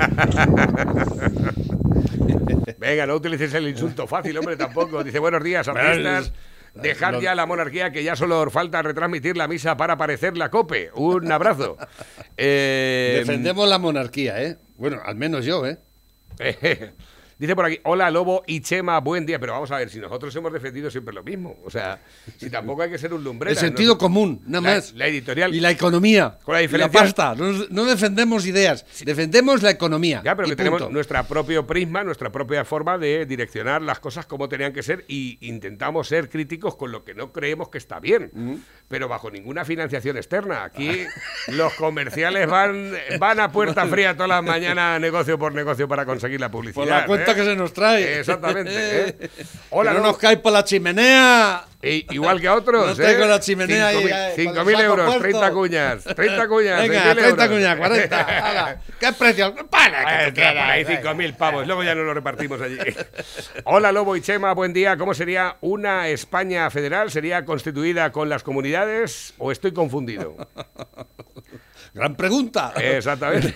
Venga, 2.78 3.06
no 3.06 3.14
utilices 3.14 3.54
el 3.54 3.68
insulto 3.68 4.06
fácil, 4.06 4.36
hombre, 4.38 4.56
tampoco. 4.56 5.04
Dice, 5.04 5.18
buenos 5.18 5.44
días, 5.44 5.68
artistas. 5.68 6.32
Dejar 6.74 7.20
ya 7.20 7.34
la 7.34 7.46
monarquía, 7.46 7.90
que 7.92 8.02
ya 8.02 8.16
solo 8.16 8.48
falta 8.50 8.82
retransmitir 8.82 9.36
la 9.36 9.48
misa 9.48 9.76
para 9.76 9.94
aparecer 9.94 10.36
la 10.36 10.50
cope. 10.50 10.90
Un 10.94 11.30
abrazo. 11.30 11.76
Eh, 12.36 13.16
Defendemos 13.18 13.68
la 13.68 13.78
monarquía, 13.78 14.42
¿eh? 14.42 14.56
Bueno, 14.76 15.00
al 15.04 15.16
menos 15.16 15.44
yo, 15.44 15.66
¿eh? 15.66 15.78
Dice 17.40 17.56
por 17.56 17.64
aquí, 17.64 17.80
hola 17.84 18.10
Lobo 18.10 18.42
y 18.46 18.60
Chema, 18.60 19.00
buen 19.00 19.24
día. 19.24 19.38
Pero 19.40 19.54
vamos 19.54 19.70
a 19.70 19.78
ver, 19.78 19.88
si 19.88 19.98
nosotros 19.98 20.36
hemos 20.36 20.52
defendido 20.52 20.90
siempre 20.90 21.14
lo 21.14 21.22
mismo. 21.22 21.56
O 21.64 21.70
sea, 21.70 21.98
si 22.36 22.50
tampoco 22.50 22.82
hay 22.82 22.90
que 22.90 22.98
ser 22.98 23.14
un 23.14 23.24
lumbrera. 23.24 23.52
El 23.52 23.56
sentido 23.56 23.94
¿no? 23.94 23.98
común, 23.98 24.42
nada 24.46 24.68
La- 24.68 24.74
más. 24.76 24.92
La 24.92 25.06
editorial. 25.06 25.54
Y 25.54 25.58
la 25.60 25.70
economía. 25.70 26.36
Con 26.44 26.52
la 26.54 26.60
Y 26.60 26.66
diferencia- 26.66 27.00
pasta. 27.00 27.34
No, 27.34 27.50
no 27.70 27.84
defendemos 27.86 28.44
ideas, 28.44 28.84
defendemos 29.06 29.62
la 29.62 29.70
economía. 29.70 30.20
Ya, 30.22 30.36
pero 30.36 30.54
tenemos 30.54 30.82
punto. 30.82 30.92
nuestra 30.92 31.22
propio 31.22 31.66
prisma, 31.66 32.04
nuestra 32.04 32.30
propia 32.30 32.62
forma 32.66 32.98
de 32.98 33.24
direccionar 33.24 33.80
las 33.80 34.00
cosas 34.00 34.26
como 34.26 34.46
tenían 34.50 34.74
que 34.74 34.82
ser 34.82 35.06
y 35.08 35.38
intentamos 35.40 36.08
ser 36.08 36.28
críticos 36.28 36.76
con 36.76 36.92
lo 36.92 37.04
que 37.04 37.14
no 37.14 37.32
creemos 37.32 37.70
que 37.70 37.78
está 37.78 38.00
bien, 38.00 38.62
pero 38.86 39.08
bajo 39.08 39.30
ninguna 39.30 39.64
financiación 39.64 40.18
externa. 40.18 40.62
Aquí 40.64 41.06
los 41.48 41.72
comerciales 41.72 42.46
van, 42.50 42.92
van 43.18 43.40
a 43.40 43.50
puerta 43.50 43.86
fría 43.86 44.12
todas 44.12 44.28
las 44.28 44.44
mañanas, 44.44 45.00
negocio 45.00 45.38
por 45.38 45.54
negocio, 45.54 45.88
para 45.88 46.04
conseguir 46.04 46.38
la 46.38 46.50
publicidad. 46.50 46.74
Por 46.84 46.86
la 46.86 47.06
cuenta. 47.06 47.29
Que 47.34 47.44
se 47.44 47.56
nos 47.56 47.72
trae. 47.72 48.20
Exactamente. 48.20 48.72
¿eh? 48.74 49.30
Hola, 49.70 49.92
que 49.92 49.98
no 49.98 50.04
nos 50.04 50.18
cae 50.18 50.36
por 50.36 50.52
la 50.52 50.64
chimenea. 50.64 51.64
I- 51.82 52.06
igual 52.10 52.40
que 52.40 52.48
otros. 52.48 52.98
No 52.98 53.04
¿eh? 53.04 53.12
tengo 53.12 53.26
la 53.26 53.40
chimenea 53.40 53.86
ahí, 53.88 53.96
5.000 53.96 54.06
eh, 54.36 54.44
con 54.44 54.56
el 54.58 54.64
5.000 54.66 54.72
saco 54.72 54.82
euros, 54.82 55.06
puesto. 55.06 55.22
30 55.22 55.50
cuñas. 55.52 56.04
30 56.04 56.48
cuñas. 56.48 56.80
Venga, 56.80 57.04
6.000 57.04 57.12
30 57.14 57.24
euros. 57.44 57.48
cuñas, 57.48 57.76
40. 57.78 58.20
hala. 58.20 58.80
¿Qué 59.00 59.12
precio? 59.14 59.54
Para, 59.70 60.32
quieras, 60.32 60.70
ahí 60.70 60.84
venga. 60.84 61.14
5.000 61.14 61.36
pavos, 61.36 61.66
luego 61.66 61.82
ya 61.82 61.94
no 61.94 62.02
lo 62.02 62.12
repartimos 62.12 62.60
allí. 62.60 62.76
Hola 63.64 63.92
Lobo 63.92 64.14
y 64.14 64.20
Chema, 64.20 64.52
buen 64.52 64.72
día. 64.74 64.96
¿Cómo 64.98 65.14
sería 65.14 65.56
una 65.62 66.08
España 66.08 66.68
federal? 66.70 67.10
¿Sería 67.10 67.44
constituida 67.46 68.12
con 68.12 68.28
las 68.28 68.42
comunidades 68.42 69.32
o 69.38 69.50
estoy 69.50 69.72
confundido? 69.72 70.36
Gran 71.94 72.14
pregunta. 72.14 72.72
Exactamente. 72.76 73.54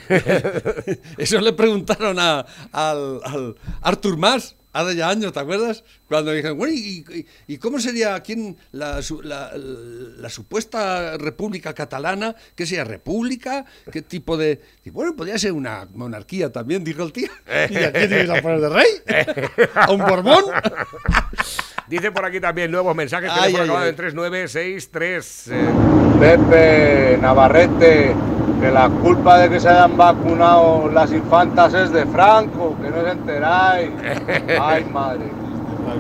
Eso 1.19 1.41
le 1.41 1.53
preguntaron 1.53 2.19
a, 2.19 2.45
al, 2.73 3.21
al 3.23 3.55
Artur 3.83 4.17
Mas 4.17 4.57
hace 4.75 4.97
ya 4.97 5.09
años, 5.09 5.33
¿te 5.33 5.41
acuerdas? 5.41 5.83
Cuando 6.09 6.33
dijeron, 6.33 6.59
bueno, 6.59 6.75
¿y, 6.75 7.05
y- 7.11 7.27
y 7.55 7.57
cómo 7.59 7.81
sería 7.81 8.21
quién 8.21 8.57
la, 8.73 9.01
la- 9.23 9.53
la 9.57 10.29
supuesta 10.29 11.17
república 11.17 11.73
catalana? 11.73 12.37
¿Qué 12.55 12.67
sería 12.67 12.85
república? 12.85 13.65
¿Qué 13.91 14.03
tipo 14.03 14.37
de...? 14.37 14.61
Y 14.85 14.91
bueno, 14.91 15.17
podría 15.17 15.39
ser 15.39 15.53
una 15.53 15.89
monarquía 15.95 16.53
también, 16.53 16.85
dijo 16.85 17.03
el 17.05 17.13
tío. 17.13 17.29
¿Y 17.71 17.77
a 17.77 17.93
quién 17.93 18.09
tienes 18.09 18.29
a 18.31 18.43
poner 18.43 18.61
de 18.61 18.69
rey? 18.69 18.87
¿A 19.75 19.91
un 19.91 20.01
Borbón? 20.01 20.45
Dice 21.87 22.11
por 22.13 22.25
aquí 22.25 22.41
también 22.41 22.71
nuevos 22.71 22.97
mensajes. 22.97 23.31
Ay, 23.31 23.53
Teléfono 23.53 23.63
ay, 23.63 23.69
acabado 23.69 23.85
ay. 23.85 23.91
en 23.91 23.97
3963. 23.97 25.49
eh, 25.49 25.65
Pepe 26.19 27.19
Navarrete, 27.21 28.15
que 28.61 28.71
la 28.71 28.89
culpa 28.89 29.39
de 29.39 29.51
que 29.51 29.61
se 29.61 29.69
hayan 29.69 29.97
vacunado 29.97 30.89
las 30.93 31.13
infantas 31.13 31.75
es 31.75 31.93
de 31.93 32.07
Franco, 32.07 32.75
que 32.83 32.89
no 32.91 32.99
os 33.01 33.13
enteráis. 33.13 33.91
Ay, 34.61 34.85
madre. 34.93 35.25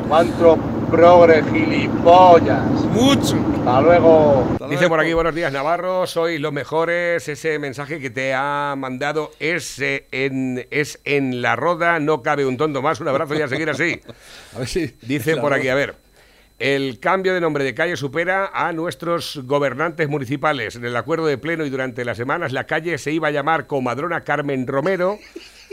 Cuánto 0.08 0.56
progre 0.94 1.42
gilipollas. 1.42 2.64
Mucho. 2.92 3.36
Hasta 3.58 3.80
luego. 3.80 4.56
Dice 4.70 4.88
por 4.88 5.00
aquí, 5.00 5.12
buenos 5.12 5.34
días 5.34 5.52
Navarro, 5.52 6.06
sois 6.06 6.40
los 6.40 6.52
mejores. 6.52 7.28
Ese 7.28 7.58
mensaje 7.58 7.98
que 7.98 8.10
te 8.10 8.32
ha 8.32 8.74
mandado 8.78 9.32
es, 9.40 9.80
eh, 9.80 10.06
en, 10.12 10.68
es 10.70 11.00
en 11.04 11.42
la 11.42 11.56
roda, 11.56 11.98
no 11.98 12.22
cabe 12.22 12.46
un 12.46 12.56
tonto 12.56 12.80
más. 12.80 13.00
Un 13.00 13.08
abrazo 13.08 13.34
y 13.34 13.42
a 13.42 13.48
seguir 13.48 13.70
así. 13.70 14.00
A 14.54 14.60
ver 14.60 14.68
si... 14.68 14.94
Dice 15.02 15.36
por 15.36 15.52
aquí, 15.52 15.68
a 15.68 15.74
ver. 15.74 15.96
El 16.60 17.00
cambio 17.00 17.34
de 17.34 17.40
nombre 17.40 17.64
de 17.64 17.74
calle 17.74 17.96
supera 17.96 18.52
a 18.54 18.72
nuestros 18.72 19.40
gobernantes 19.44 20.08
municipales. 20.08 20.76
En 20.76 20.84
el 20.84 20.96
acuerdo 20.96 21.26
de 21.26 21.38
pleno 21.38 21.64
y 21.64 21.70
durante 21.70 22.04
las 22.04 22.16
semanas 22.16 22.52
la 22.52 22.64
calle 22.64 22.96
se 22.98 23.10
iba 23.10 23.28
a 23.28 23.32
llamar 23.32 23.66
Comadrona 23.66 24.22
Carmen 24.22 24.68
Romero. 24.68 25.18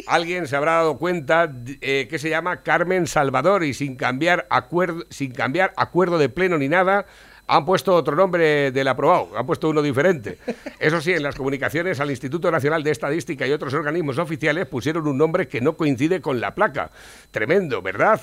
Alguien 0.08 0.48
se 0.48 0.56
habrá 0.56 0.74
dado 0.74 0.98
cuenta 0.98 1.52
eh, 1.82 2.08
que 2.10 2.20
se 2.20 2.30
llama 2.30 2.64
Carmen 2.64 3.08
Salvador 3.08 3.64
y 3.64 3.74
sin 3.74 3.96
cambiar 3.96 4.48
acuerdo, 4.50 5.06
sin 5.10 5.32
cambiar 5.32 5.74
acuerdo 5.78 6.18
de 6.18 6.30
pleno 6.30 6.58
ni 6.58 6.68
nada. 6.68 7.06
Han 7.48 7.66
puesto 7.66 7.94
otro 7.94 8.16
nombre 8.16 8.72
del 8.72 8.88
aprobado, 8.88 9.32
han 9.36 9.46
puesto 9.46 9.68
uno 9.68 9.82
diferente. 9.82 10.38
Eso 10.80 11.02
sí, 11.02 11.12
en 11.12 11.22
las 11.22 11.36
comunicaciones 11.36 12.00
al 12.00 12.10
Instituto 12.10 12.50
Nacional 12.50 12.82
de 12.82 12.92
Estadística 12.92 13.46
y 13.46 13.52
otros 13.52 13.74
organismos 13.74 14.18
oficiales 14.20 14.68
pusieron 14.68 15.06
un 15.06 15.18
nombre 15.18 15.50
que 15.50 15.60
no 15.60 15.76
coincide 15.76 16.22
con 16.22 16.40
la 16.40 16.56
placa. 16.56 16.92
Tremendo, 17.30 17.82
¿verdad? 17.82 18.22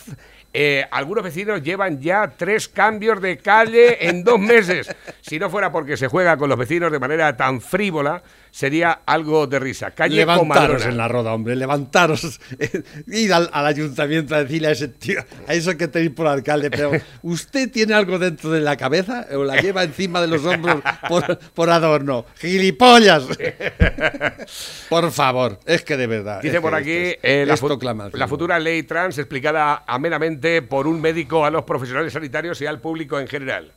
Eh, 0.55 0.87
algunos 0.91 1.25
vecinos 1.25 1.63
llevan 1.63 2.01
ya 2.01 2.33
tres 2.39 2.69
cambios 2.69 3.21
de 3.21 3.37
calle 3.37 4.09
en 4.09 4.25
dos 4.25 4.41
meses. 4.41 4.89
Si 5.21 5.39
no 5.39 5.51
fuera 5.51 5.71
porque 5.71 5.99
se 5.99 6.09
juega 6.09 6.39
con 6.39 6.49
los 6.49 6.59
vecinos 6.59 6.91
de 6.91 6.99
manera 6.99 7.37
tan 7.37 7.61
frívola, 7.61 8.23
sería 8.59 9.03
algo 9.07 9.47
de 9.47 9.61
risa. 9.61 9.93
Calle 9.93 10.17
Levantaros 10.17 10.49
Comadrona. 10.59 10.85
en 10.91 10.97
la 10.97 11.07
roda, 11.07 11.33
hombre, 11.33 11.55
levantaros. 11.55 12.41
Ir 13.07 13.33
al, 13.33 13.49
al 13.53 13.67
ayuntamiento 13.67 14.35
a 14.35 14.43
decirle 14.43 14.67
a 14.67 14.71
ese 14.73 14.89
tío, 14.89 15.21
a 15.47 15.55
eso 15.55 15.77
que 15.77 15.87
tenéis 15.87 16.11
por 16.11 16.27
alcalde, 16.27 16.69
pero 16.69 16.91
¿usted 17.23 17.71
tiene 17.71 17.95
algo 17.95 18.19
dentro 18.19 18.51
de 18.51 18.61
la 18.61 18.77
cabeza? 18.77 19.27
o 19.33 19.45
la 19.45 19.61
lleva 19.61 19.85
encima 19.85 20.21
de 20.21 20.27
los 20.27 20.45
hombros 20.45 20.83
por, 21.09 21.39
por 21.55 21.71
adorno. 21.71 22.27
¡Gilipollas! 22.41 23.27
por 24.89 25.11
favor, 25.13 25.61
es 25.65 25.83
que 25.85 25.97
de 25.97 26.07
verdad. 26.09 26.41
Dice 26.43 26.61
por 26.61 26.75
aquí 26.75 26.91
es- 26.91 27.19
eh, 27.23 27.45
la, 27.47 27.57
fu- 27.57 27.79
clama 27.79 28.11
la 28.13 28.27
futura 28.29 28.59
ley 28.59 28.83
trans 28.83 29.19
explicada 29.19 29.85
amenamente 29.87 30.63
por 30.63 30.87
un 30.89 31.01
médico 31.01 31.45
a 31.45 31.51
los 31.51 31.63
profesionales 31.65 32.13
sanitarios 32.13 32.61
y 32.61 32.67
al 32.67 32.81
público 32.81 33.21
en 33.21 33.29
general. 33.29 33.73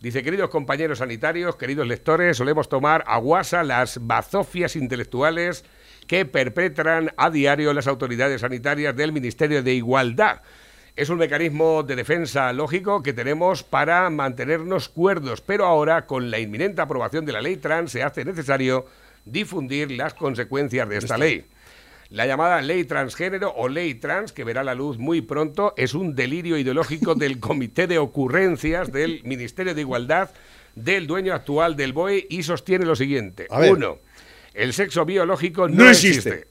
Dice, 0.00 0.22
queridos 0.22 0.50
compañeros 0.50 0.98
sanitarios, 0.98 1.56
queridos 1.56 1.88
lectores, 1.88 2.36
solemos 2.36 2.68
tomar 2.68 3.02
a 3.08 3.18
guasa 3.18 3.64
las 3.64 3.98
bazofias 4.06 4.76
intelectuales 4.76 5.64
que 6.06 6.24
perpetran 6.24 7.12
a 7.16 7.30
diario 7.30 7.72
las 7.72 7.88
autoridades 7.88 8.42
sanitarias 8.42 8.94
del 8.94 9.10
Ministerio 9.10 9.60
de 9.60 9.74
Igualdad. 9.74 10.42
Es 10.94 11.08
un 11.08 11.18
mecanismo 11.18 11.82
de 11.82 11.96
defensa 11.96 12.52
lógico 12.52 13.02
que 13.02 13.12
tenemos 13.12 13.64
para 13.64 14.08
mantenernos 14.08 14.88
cuerdos, 14.88 15.40
pero 15.40 15.66
ahora, 15.66 16.06
con 16.06 16.30
la 16.30 16.38
inminente 16.38 16.80
aprobación 16.80 17.26
de 17.26 17.32
la 17.32 17.40
ley 17.40 17.56
trans, 17.56 17.90
se 17.90 18.04
hace 18.04 18.24
necesario 18.24 18.86
difundir 19.24 19.90
las 19.90 20.14
consecuencias 20.14 20.88
de 20.88 20.96
esta 20.96 21.18
ley. 21.18 21.44
La 22.10 22.26
llamada 22.26 22.62
ley 22.62 22.84
transgénero 22.84 23.52
o 23.54 23.68
ley 23.68 23.94
trans, 23.94 24.32
que 24.32 24.44
verá 24.44 24.64
la 24.64 24.74
luz 24.74 24.96
muy 24.98 25.20
pronto, 25.20 25.74
es 25.76 25.92
un 25.94 26.14
delirio 26.14 26.56
ideológico 26.56 27.14
del 27.14 27.38
Comité 27.40 27.86
de 27.86 27.98
Ocurrencias 27.98 28.90
del 28.90 29.22
Ministerio 29.24 29.74
de 29.74 29.82
Igualdad 29.82 30.30
del 30.74 31.06
dueño 31.06 31.34
actual 31.34 31.76
del 31.76 31.92
BOE 31.92 32.26
y 32.30 32.42
sostiene 32.44 32.86
lo 32.86 32.96
siguiente. 32.96 33.46
Uno, 33.50 33.98
el 34.54 34.72
sexo 34.72 35.04
biológico 35.04 35.68
no, 35.68 35.84
No 35.84 35.90
existe. 35.90 36.28
existe. 36.30 36.48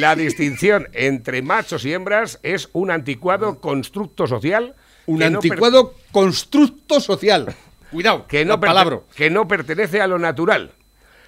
La 0.00 0.16
distinción 0.16 0.88
entre 0.92 1.40
machos 1.40 1.84
y 1.86 1.92
hembras 1.94 2.38
es 2.42 2.68
un 2.72 2.90
anticuado 2.90 3.60
constructo 3.60 4.26
social. 4.26 4.74
Un 5.06 5.20
no 5.20 5.26
anticuado 5.26 5.94
constructo 6.12 7.00
social. 7.00 7.54
Cuidado, 7.90 8.26
que 8.26 8.44
no, 8.44 8.60
palabra. 8.60 9.00
que 9.16 9.30
no 9.30 9.48
pertenece 9.48 10.00
a 10.00 10.06
lo 10.06 10.18
natural. 10.18 10.72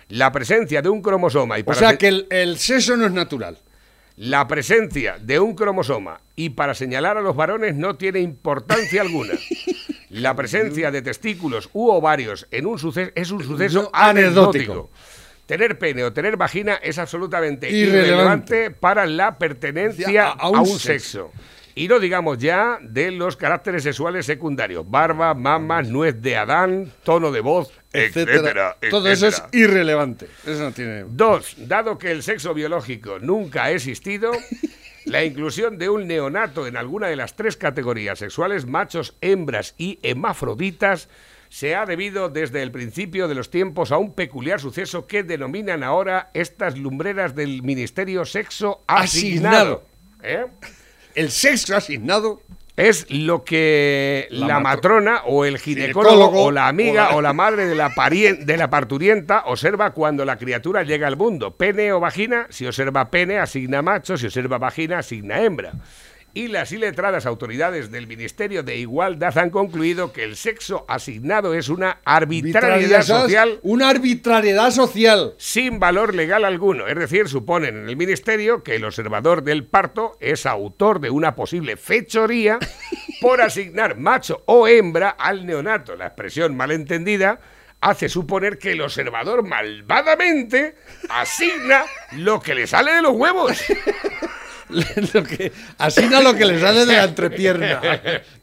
La 0.09 0.31
presencia 0.31 0.83
de 0.83 0.89
un 0.91 1.01
cromosoma 1.01 1.59
y 1.59 1.63
O 1.63 1.65
para 1.65 1.79
sea 1.79 1.91
se- 1.91 1.99
que 1.99 2.09
el, 2.09 2.27
el 2.31 2.59
sexo 2.59 2.97
no 2.97 3.07
es 3.07 3.13
natural. 3.13 3.57
La 4.17 4.47
presencia 4.47 5.17
de 5.21 5.41
un 5.41 5.55
cromosoma 5.55 6.21
y 6.37 6.51
para 6.51 6.75
señalar 6.75 7.17
a 7.17 7.23
los 7.23 7.35
varones 7.35 7.75
no 7.75 7.97
tiene 7.97 8.21
importancia 8.21 9.01
alguna. 9.01 9.33
La 10.11 10.35
presencia 10.37 10.91
de 10.91 11.01
testículos 11.03 11.71
u 11.73 11.89
ovarios 11.91 12.47
en 12.51 12.67
un 12.67 12.79
suceso 12.79 13.11
es 13.15 13.31
un 13.31 13.43
suceso 13.43 13.91
anecdótico. 13.93 14.91
Tener 15.47 15.79
pene 15.79 16.05
o 16.05 16.13
tener 16.13 16.37
vagina 16.37 16.75
es 16.75 16.99
absolutamente 16.99 17.69
Irrelevante. 17.71 18.07
irrelevante 18.09 18.71
para 18.71 19.07
la 19.07 19.39
pertenencia 19.39 20.29
A- 20.29 20.33
a, 20.33 20.33
a 20.35 20.49
un, 20.51 20.61
un 20.61 20.79
sexo. 20.79 21.31
Y 21.75 21.89
no 21.89 21.99
digamos 21.99 22.39
ya 22.39 22.79
de 22.83 23.11
los 23.11 23.37
caracteres 23.37 23.83
sexuales 23.83 24.27
secundarios. 24.27 24.89
Barba, 24.89 25.35
mamas, 25.35 25.89
nuez 25.89 26.21
de 26.21 26.37
Adán, 26.37 26.93
tono 27.03 27.33
de 27.33 27.41
voz, 27.41 27.73
Etcétera. 27.93 28.33
etcétera. 28.33 28.77
Todo 28.91 29.09
eso 29.11 29.27
es 29.27 29.43
irrelevante. 29.53 30.29
Eso 30.47 30.65
no 30.65 30.73
tiene. 30.73 31.05
Dos, 31.09 31.55
dado 31.59 31.99
que 31.99 32.11
el 32.11 32.23
sexo 32.23 32.53
biológico 32.53 33.19
nunca 33.19 33.65
ha 33.65 33.71
existido, 33.71 34.33
la 35.07 35.25
inclusión 35.25 35.79
de 35.79 35.89
un 35.89 36.07
neonato 36.07 36.67
en 36.67 36.77
alguna 36.77 37.09
de 37.09 37.17
las 37.17 37.37
tres 37.37 37.57
categorías 37.57 38.19
sexuales, 38.19 38.67
machos, 38.67 39.17
hembras 39.21 39.75
y 39.79 39.99
hemafroditas, 40.03 41.09
se 41.49 41.75
ha 41.75 41.85
debido 41.85 42.31
desde 42.31 42.63
el 42.63 42.71
principio 42.71 43.29
de 43.29 43.35
los 43.35 43.51
tiempos 43.51 43.93
a 43.93 43.99
un 43.99 44.15
peculiar 44.15 44.59
suceso 44.59 45.07
que 45.07 45.23
denominan 45.23 45.83
ahora 45.83 46.31
estas 46.33 46.79
lumbreras 46.79 47.35
del 47.35 47.63
Ministerio 47.63 48.25
Sexo 48.25 48.83
Asignado. 48.87 49.85
¿Eh? 50.23 50.47
El 51.15 51.31
sexo 51.31 51.77
asignado 51.77 52.41
Es 52.75 53.07
lo 53.11 53.45
que 53.45 54.29
la, 54.31 54.47
La 54.47 54.55
matro- 54.61 54.63
matrona 54.63 55.21
o 55.27 55.45
el 55.45 55.59
ginecólogo, 55.59 56.11
Ginecólogo 56.11 56.45
o 56.45 56.51
la 56.51 56.69
amiga 56.69 57.09
o 57.09 57.11
la- 57.13 57.17
o 57.17 57.21
la 57.23 57.33
madre 57.35 57.67
de 57.67 57.75
la, 57.75 57.91
de 57.91 58.57
la 58.57 58.71
parturienta 58.71 59.43
observa 59.47 59.91
cuando 59.93 60.25
la 60.25 60.37
criatura 60.39 60.83
llega 60.83 61.07
al 61.07 61.17
mundo. 61.19 61.55
Pene 61.57 61.93
o 61.93 62.01
vagina, 62.01 62.47
si 62.49 62.67
observa 62.67 63.11
pene, 63.11 63.39
asigna 63.39 63.83
macho, 63.83 64.17
si 64.17 64.25
observa 64.27 64.57
vagina, 64.57 64.99
asigna 65.01 65.43
hembra. 65.43 65.73
Y 66.35 66.49
las 66.49 66.73
iletradas 66.73 67.27
autoridades 67.27 67.91
del 67.91 68.07
Ministerio 68.07 68.63
de 68.63 68.77
Igualdad 68.77 69.37
han 69.37 69.51
concluido 69.51 70.15
que 70.15 70.25
el 70.25 70.37
sexo 70.37 70.87
asignado 70.89 71.53
es 71.53 71.69
una 71.69 72.01
arbitrariedad 72.07 73.03
social 73.03 73.59
Una 73.63 73.91
arbitrariedad 73.91 74.71
social. 74.71 75.35
sin 75.37 75.79
valor 75.79 76.15
legal 76.15 76.47
alguno. 76.47 76.87
Es 76.89 76.97
decir, 76.97 77.29
suponen 77.29 77.77
en 77.77 77.89
el 77.89 77.97
Ministerio 77.97 78.63
que 78.63 78.77
el 78.77 78.85
observador 78.85 79.43
del 79.43 79.67
parto 79.67 80.17
es 80.21 80.47
autor 80.47 81.01
de 81.01 81.11
una 81.11 81.35
posible 81.35 81.77
fechoría 81.77 82.59
por 83.21 83.43
asignar 83.43 83.99
macho 83.99 84.43
o 84.47 84.67
hembra 84.67 85.11
al 85.11 85.45
neonato. 85.45 85.97
La 85.97 86.07
expresión 86.07 86.57
malentendida 86.57 87.41
hace 87.83 88.09
suponer 88.09 88.57
que 88.57 88.73
el 88.73 88.81
observador 88.81 89.47
malvadamente 89.47 90.77
asigna 91.11 91.83
lo 92.13 92.41
que 92.41 92.55
le 92.55 92.67
sale 92.67 92.93
de 92.93 93.03
los 93.03 93.13
huevos. 93.13 93.63
lo 95.15 95.23
que, 95.25 95.53
lo 96.23 96.35
que 96.35 96.45
le 96.45 96.61
sale 96.61 96.81
de 96.87 96.97
la 96.97 97.05
entrepierna. 97.05 97.81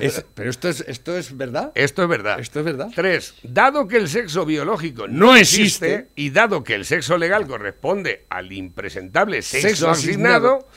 Es- 0.00 0.24
pero 0.34 0.50
esto 0.50 0.68
es, 0.68 0.80
esto 0.86 1.16
es 1.16 1.36
verdad. 1.36 1.72
Esto 1.74 2.02
es 2.02 2.08
verdad. 2.08 2.38
Esto 2.40 2.58
es 2.60 2.64
verdad. 2.64 2.88
Tres, 2.94 3.34
dado 3.42 3.88
que 3.88 3.96
el 3.96 4.08
sexo 4.08 4.44
biológico 4.44 5.08
no, 5.08 5.26
No 5.28 5.36
existe, 5.36 5.94
existe. 5.94 6.10
y 6.16 6.30
dado 6.30 6.62
que 6.64 6.74
el 6.74 6.84
sexo 6.84 7.16
legal 7.18 7.46
corresponde 7.46 8.26
al 8.28 8.52
impresentable 8.52 9.42
sexo, 9.42 9.68
Sexo 9.68 9.90
asignado, 9.90 10.54
asignado. 10.56 10.68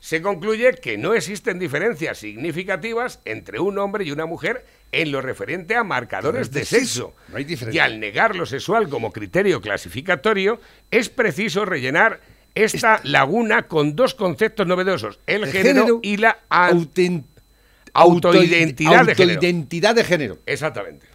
se 0.00 0.22
concluye 0.22 0.72
que 0.80 0.96
no 0.98 1.14
existen 1.14 1.58
diferencias 1.58 2.18
significativas 2.18 3.20
entre 3.24 3.58
un 3.60 3.78
hombre 3.78 4.04
y 4.04 4.10
una 4.12 4.26
mujer 4.26 4.64
en 4.92 5.12
lo 5.12 5.20
referente 5.20 5.74
a 5.74 5.84
marcadores 5.84 6.50
de 6.50 6.64
sexo. 6.64 7.14
No 7.28 7.36
hay 7.36 7.46
Y 7.72 7.78
al 7.78 8.00
negar 8.00 8.36
lo 8.36 8.46
sexual 8.46 8.88
como 8.88 9.12
criterio 9.12 9.60
clasificatorio, 9.60 10.60
es 10.90 11.08
preciso 11.08 11.64
rellenar 11.64 12.20
esta 12.54 13.00
laguna 13.04 13.68
con 13.68 13.94
dos 13.96 14.14
conceptos 14.14 14.66
novedosos, 14.66 15.20
el, 15.26 15.44
El 15.44 15.52
género, 15.52 15.80
género 15.82 16.00
y 16.02 16.16
la 16.16 16.38
a- 16.48 16.70
Auten- 16.70 17.24
autoidentidad 17.94 19.04
de 19.06 19.14
género. 19.14 19.34
autoidentidad 19.34 19.94
de 19.94 20.04
género. 20.04 20.38
Exactamente. 20.46 21.06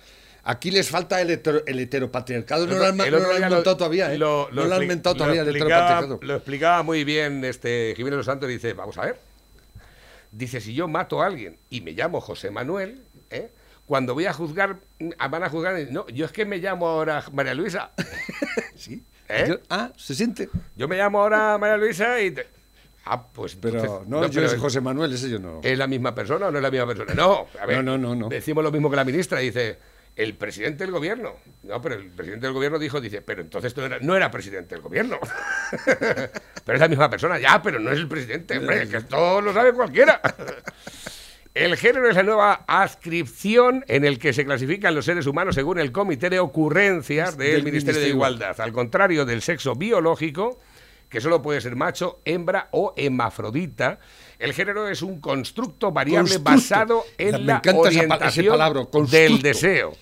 Aquí 0.45 0.71
les 0.71 0.89
falta 0.89 1.21
el, 1.21 1.29
hetero- 1.29 1.63
el 1.65 1.79
heteropatriarcado. 1.79 2.67
No 2.67 2.75
lo 2.77 2.85
han, 2.85 2.97
no 2.97 3.05
lo 3.09 3.29
han 3.31 3.43
inventado 3.43 3.77
todavía, 3.77 4.13
¿eh? 4.13 4.17
lo- 4.17 4.49
no 4.51 4.65
lo 4.65 4.75
han 4.75 4.81
inventado 4.81 5.15
todavía 5.15 5.41
el 5.41 5.49
heteropatriarcado. 5.49 6.19
Lo 6.21 6.35
explicaba 6.35 6.83
muy 6.83 7.03
bien 7.05 7.43
este 7.45 7.93
Jiménez 7.95 8.17
Los 8.17 8.25
Santos. 8.25 8.49
Dice, 8.49 8.73
vamos 8.73 8.97
a 8.97 9.05
ver. 9.05 9.19
Dice, 10.31 10.59
si 10.59 10.73
yo 10.73 10.87
mato 10.87 11.21
a 11.21 11.27
alguien 11.27 11.57
y 11.69 11.81
me 11.81 11.91
llamo 11.91 12.19
José 12.19 12.49
Manuel, 12.51 13.03
¿eh? 13.29 13.49
cuando 13.85 14.13
voy 14.15 14.25
a 14.25 14.33
juzgar, 14.33 14.77
mm, 14.99 15.09
van 15.29 15.43
a 15.43 15.49
juzgar, 15.49 15.75
no, 15.91 16.07
yo 16.07 16.25
es 16.25 16.31
que 16.31 16.45
me 16.45 16.57
llamo 16.57 16.87
ahora 16.87 17.23
María 17.31 17.53
Luisa. 17.53 17.91
Sí. 18.75 19.01
¿Eh? 19.29 19.45
Yo- 19.47 19.59
ah, 19.69 19.91
se 19.97 20.13
siente. 20.15 20.49
Yo 20.75 20.87
me 20.87 20.97
llamo 20.97 21.21
ahora 21.21 21.57
María 21.57 21.77
Luisa 21.77 22.19
y... 22.21 22.31
te- 22.31 22.47
Ah, 23.05 23.21
pues 23.21 23.55
Pero 23.57 23.79
entonces- 23.81 24.07
no, 24.07 24.21
yo 24.27 24.31
pero 24.33 24.47
soy 24.49 24.59
José 24.59 24.79
Manuel, 24.79 25.11
ese 25.13 25.29
yo 25.29 25.37
no. 25.37 25.59
¿Es 25.61 25.77
la 25.77 25.87
misma 25.87 26.15
persona 26.15 26.47
o 26.47 26.51
no 26.51 26.57
es 26.57 26.63
la 26.63 26.71
misma 26.71 26.87
persona? 26.87 27.13
No, 27.13 27.47
a 27.61 27.65
ver, 27.65 27.77
No, 27.83 27.97
no, 27.97 27.97
no, 27.97 28.15
no. 28.15 28.29
decimos 28.29 28.63
lo 28.63 28.71
mismo 28.71 28.89
que 28.89 28.95
la 28.95 29.03
ministra, 29.03 29.39
dice, 29.39 29.77
el 30.15 30.35
presidente 30.35 30.85
del 30.85 30.91
gobierno. 30.91 31.33
No, 31.63 31.81
pero 31.81 31.95
el 31.95 32.07
presidente 32.11 32.45
del 32.45 32.53
gobierno 32.53 32.79
dijo, 32.79 33.01
dice, 33.01 33.21
pero 33.21 33.41
entonces 33.41 33.75
no 33.75 33.85
era, 33.85 33.99
no 33.99 34.15
era 34.15 34.31
presidente 34.31 34.75
del 34.75 34.81
gobierno. 34.83 35.19
pero 35.85 36.73
es 36.75 36.79
la 36.79 36.87
misma 36.87 37.09
persona, 37.09 37.37
ya, 37.39 37.61
pero 37.61 37.77
no 37.79 37.91
es 37.91 37.97
el 37.99 38.07
presidente, 38.07 38.57
hombre, 38.57 38.87
que 38.87 38.97
esto 38.97 39.41
lo 39.41 39.51
sabe 39.53 39.73
cualquiera. 39.73 40.21
El 41.53 41.77
género 41.77 42.09
es 42.09 42.15
la 42.15 42.23
nueva 42.23 42.63
adscripción 42.67 43.85
en 43.87 44.05
el 44.05 44.17
que 44.17 44.33
se 44.33 44.43
clasifican 44.43 44.95
los 44.95 45.05
seres 45.05 45.27
humanos 45.27 45.53
según 45.53 45.79
el 45.79 45.91
Comité 45.91 46.31
de 46.31 46.39
Ocurrencias 46.39 47.37
del, 47.37 47.51
Del 47.51 47.63
Ministerio 47.63 48.01
de. 48.01 48.09
Igualdad. 48.09 48.59
Al 48.59 48.73
contrario 48.73 49.23
del 49.23 49.43
sexo 49.43 49.75
biológico, 49.75 50.59
que 51.09 51.21
solo 51.21 51.43
puede 51.43 51.61
ser 51.61 51.75
macho, 51.75 52.21
hembra 52.25 52.69
o 52.71 52.95
hemafrodita, 52.97 53.99
el 54.39 54.53
género 54.53 54.87
es 54.87 55.03
un 55.03 55.21
constructo 55.21 55.91
variable 55.91 56.41
Constructo. 56.41 56.51
basado 56.51 57.05
en 57.19 57.45
la 57.45 57.61
ese 57.63 57.75
orientación 57.77 58.47
palabra, 58.47 58.87
del 59.11 59.41
deseo 59.43 59.93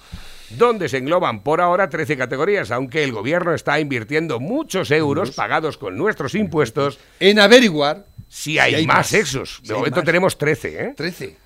donde 0.52 0.90
se 0.90 0.98
engloban 0.98 1.44
por 1.44 1.62
ahora 1.62 1.90
13 1.90 2.18
categorías, 2.18 2.72
aunque 2.72 3.04
el 3.04 3.12
gobierno 3.12 3.54
está 3.54 3.80
invirtiendo 3.80 4.40
muchos 4.40 4.92
euros 4.92 5.32
pagados 5.32 5.78
con 5.78 5.98
nuestros 5.98 6.36
impuestos 6.36 7.00
En 7.20 7.40
averiguar 7.40 8.06
si 8.28 8.60
hay, 8.60 8.76
hay 8.76 8.88
más 8.88 8.98
más. 8.98 9.08
sexos. 9.08 9.62
De 9.64 9.74
momento 9.74 10.04
tenemos 10.04 10.38
13, 10.38 10.84
¿eh? 10.84 10.94
13. 10.96 11.41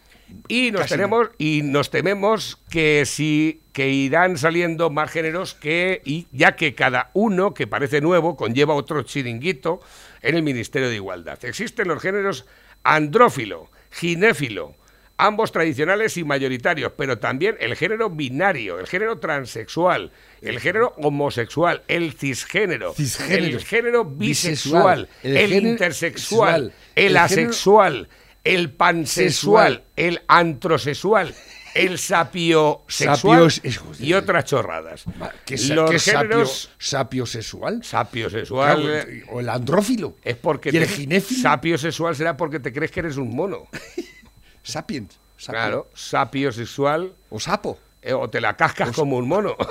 Y 0.47 0.71
nos 0.71 0.81
Casi 0.81 0.93
tenemos 0.95 1.29
y 1.37 1.61
nos 1.63 1.89
tememos 1.91 2.59
que 2.69 3.05
si 3.05 3.61
que 3.73 3.89
irán 3.89 4.37
saliendo 4.37 4.89
más 4.89 5.11
géneros 5.11 5.53
que 5.53 6.01
y 6.05 6.27
ya 6.31 6.55
que 6.55 6.75
cada 6.75 7.11
uno 7.13 7.53
que 7.53 7.67
parece 7.67 8.01
nuevo 8.01 8.35
conlleva 8.35 8.73
otro 8.73 9.03
chiringuito 9.03 9.81
en 10.21 10.35
el 10.35 10.43
Ministerio 10.43 10.89
de 10.89 10.95
Igualdad. 10.95 11.43
Existen 11.43 11.87
los 11.87 12.01
géneros 12.01 12.45
andrófilo, 12.83 13.69
ginéfilo, 13.91 14.75
ambos 15.17 15.51
tradicionales 15.51 16.17
y 16.17 16.23
mayoritarios, 16.23 16.93
pero 16.97 17.19
también 17.19 17.55
el 17.59 17.75
género 17.75 18.09
binario, 18.09 18.79
el 18.79 18.87
género 18.87 19.19
transexual, 19.19 20.11
el 20.41 20.59
género 20.59 20.93
homosexual, 20.97 21.83
el 21.87 22.13
cisgénero, 22.13 22.93
Cisgénero. 22.93 23.57
el 23.57 23.63
género 23.63 24.05
bisexual, 24.05 25.07
Bisexual, 25.07 25.09
el 25.23 25.37
el, 25.37 25.49
género 25.49 25.69
intersexual, 25.69 26.63
sexual, 26.63 26.73
el, 26.95 27.07
género 27.07 27.19
asexual, 27.23 28.09
el 28.45 28.71
pansexual, 28.71 29.73
sexual. 29.73 29.83
el 29.97 30.21
antrosexual 30.27 31.35
el 31.75 31.99
sapio 31.99 32.83
sexual 32.87 33.51
Sapios- 33.51 33.99
y 33.99 34.13
otras 34.13 34.45
chorradas. 34.45 35.03
¿Qué, 35.45 35.57
Los 35.73 35.91
qué 35.91 35.99
sapio, 35.99 36.19
géneros 36.21 36.69
sapio 36.79 37.25
sexual? 37.25 37.83
sapio 37.83 38.29
sexual 38.29 38.81
Claro, 38.81 39.09
o 39.31 39.39
el 39.41 39.49
andrófilo. 39.49 40.15
es 40.23 40.37
porque 40.37 40.69
¿Y 40.71 40.77
el 40.77 40.87
te- 40.87 40.93
ginéfilo? 40.93 41.41
sapio 41.41 41.77
sexual 41.77 42.15
será 42.15 42.37
porque 42.37 42.61
te 42.61 42.71
crees 42.71 42.91
que 42.91 43.01
eres 43.01 43.17
un 43.17 43.35
mono. 43.35 43.67
Sapiens. 44.63 45.19
sapio. 45.35 45.51
Claro, 45.59 45.89
sapio 45.93 46.53
sexual 46.53 47.13
O 47.29 47.41
sapo. 47.41 47.77
eh, 48.01 48.13
o 48.13 48.29
te 48.29 48.39
la 48.39 48.55
cascas 48.55 48.91
como 48.91 49.17
un 49.17 49.27
mono. 49.27 49.57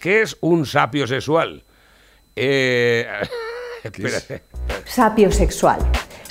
¿Qué 0.00 0.22
es 0.22 0.36
un 0.40 0.66
sapio 0.66 1.06
sexual? 1.06 1.62
Eh, 2.34 3.06
espérate. 3.84 4.42
Sapiosexual. 4.86 5.78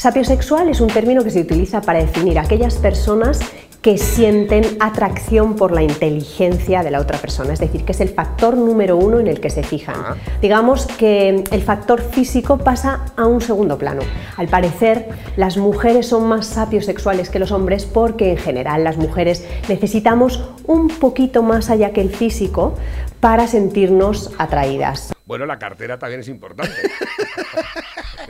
Sapiosexual 0.01 0.67
es 0.67 0.81
un 0.81 0.87
término 0.87 1.23
que 1.23 1.29
se 1.29 1.41
utiliza 1.41 1.79
para 1.79 1.99
definir 1.99 2.39
a 2.39 2.41
aquellas 2.41 2.73
personas 2.77 3.39
que 3.83 3.99
sienten 3.99 4.65
atracción 4.79 5.55
por 5.55 5.71
la 5.71 5.83
inteligencia 5.83 6.81
de 6.81 6.89
la 6.89 6.99
otra 6.99 7.19
persona, 7.19 7.53
es 7.53 7.59
decir, 7.59 7.85
que 7.85 7.91
es 7.91 8.01
el 8.01 8.09
factor 8.09 8.57
número 8.57 8.97
uno 8.97 9.19
en 9.19 9.27
el 9.27 9.39
que 9.39 9.51
se 9.51 9.61
fijan. 9.61 10.17
Digamos 10.41 10.87
que 10.87 11.43
el 11.51 11.61
factor 11.61 12.01
físico 12.01 12.57
pasa 12.57 13.13
a 13.15 13.27
un 13.27 13.41
segundo 13.41 13.77
plano. 13.77 14.01
Al 14.37 14.47
parecer, 14.47 15.07
las 15.35 15.57
mujeres 15.57 16.07
son 16.07 16.27
más 16.27 16.47
sapiosexuales 16.47 17.29
que 17.29 17.37
los 17.37 17.51
hombres 17.51 17.85
porque 17.85 18.31
en 18.31 18.37
general 18.37 18.83
las 18.83 18.97
mujeres 18.97 19.47
necesitamos 19.69 20.49
un 20.65 20.87
poquito 20.87 21.43
más 21.43 21.69
allá 21.69 21.91
que 21.91 22.01
el 22.01 22.09
físico 22.09 22.73
para 23.19 23.45
sentirnos 23.45 24.33
atraídas. 24.39 25.13
Bueno, 25.27 25.45
la 25.45 25.59
cartera 25.59 25.99
también 25.99 26.21
es 26.21 26.27
importante. 26.27 26.73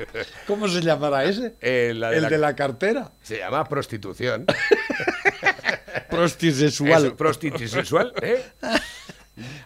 ¿Cómo 0.47 0.67
se 0.67 0.81
llamará 0.81 1.23
ese? 1.25 1.55
Eh, 1.61 1.93
la 1.95 2.13
el 2.13 2.27
de 2.27 2.37
la 2.37 2.55
cartera. 2.55 3.11
Se 3.21 3.37
llama 3.37 3.63
prostitución. 3.65 4.45
Prostisexual. 6.09 7.15
Eso, 7.17 8.13
¿eh? 8.21 8.43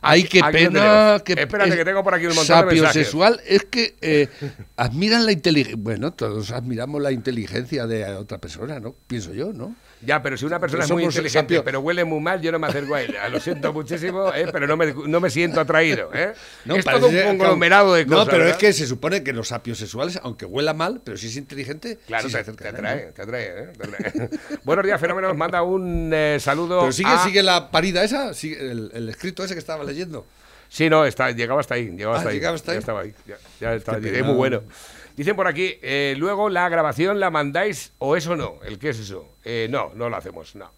Ay, 0.02 0.24
qué 0.26 0.40
Aquí 0.44 0.52
pena. 0.58 1.20
que 1.26 1.34
Espérate, 1.34 1.72
es- 1.72 1.76
que 1.76 1.86
tengo 1.86 2.04
por 2.04 2.14
aquí 2.14 2.28
un 2.28 2.36
montón 2.36 2.70
de. 2.70 2.78
Sapiosexual 2.78 3.42
es 3.48 3.64
que 3.66 3.96
eh, 4.02 4.30
admiran 4.78 5.26
la 5.26 5.32
inteligencia. 5.32 5.76
Bueno, 5.78 6.14
todos 6.14 6.52
admiramos 6.52 7.02
la 7.02 7.12
inteligencia 7.12 7.88
de 7.88 8.06
otra 8.16 8.38
persona, 8.38 8.80
¿no? 8.80 8.96
Pienso 9.08 9.34
yo, 9.34 9.54
¿no? 9.54 9.76
Ya, 10.02 10.22
pero 10.22 10.38
si 10.38 10.46
una 10.46 10.60
persona 10.60 10.84
Pero 10.84 10.86
es 10.86 10.92
muy 10.92 11.04
inteligente, 11.04 11.56
sapio- 11.56 11.64
pero 11.64 11.80
huele 11.80 12.06
muy 12.06 12.20
mal, 12.20 12.40
yo 12.40 12.52
no 12.52 12.60
me 12.60 12.68
acerco 12.68 12.94
a 12.94 13.02
ella. 13.02 13.28
Lo 13.30 13.40
siento 13.40 13.74
muchísimo, 13.74 14.32
¿eh? 14.36 14.46
pero 14.52 14.68
no 14.68 14.78
me, 14.78 14.94
no 14.94 15.20
me 15.20 15.32
siento 15.32 15.60
atraído. 15.62 16.12
¿eh? 16.14 16.34
No, 16.66 16.76
es 16.76 16.86
todo 16.86 17.08
un 17.08 17.16
conglomerado 17.38 17.96
de 17.96 18.06
cosas. 18.06 18.26
No, 18.26 18.32
pero 18.32 18.44
es 18.44 18.48
¿verdad? 18.50 18.60
que 18.60 18.74
se 18.74 18.86
supone 18.86 19.24
que 19.24 19.34
los 19.34 19.48
sapiosexuales, 19.48 20.20
aunque 20.22 20.46
huela 20.46 20.76
mal, 20.76 21.02
pero 21.04 21.18
si 21.18 21.28
es 21.28 21.38
inteligente, 21.38 21.98
Claro, 22.06 22.26
sí 22.26 22.30
se 22.30 22.38
te, 22.38 22.42
acerca 22.42 22.64
te 22.66 22.68
a 22.68 22.70
él, 22.70 22.84
¿no? 22.84 22.88
atrae, 22.90 23.12
te 23.14 23.22
atrae, 23.24 23.46
¿eh? 23.48 23.74
Te 23.76 23.88
atrae. 23.88 24.30
Buenos 24.64 24.86
días, 24.86 25.02
Fenómeno. 25.02 25.30
Nos 25.30 25.38
manda 25.38 25.64
un 25.64 26.12
eh, 26.14 26.38
saludo. 26.40 26.82
Pero 26.82 26.92
sigue, 26.92 27.10
a- 27.10 27.24
sigue 27.24 27.42
la 27.42 27.72
parida 27.72 28.04
esa, 28.04 28.34
sigue 28.36 28.60
el, 28.60 28.92
el 28.94 29.10
escrito 29.10 29.44
ese 29.44 29.55
que 29.56 29.60
estaba 29.60 29.84
leyendo. 29.84 30.26
Sí, 30.70 30.90
no, 30.90 31.06
está, 31.06 31.32
llegaba 31.32 31.60
hasta 31.62 31.76
ahí. 31.76 31.90
Llegaba 31.90 32.16
Ah, 32.16 32.18
hasta 32.20 32.30
ahí. 32.30 32.36
llegaba 32.36 32.56
hasta 32.56 32.72
Ya 32.72 32.74
ahí. 32.74 32.80
estaba 32.80 33.00
ahí. 33.02 33.14
Ya, 33.28 33.38
ya 33.60 33.74
estaba 33.76 33.98
ahí. 33.98 34.08
Es 34.08 34.24
muy 34.26 34.36
bueno. 34.36 34.62
Dicen 35.16 35.36
por 35.36 35.48
aquí, 35.48 35.80
eh, 35.82 36.16
luego 36.18 36.50
la 36.50 36.68
grabación 36.70 37.20
la 37.20 37.30
mandáis 37.30 37.94
o 38.00 38.16
eso 38.18 38.36
no. 38.36 38.56
¿El 38.66 38.78
qué 38.80 38.90
es 38.90 39.00
eso? 39.00 39.30
Eh, 39.44 39.68
no, 39.70 39.92
no 39.96 40.10
lo 40.10 40.18
hacemos, 40.18 40.56
no. 40.56 40.70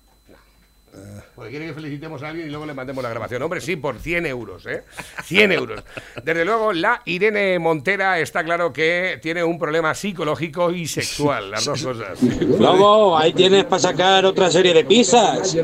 Porque 1.36 1.52
quiere 1.52 1.68
que 1.68 1.74
felicitemos 1.74 2.24
a 2.24 2.30
alguien 2.30 2.48
y 2.48 2.50
luego 2.50 2.66
le 2.66 2.74
mandemos 2.74 3.04
la 3.04 3.10
grabación. 3.10 3.42
Hombre, 3.44 3.62
sí, 3.62 3.76
por 3.76 4.00
100 4.00 4.26
euros, 4.26 4.66
¿eh? 4.66 4.84
100 5.24 5.52
euros. 5.52 5.84
Desde 6.24 6.44
luego, 6.44 6.74
la 6.74 7.02
Irene 7.06 7.60
Montera 7.60 8.20
está 8.20 8.44
claro 8.44 8.74
que 8.74 9.20
tiene 9.22 9.44
un 9.44 9.60
problema 9.60 9.94
psicológico 9.94 10.72
y 10.72 10.88
sexual, 10.88 11.52
las 11.52 11.66
dos 11.66 11.84
cosas. 11.84 12.20
Lobo, 12.24 13.16
ahí 13.16 13.34
tienes 13.34 13.66
para 13.66 13.80
sacar 13.80 14.26
otra 14.26 14.50
serie 14.50 14.74
de 14.74 14.86
pizzas. 14.86 15.56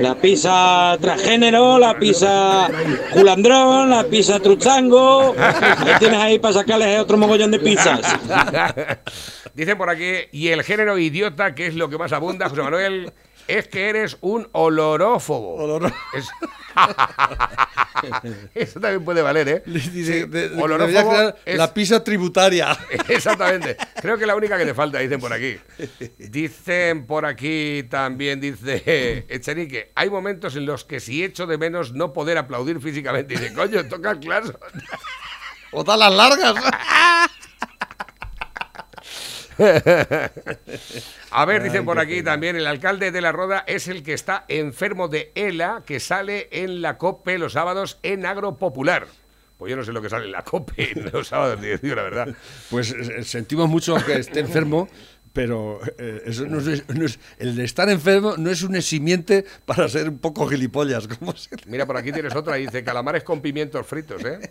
La 0.00 0.14
pizza 0.14 0.96
transgénero, 1.00 1.78
la 1.78 1.98
pizza 1.98 2.68
culandrón, 3.12 3.90
la 3.90 4.04
pizza 4.04 4.38
truchango. 4.38 5.34
Ahí 5.36 5.94
tienes 5.98 6.20
ahí 6.20 6.38
para 6.38 6.54
sacarles 6.54 7.00
otro 7.00 7.16
mogollón 7.16 7.50
de 7.50 7.58
pizzas. 7.58 8.16
Dicen 9.54 9.76
por 9.78 9.90
aquí, 9.90 10.12
y 10.32 10.48
el 10.48 10.62
género 10.62 10.98
idiota, 10.98 11.54
que 11.54 11.66
es 11.66 11.74
lo 11.74 11.88
que 11.88 11.98
más 11.98 12.12
abunda, 12.12 12.48
José 12.48 12.62
Manuel, 12.62 13.12
es 13.48 13.68
que 13.68 13.88
eres 13.88 14.16
un 14.20 14.48
olorófobo. 14.52 15.86
Es- 16.14 16.28
Eso 18.54 18.78
también 18.80 19.04
puede 19.04 19.22
valer, 19.22 19.48
¿eh? 19.48 19.62
Dice, 19.66 20.26
de- 20.26 20.48
de- 20.50 20.62
Olorófobo 20.62 21.32
es- 21.44 21.56
La 21.56 21.72
pizza 21.72 22.04
tributaria. 22.04 22.76
Exactamente. 23.08 23.76
Creo 24.00 24.16
que 24.16 24.24
es 24.24 24.26
la 24.28 24.36
única 24.36 24.58
que 24.58 24.66
te 24.66 24.74
falta, 24.74 24.98
dicen 24.98 25.18
por 25.20 25.32
aquí. 25.32 25.56
Dicen 26.18 27.06
por 27.06 27.24
aquí 27.24 27.84
también, 27.90 28.40
dice 28.40 29.24
Echenique, 29.28 29.92
hay 29.94 30.10
momentos 30.10 30.56
en 30.56 30.66
los 30.66 30.84
que 30.84 31.00
si 31.00 31.24
echo 31.24 31.46
de 31.46 31.56
menos 31.58 31.92
no 31.92 32.12
poder 32.12 32.36
aplaudir 32.38 32.80
físicamente. 32.80 33.34
Dice, 33.38 33.54
coño, 33.54 33.86
toca 33.88 34.10
el 34.10 34.20
claro. 34.20 34.58
O 35.72 35.82
da 35.84 35.96
las 35.96 36.12
largas. 36.14 36.54
A 41.30 41.44
ver, 41.44 41.62
dicen 41.62 41.84
por 41.84 41.98
aquí 41.98 42.22
también, 42.22 42.56
el 42.56 42.66
alcalde 42.66 43.10
de 43.10 43.20
La 43.20 43.32
Roda 43.32 43.64
es 43.66 43.88
el 43.88 44.02
que 44.02 44.12
está 44.12 44.44
enfermo 44.48 45.08
de 45.08 45.32
ELA, 45.34 45.82
que 45.86 46.00
sale 46.00 46.48
en 46.50 46.82
la 46.82 46.98
COPE 46.98 47.38
los 47.38 47.54
sábados 47.54 47.98
en 48.02 48.26
Agro 48.26 48.56
Popular. 48.56 49.06
Pues 49.58 49.70
yo 49.70 49.76
no 49.76 49.84
sé 49.84 49.92
lo 49.92 50.02
que 50.02 50.10
sale 50.10 50.26
en 50.26 50.32
la 50.32 50.42
COPE 50.42 51.10
los 51.12 51.28
sábados, 51.28 51.58
la 51.62 52.02
verdad. 52.02 52.28
Pues 52.70 52.92
eh, 52.92 53.24
sentimos 53.24 53.70
mucho 53.70 53.96
que 54.04 54.18
esté 54.18 54.40
enfermo, 54.40 54.88
pero 55.36 55.78
eh, 55.98 56.22
eso 56.24 56.46
no 56.46 56.58
es, 56.60 57.18
el 57.38 57.60
estar 57.60 57.90
enfermo 57.90 58.36
no 58.38 58.50
es 58.50 58.62
un 58.62 58.74
eximiente 58.74 59.44
para 59.66 59.86
ser 59.86 60.08
un 60.08 60.16
poco 60.18 60.48
gilipollas. 60.48 61.06
se- 61.36 61.50
Mira, 61.66 61.84
por 61.84 61.98
aquí 61.98 62.10
tienes 62.10 62.34
otra, 62.34 62.54
dice 62.54 62.82
calamares 62.82 63.22
con 63.22 63.42
pimientos 63.42 63.86
fritos, 63.86 64.24
¿eh? 64.24 64.50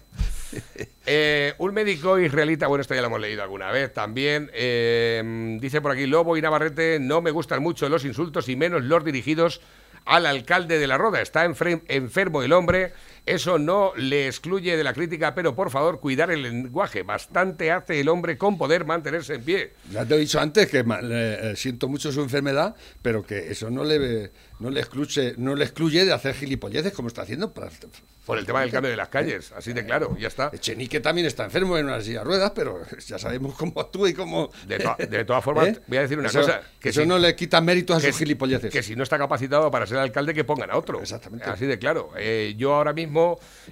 Eh, 1.08 1.54
un 1.58 1.74
médico 1.74 2.20
israelita, 2.20 2.68
bueno, 2.68 2.84
esto 2.84 2.94
ya 2.94 3.02
lo 3.02 3.08
hemos 3.08 3.20
leído 3.20 3.42
alguna 3.42 3.72
vez 3.72 3.92
también, 3.94 4.52
eh, 4.54 5.58
dice 5.60 5.82
por 5.82 5.92
aquí, 5.92 6.06
Lobo 6.06 6.38
y 6.38 6.42
Navarrete, 6.44 7.00
no 7.02 7.20
me 7.20 7.32
gustan 7.32 7.64
mucho 7.64 7.90
los 7.90 8.06
insultos 8.06 8.48
y 8.48 8.56
menos 8.56 8.84
los 8.84 9.04
dirigidos 9.04 9.62
al 10.06 10.28
alcalde 10.28 10.78
de 10.78 10.86
la 10.86 11.00
Roda. 11.00 11.20
Está 11.20 11.46
enfermo 11.46 12.44
el 12.44 12.54
hombre, 12.54 12.94
eso 13.26 13.58
no 13.60 13.94
le 13.96 14.28
excluye 14.28 14.78
de 14.78 14.84
la 14.84 14.94
crítica, 14.94 15.34
pero 15.34 15.56
por 15.56 15.70
favor, 15.72 16.00
cuidar 16.00 16.30
el 16.32 16.44
lenguaje. 16.44 17.04
Bastante 17.04 17.72
hace 17.72 18.00
el 18.00 18.10
hombre 18.10 18.38
con 18.38 18.58
poder 18.58 18.86
mantenerse 18.86 19.36
en 19.36 19.44
pie. 19.44 19.74
Ya 19.92 20.06
te 20.06 20.16
he 20.16 20.18
dicho 20.20 20.40
antes 20.40 20.68
que 20.70 20.84
eh, 20.88 21.54
siento 21.56 21.88
mucho 21.88 22.12
su 22.12 22.22
enfermedad, 22.22 22.76
pero 23.02 23.26
que 23.26 23.52
eso 23.52 23.70
no 23.70 23.84
le, 23.84 24.32
no 24.60 24.70
le, 24.70 24.80
excluye, 24.80 25.34
no 25.38 25.56
le 25.56 25.66
excluye 25.66 26.06
de 26.06 26.14
hacer 26.14 26.36
gilipolleces 26.36 26.94
como 26.94 27.08
está 27.08 27.24
haciendo. 27.24 27.54
Para, 27.54 27.70
Por 28.26 28.38
el 28.38 28.46
tema 28.46 28.62
del 28.62 28.72
cambio 28.72 28.92
de 28.92 28.98
las 28.98 29.10
calles, 29.10 29.52
así 29.56 29.74
de 29.74 29.86
claro, 29.86 30.16
ya 30.20 30.28
está. 30.28 30.50
Echenique 30.54 31.00
también 31.00 31.26
está 31.28 31.46
enfermo 31.46 31.78
en 31.78 31.86
una 31.86 32.02
silla 32.02 32.20
de 32.20 32.26
ruedas, 32.26 32.52
pero 32.56 32.82
ya 33.08 33.18
sabemos 33.20 33.56
cómo 33.56 33.80
actúa 33.82 34.10
y 34.10 34.14
cómo... 34.14 34.50
De, 34.68 34.80
to- 34.80 34.96
de 34.98 35.26
todas 35.26 35.44
formas, 35.44 35.68
¿Eh? 35.70 35.80
voy 35.88 35.98
a 35.98 36.02
decir 36.02 36.18
una 36.20 36.28
Eso- 36.28 36.42
cosa. 36.42 36.62
Que 36.80 36.90
eso 36.90 37.02
si- 37.02 37.08
no 37.08 37.18
le 37.20 37.36
quita 37.36 37.60
méritos 37.62 37.98
a 37.98 38.08
sus 38.08 38.18
gilipolleces. 38.18 38.72
Que 38.72 38.84
si 38.84 38.96
no 38.96 39.04
está 39.04 39.18
capacitado 39.18 39.70
para 39.72 39.86
ser 39.88 39.98
alcalde, 39.98 40.34
que 40.34 40.44
pongan 40.44 40.70
a 40.72 40.78
otro. 40.78 41.00
Exactamente. 41.02 41.50
Así 41.50 41.66
de 41.66 41.78
claro. 41.80 42.12
Eh, 42.18 42.54
yo 42.58 42.74
ahora 42.76 42.94
mismo, 42.94 43.15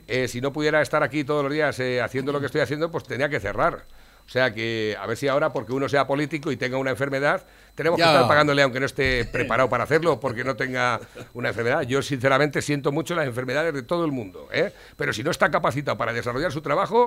eh, 0.07 0.27
si 0.27 0.41
no 0.41 0.51
pudiera 0.53 0.81
estar 0.81 1.03
aquí 1.03 1.23
todos 1.23 1.43
los 1.43 1.51
días 1.53 1.79
eh, 1.79 2.01
haciendo 2.01 2.31
lo 2.31 2.39
que 2.39 2.47
estoy 2.47 2.61
haciendo, 2.61 2.89
pues 2.91 3.03
tenía 3.03 3.29
que 3.29 3.39
cerrar. 3.39 3.85
O 4.25 4.29
sea 4.29 4.53
que, 4.53 4.95
a 4.97 5.05
ver 5.05 5.17
si 5.17 5.27
ahora, 5.27 5.51
porque 5.51 5.73
uno 5.73 5.89
sea 5.89 6.07
político 6.07 6.49
y 6.49 6.55
tenga 6.55 6.77
una 6.77 6.91
enfermedad, 6.91 7.43
tenemos 7.75 7.99
Ya. 7.99 8.05
que 8.05 8.11
estar 8.13 8.27
pagándole 8.29 8.61
aunque 8.61 8.79
no 8.79 8.85
esté 8.85 9.25
preparado 9.25 9.69
para 9.69 9.83
hacerlo, 9.83 10.17
porque 10.21 10.45
no 10.45 10.55
tenga 10.55 11.01
una 11.33 11.49
enfermedad. 11.49 11.81
Yo, 11.81 12.01
sinceramente, 12.01 12.61
siento 12.61 12.93
mucho 12.93 13.15
las 13.15 13.27
enfermedades 13.27 13.73
de 13.73 13.83
todo 13.83 14.05
el 14.05 14.13
mundo. 14.13 14.47
¿eh? 14.53 14.71
Pero 14.95 15.11
si 15.11 15.23
no 15.23 15.31
está 15.31 15.51
capacitado 15.51 15.97
para 15.97 16.13
desarrollar 16.13 16.53
su 16.53 16.61
trabajo, 16.61 17.03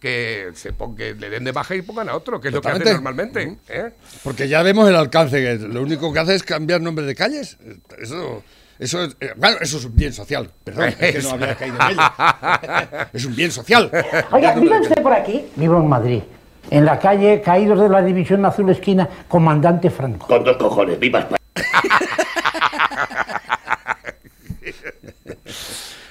que, 0.00 0.50
se 0.54 0.72
pon- 0.72 0.96
que 0.96 1.14
le 1.14 1.30
den 1.30 1.44
de 1.44 1.52
baja 1.52 1.74
y 1.76 1.82
pongan 1.82 2.08
a 2.08 2.16
otro, 2.16 2.40
que 2.40 2.48
es 2.48 2.54
lo 2.54 2.60
que 2.60 2.68
hacen 2.68 2.82
Totalmente. 2.82 3.40
normalmente. 3.40 3.58
¿eh? 3.68 3.92
Porque 4.24 4.48
ya 4.48 4.62
vemos 4.64 4.88
el 4.88 4.96
alcance, 4.96 5.40
que 5.40 5.64
lo 5.68 5.80
único 5.82 6.12
que 6.12 6.18
hace 6.18 6.34
es 6.34 6.42
cambiar 6.42 6.80
nombres 6.80 7.06
de 7.06 7.14
calles. 7.14 7.56
Eso, 7.96 8.42
eso, 8.78 9.02
es, 9.04 9.16
eh, 9.20 9.32
bueno, 9.36 9.56
eso 9.60 9.78
es 9.78 9.84
un 9.84 9.94
bien 9.96 10.12
social. 10.12 10.50
Perdón, 10.64 10.88
es 10.88 10.96
que 10.96 11.22
no 11.22 11.30
había 11.30 11.54
caído 11.58 11.76
en 11.80 11.90
ello. 11.90 12.02
Es 13.12 13.24
un 13.24 13.34
bien 13.34 13.50
social. 13.50 13.90
Oiga, 14.32 14.54
¿vive 14.54 14.80
usted 14.80 15.02
por 15.02 15.12
aquí? 15.12 15.46
Vivo 15.56 15.78
en 15.78 15.88
Madrid. 15.88 16.22
En 16.70 16.84
la 16.84 16.98
calle 16.98 17.40
Caídos 17.42 17.80
de 17.80 17.88
la 17.88 18.02
División 18.02 18.44
Azul 18.44 18.68
Esquina, 18.70 19.08
Comandante 19.28 19.88
Franco. 19.88 20.26
Con 20.26 20.42
dos 20.44 20.56
cojones, 20.56 20.98
viva 20.98 21.20
España. 21.20 21.38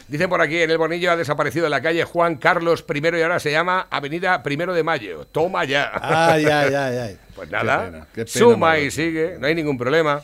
Dicen 0.08 0.30
por 0.30 0.40
aquí, 0.40 0.62
en 0.62 0.72
el 0.72 0.78
Bonillo 0.78 1.12
ha 1.12 1.16
desaparecido 1.16 1.66
en 1.66 1.72
la 1.72 1.82
calle 1.82 2.04
Juan 2.06 2.36
Carlos 2.36 2.86
I 2.88 3.18
y 3.18 3.22
ahora 3.22 3.40
se 3.40 3.52
llama 3.52 3.88
Avenida 3.90 4.44
Primero 4.44 4.74
de 4.74 4.84
Mayo. 4.84 5.26
Toma 5.26 5.66
ya. 5.66 5.92
Ay, 6.02 6.46
ay, 6.46 6.74
ay, 6.74 6.98
ay. 6.98 7.18
Pues 7.36 7.50
Qué 7.50 7.56
nada, 7.56 7.86
pena, 7.86 8.08
qué 8.14 8.26
pena, 8.26 8.28
suma 8.28 8.78
y 8.80 8.92
sigue, 8.92 9.36
no 9.40 9.48
hay 9.48 9.56
ningún 9.56 9.78
problema. 9.78 10.22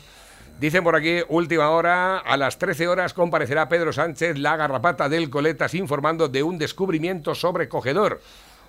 Dicen 0.62 0.84
por 0.84 0.94
aquí, 0.94 1.18
última 1.28 1.70
hora, 1.70 2.18
a 2.18 2.36
las 2.36 2.56
13 2.56 2.86
horas 2.86 3.14
comparecerá 3.14 3.68
Pedro 3.68 3.92
Sánchez, 3.92 4.38
la 4.38 4.54
garrapata 4.54 5.08
del 5.08 5.28
Coletas, 5.28 5.74
informando 5.74 6.28
de 6.28 6.44
un 6.44 6.56
descubrimiento 6.56 7.34
sobrecogedor. 7.34 8.20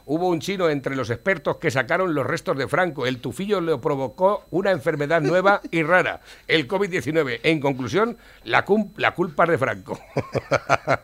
Hubo 0.07 0.27
un 0.27 0.39
chino 0.39 0.69
entre 0.69 0.95
los 0.95 1.11
expertos 1.11 1.57
que 1.57 1.69
sacaron 1.69 2.15
los 2.15 2.25
restos 2.25 2.57
de 2.57 2.67
Franco. 2.67 3.05
El 3.05 3.19
tufillo 3.19 3.61
le 3.61 3.77
provocó 3.77 4.45
una 4.49 4.71
enfermedad 4.71 5.21
nueva 5.21 5.61
y 5.69 5.83
rara, 5.83 6.21
el 6.47 6.67
COVID-19. 6.67 7.41
En 7.43 7.59
conclusión, 7.59 8.17
la, 8.43 8.65
culpa 8.65 9.43
es 9.43 9.49
de 9.51 9.57
Franco. 9.59 9.99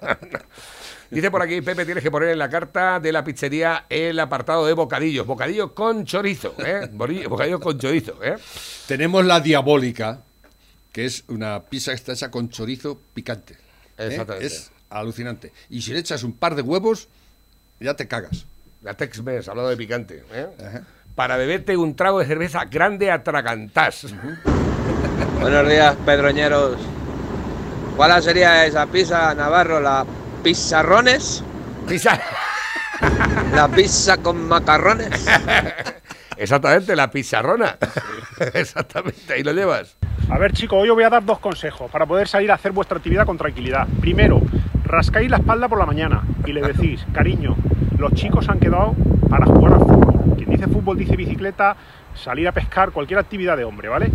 Dice 1.11 1.29
por 1.29 1.43
aquí, 1.43 1.61
Pepe, 1.61 1.85
tienes 1.85 2.03
que 2.03 2.09
poner 2.09 2.29
en 2.29 2.39
la 2.39 2.49
carta 2.49 2.99
de 2.99 3.11
la 3.11 3.23
pizzería 3.23 3.85
el 3.89 4.19
apartado 4.19 4.65
de 4.65 4.73
bocadillos. 4.73 5.27
Bocadillo 5.27 5.75
con 5.75 6.03
chorizo, 6.03 6.55
¿eh? 6.57 6.89
Bocadillo 6.91 7.59
con 7.59 7.77
chorizo, 7.77 8.17
¿eh? 8.23 8.37
Tenemos 8.87 9.23
la 9.23 9.39
diabólica, 9.39 10.23
que 10.91 11.05
es 11.05 11.23
una 11.27 11.63
pizza 11.63 11.91
que 11.91 11.95
está 11.95 12.13
hecha 12.13 12.31
con 12.31 12.49
chorizo 12.49 12.99
picante. 13.13 13.53
¿eh? 13.97 14.07
Exactamente. 14.07 14.45
Es 14.45 14.71
alucinante. 14.89 15.51
Y 15.69 15.81
si 15.81 15.93
le 15.93 15.99
echas 15.99 16.23
un 16.23 16.33
par 16.33 16.55
de 16.55 16.61
huevos, 16.61 17.07
ya 17.79 17.95
te 17.95 18.07
cagas. 18.07 18.45
La 18.81 18.95
Tex-Mex, 18.95 19.47
hablado 19.47 19.69
de 19.69 19.77
picante. 19.77 20.23
¿eh? 20.31 20.47
Para 21.15 21.37
beberte 21.37 21.75
un 21.77 21.95
trago 21.95 22.19
de 22.19 22.25
cerveza 22.25 22.65
grande 22.65 23.11
atragantás. 23.11 24.07
Buenos 25.41 25.69
días, 25.69 25.95
pedroñeros. 26.05 26.79
¿Cuál 27.95 28.23
sería 28.23 28.65
esa 28.65 28.85
pizza, 28.87 29.35
Navarro? 29.35 29.79
¿La 29.81 30.05
pizarrones? 30.41 31.43
¿Pizza? 31.87 32.19
¿La 33.53 33.67
pizza 33.67 34.17
con 34.17 34.47
macarrones? 34.47 35.09
Exactamente, 36.39 36.95
la 36.95 37.11
pizarrona. 37.11 37.77
Exactamente, 38.53 39.33
ahí 39.33 39.43
lo 39.43 39.51
llevas. 39.51 39.97
A 40.29 40.37
ver, 40.37 40.53
chicos, 40.53 40.79
hoy 40.81 40.89
os 40.89 40.95
voy 40.95 41.03
a 41.03 41.09
dar 41.09 41.25
dos 41.25 41.39
consejos 41.39 41.91
para 41.91 42.05
poder 42.05 42.29
salir 42.29 42.49
a 42.49 42.55
hacer 42.55 42.71
vuestra 42.71 42.97
actividad 42.97 43.25
con 43.25 43.37
tranquilidad. 43.37 43.87
Primero, 43.99 44.41
rascáis 44.85 45.29
la 45.29 45.37
espalda 45.37 45.67
por 45.67 45.77
la 45.77 45.85
mañana 45.85 46.23
y 46.45 46.53
le 46.53 46.61
decís, 46.61 47.05
cariño, 47.13 47.57
los 47.97 48.13
chicos 48.13 48.47
han 48.47 48.59
quedado 48.59 48.95
para 49.29 49.45
jugar 49.45 49.73
al 49.73 49.79
fútbol. 49.79 50.35
Quien 50.37 50.49
dice 50.49 50.67
fútbol 50.67 50.97
dice 50.97 51.17
bicicleta, 51.17 51.75
salir 52.15 52.47
a 52.47 52.53
pescar, 52.53 52.91
cualquier 52.91 53.19
actividad 53.19 53.57
de 53.57 53.65
hombre, 53.65 53.89
¿vale? 53.89 54.09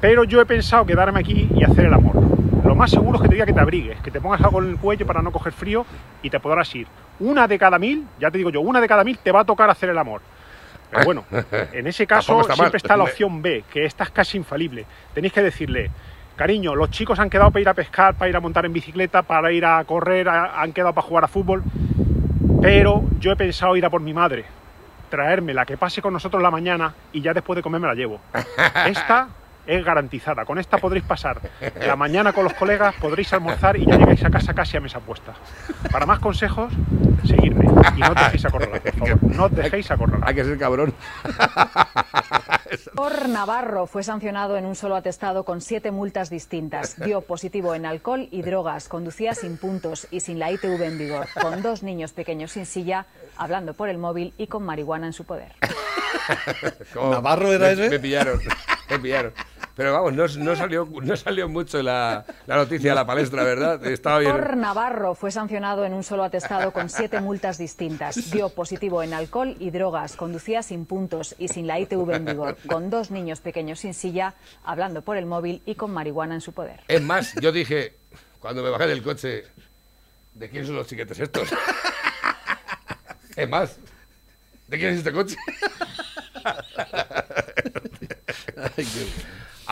Pero 0.00 0.24
yo 0.24 0.40
he 0.40 0.46
pensado 0.46 0.84
quedarme 0.84 1.20
aquí 1.20 1.48
y 1.54 1.62
hacer 1.62 1.86
el 1.86 1.94
amor. 1.94 2.16
Lo 2.64 2.74
más 2.74 2.90
seguro 2.90 3.18
es 3.18 3.22
que 3.22 3.28
te 3.28 3.34
diga 3.34 3.46
que 3.46 3.52
te 3.52 3.60
abrigues, 3.60 4.00
que 4.00 4.10
te 4.10 4.20
pongas 4.20 4.40
algo 4.40 4.60
en 4.60 4.70
el 4.70 4.76
cuello 4.76 5.06
para 5.06 5.22
no 5.22 5.30
coger 5.30 5.52
frío 5.52 5.86
y 6.20 6.30
te 6.30 6.40
podrás 6.40 6.74
ir. 6.74 6.88
Una 7.20 7.46
de 7.46 7.58
cada 7.60 7.78
mil, 7.78 8.06
ya 8.18 8.28
te 8.30 8.38
digo 8.38 8.50
yo, 8.50 8.60
una 8.60 8.80
de 8.80 8.88
cada 8.88 9.04
mil 9.04 9.18
te 9.18 9.30
va 9.30 9.40
a 9.40 9.44
tocar 9.44 9.70
hacer 9.70 9.90
el 9.90 9.98
amor. 9.98 10.20
Pero 10.92 11.04
bueno, 11.04 11.24
en 11.72 11.86
ese 11.86 12.06
caso 12.06 12.36
mal. 12.36 12.52
siempre 12.54 12.76
está 12.76 12.96
la 12.96 13.04
opción 13.04 13.40
B, 13.40 13.64
que 13.72 13.84
esta 13.86 14.04
es 14.04 14.10
casi 14.10 14.36
infalible. 14.36 14.84
Tenéis 15.14 15.32
que 15.32 15.42
decirle, 15.42 15.90
cariño, 16.36 16.74
los 16.74 16.90
chicos 16.90 17.18
han 17.18 17.30
quedado 17.30 17.50
para 17.50 17.62
ir 17.62 17.68
a 17.68 17.74
pescar, 17.74 18.14
para 18.14 18.28
ir 18.28 18.36
a 18.36 18.40
montar 18.40 18.66
en 18.66 18.72
bicicleta, 18.74 19.22
para 19.22 19.50
ir 19.52 19.64
a 19.64 19.82
correr, 19.84 20.28
han 20.28 20.72
quedado 20.72 20.92
para 20.92 21.06
jugar 21.06 21.24
a 21.24 21.28
fútbol, 21.28 21.62
pero 22.60 23.04
yo 23.18 23.32
he 23.32 23.36
pensado 23.36 23.74
ir 23.76 23.86
a 23.86 23.90
por 23.90 24.02
mi 24.02 24.12
madre, 24.12 24.44
traérmela, 25.08 25.64
que 25.64 25.78
pase 25.78 26.02
con 26.02 26.12
nosotros 26.12 26.42
la 26.42 26.50
mañana 26.50 26.94
y 27.12 27.22
ya 27.22 27.32
después 27.32 27.56
de 27.56 27.62
comer 27.62 27.80
me 27.80 27.88
la 27.88 27.94
llevo. 27.94 28.20
Esta 28.86 29.28
es 29.66 29.84
garantizada. 29.84 30.44
Con 30.44 30.58
esta 30.58 30.78
podréis 30.78 31.04
pasar 31.04 31.40
la 31.84 31.96
mañana 31.96 32.32
con 32.32 32.44
los 32.44 32.54
colegas, 32.54 32.94
podréis 32.96 33.32
almorzar 33.32 33.76
y 33.76 33.86
ya 33.86 33.96
llegáis 33.96 34.24
a 34.24 34.30
casa 34.30 34.54
casi 34.54 34.76
a 34.76 34.80
mesa 34.80 35.00
puesta. 35.00 35.34
Para 35.90 36.06
más 36.06 36.18
consejos, 36.18 36.72
seguidme 37.24 37.66
y 37.96 38.00
no 38.00 38.14
dejéis 38.14 38.44
acorralar, 38.44 38.80
por 38.80 38.94
favor. 38.94 39.18
No 39.22 39.44
os 39.44 39.52
dejéis 39.52 39.90
acorralar. 39.90 40.28
Hay 40.28 40.34
que 40.34 40.44
ser 40.44 40.58
cabrón. 40.58 40.94
Por 42.94 43.28
Navarro 43.28 43.86
fue 43.86 44.02
sancionado 44.02 44.56
en 44.56 44.66
un 44.66 44.74
solo 44.74 44.96
atestado 44.96 45.44
con 45.44 45.60
siete 45.60 45.90
multas 45.90 46.30
distintas. 46.30 46.98
Dio 46.98 47.20
positivo 47.26 47.74
en 47.74 47.86
alcohol 47.86 48.28
y 48.30 48.42
drogas, 48.42 48.88
conducía 48.88 49.34
sin 49.34 49.56
puntos 49.56 50.06
y 50.10 50.20
sin 50.20 50.38
la 50.38 50.50
ITV 50.50 50.82
en 50.82 50.98
vigor, 50.98 51.26
con 51.40 51.62
dos 51.62 51.82
niños 51.82 52.12
pequeños 52.12 52.52
sin 52.52 52.66
silla, 52.66 53.06
hablando 53.36 53.74
por 53.74 53.88
el 53.88 53.98
móvil 53.98 54.34
y 54.38 54.46
con 54.46 54.64
marihuana 54.64 55.06
en 55.06 55.12
su 55.12 55.24
poder. 55.24 55.52
¿Navarro 56.94 57.52
era 57.52 57.66
me, 57.66 57.72
ese? 57.72 57.90
Me 57.90 57.98
pillaron, 57.98 58.40
me 58.90 58.98
pillaron. 58.98 59.32
Pero 59.74 59.92
vamos, 59.92 60.12
no, 60.12 60.26
no 60.44 60.56
salió, 60.56 60.86
no 61.02 61.16
salió 61.16 61.48
mucho 61.48 61.82
la, 61.82 62.24
la 62.46 62.56
noticia 62.56 62.92
a 62.92 62.94
la 62.94 63.06
palestra, 63.06 63.42
¿verdad? 63.42 63.84
Estaba 63.86 64.18
bien. 64.18 64.32
Por 64.32 64.56
Navarro 64.56 65.14
fue 65.14 65.30
sancionado 65.30 65.84
en 65.86 65.94
un 65.94 66.02
solo 66.02 66.24
atestado 66.24 66.72
con 66.72 66.90
siete 66.90 67.20
multas 67.20 67.56
distintas. 67.56 68.30
Dio 68.30 68.50
positivo 68.50 69.02
en 69.02 69.14
alcohol 69.14 69.56
y 69.58 69.70
drogas, 69.70 70.16
conducía 70.16 70.62
sin 70.62 70.84
puntos 70.84 71.34
y 71.38 71.48
sin 71.48 71.66
la 71.66 71.80
ITV 71.80 72.10
en 72.14 72.24
vigor, 72.26 72.56
con 72.66 72.90
dos 72.90 73.10
niños 73.10 73.40
pequeños 73.40 73.80
sin 73.80 73.94
silla, 73.94 74.34
hablando 74.64 75.02
por 75.02 75.16
el 75.16 75.24
móvil 75.24 75.62
y 75.64 75.74
con 75.74 75.90
marihuana 75.92 76.34
en 76.34 76.40
su 76.42 76.52
poder. 76.52 76.80
Es 76.88 77.00
más, 77.00 77.34
yo 77.40 77.50
dije, 77.50 77.96
cuando 78.40 78.62
me 78.62 78.68
bajé 78.68 78.86
del 78.86 79.02
coche, 79.02 79.44
¿de 80.34 80.50
quién 80.50 80.66
son 80.66 80.76
los 80.76 80.86
chiquetes 80.86 81.18
estos? 81.18 81.48
Es 83.34 83.48
más, 83.48 83.78
¿de 84.68 84.78
quién 84.78 84.92
es 84.92 84.98
este 84.98 85.12
coche? 85.12 85.36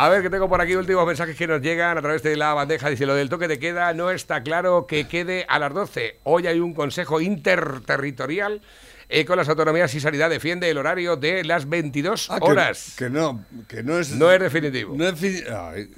A 0.03 0.09
ver, 0.09 0.23
que 0.23 0.31
tengo 0.31 0.49
por 0.49 0.63
aquí 0.63 0.75
últimos 0.77 1.07
mensajes 1.07 1.37
que 1.37 1.47
nos 1.47 1.61
llegan 1.61 1.99
a 1.99 2.01
través 2.01 2.23
de 2.23 2.35
la 2.35 2.55
bandeja. 2.55 2.89
Dice, 2.89 3.05
lo 3.05 3.15
del 3.15 3.29
toque 3.29 3.49
de 3.49 3.59
queda 3.59 3.93
no 3.93 4.11
está 4.11 4.43
claro 4.43 4.87
que 4.87 5.07
quede 5.07 5.45
a 5.47 5.59
las 5.59 5.75
12. 5.75 6.21
Hoy 6.25 6.47
hay 6.47 6.59
un 6.59 6.73
consejo 6.73 7.21
interterritorial 7.21 8.63
eh, 9.11 9.27
con 9.27 9.37
las 9.37 9.49
autonomías 9.51 9.95
y 9.95 10.01
sanidad 10.01 10.31
defiende 10.31 10.71
el 10.71 10.79
horario 10.79 11.17
de 11.17 11.45
las 11.45 11.69
22 11.69 12.31
Ah, 12.31 12.39
que- 12.41 12.51
horas. 12.51 12.95
Que, 12.97 13.11
no, 13.11 13.45
que 13.69 13.83
no 13.83 13.99
es. 13.99 14.11
No 14.13 14.33
es 14.33 14.41
definitivo. 14.41 14.95
No 14.97 15.07
es 15.07 15.19
fi- 15.21 15.45
ay, 15.51 15.91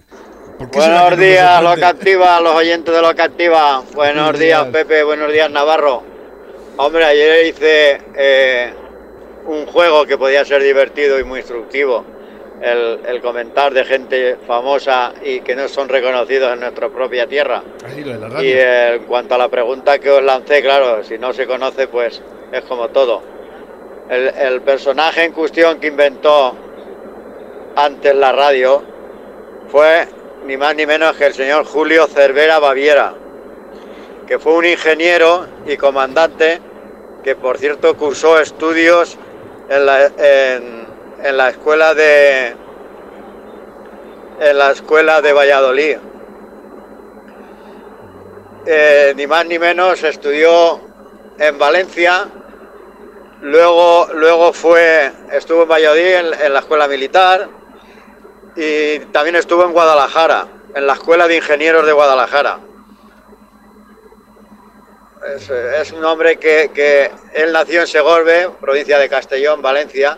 ¿por 0.58 0.68
qué 0.72 0.80
será 0.80 1.02
Buenos 1.02 1.20
días, 1.20 1.62
lo 1.62 1.74
que 1.76 1.84
activa, 1.84 2.40
los 2.40 2.54
oyentes 2.56 2.92
de 2.92 3.02
lo 3.02 3.14
que 3.14 3.22
activa. 3.22 3.82
Buenos 3.94 3.94
Buenos 3.94 4.38
días, 4.40 4.62
días. 4.64 4.72
Pepe, 4.84 5.04
buenos 5.04 5.32
días, 5.32 5.48
Navarro. 5.48 6.02
Hombre, 6.76 7.04
ayer 7.04 7.46
hice 7.46 8.00
eh, 8.16 8.74
un 9.46 9.64
juego 9.66 10.06
que 10.06 10.18
podía 10.18 10.44
ser 10.44 10.60
divertido 10.60 11.20
y 11.20 11.24
muy 11.24 11.38
instructivo. 11.38 12.04
El, 12.62 13.00
el 13.06 13.20
comentar 13.20 13.74
de 13.74 13.84
gente 13.84 14.36
famosa 14.46 15.12
y 15.24 15.40
que 15.40 15.56
no 15.56 15.66
son 15.66 15.88
reconocidos 15.88 16.52
en 16.52 16.60
nuestra 16.60 16.88
propia 16.88 17.26
tierra. 17.26 17.60
Ahí, 17.84 18.04
lo 18.04 18.12
de 18.12 18.28
la 18.28 18.42
Y 18.42 18.52
eh, 18.52 18.94
en 18.94 19.02
cuanto 19.04 19.34
a 19.34 19.38
la 19.38 19.48
pregunta 19.48 19.98
que 19.98 20.08
os 20.10 20.22
lancé, 20.22 20.62
claro, 20.62 21.02
si 21.02 21.18
no 21.18 21.32
se 21.32 21.46
conoce, 21.46 21.88
pues 21.88 22.22
es 22.52 22.60
como 22.62 22.88
todo. 22.90 23.20
El, 24.08 24.28
el 24.28 24.60
personaje 24.62 25.24
en 25.24 25.32
cuestión 25.32 25.80
que 25.80 25.88
inventó 25.88 26.54
antes 27.74 28.14
la 28.14 28.30
radio 28.32 28.82
fue 29.68 30.06
ni 30.46 30.56
más 30.56 30.74
ni 30.76 30.86
menos 30.86 31.16
que 31.16 31.26
el 31.26 31.34
señor 31.34 31.64
Julio 31.64 32.06
Cervera 32.06 32.58
Baviera, 32.60 33.14
que 34.26 34.38
fue 34.38 34.52
un 34.54 34.66
ingeniero 34.66 35.46
y 35.66 35.76
comandante 35.76 36.60
que, 37.24 37.34
por 37.34 37.58
cierto, 37.58 37.96
cursó 37.96 38.38
estudios 38.40 39.16
en 39.68 39.86
la, 39.86 40.06
en- 40.06 40.82
en 41.22 41.36
la 41.36 41.50
escuela 41.50 41.94
de 41.94 42.56
en 44.40 44.58
la 44.58 44.72
escuela 44.72 45.22
de 45.22 45.32
Valladolid. 45.32 45.96
Eh, 48.66 49.12
ni 49.16 49.26
más 49.26 49.46
ni 49.46 49.58
menos 49.58 50.02
estudió 50.02 50.80
en 51.38 51.58
Valencia, 51.58 52.28
luego, 53.40 54.08
luego 54.14 54.52
fue, 54.52 55.12
estuvo 55.32 55.62
en 55.62 55.68
Valladolid 55.68 56.34
en, 56.44 56.52
la 56.52 56.60
escuela 56.60 56.86
militar 56.88 57.48
y 58.56 58.98
también 59.12 59.36
estuvo 59.36 59.64
en 59.64 59.72
Guadalajara, 59.72 60.46
en 60.74 60.86
la 60.86 60.94
escuela 60.94 61.26
de 61.26 61.36
ingenieros 61.36 61.86
de 61.86 61.92
Guadalajara. 61.92 62.58
Es, 65.76 65.92
un 65.92 66.04
hombre 66.04 66.36
que, 66.36 66.72
que 66.74 67.10
él 67.32 67.52
nació 67.52 67.80
en 67.80 67.86
Segorbe, 67.86 68.48
provincia 68.60 68.98
de 68.98 69.08
Castellón, 69.08 69.62
Valencia, 69.62 70.16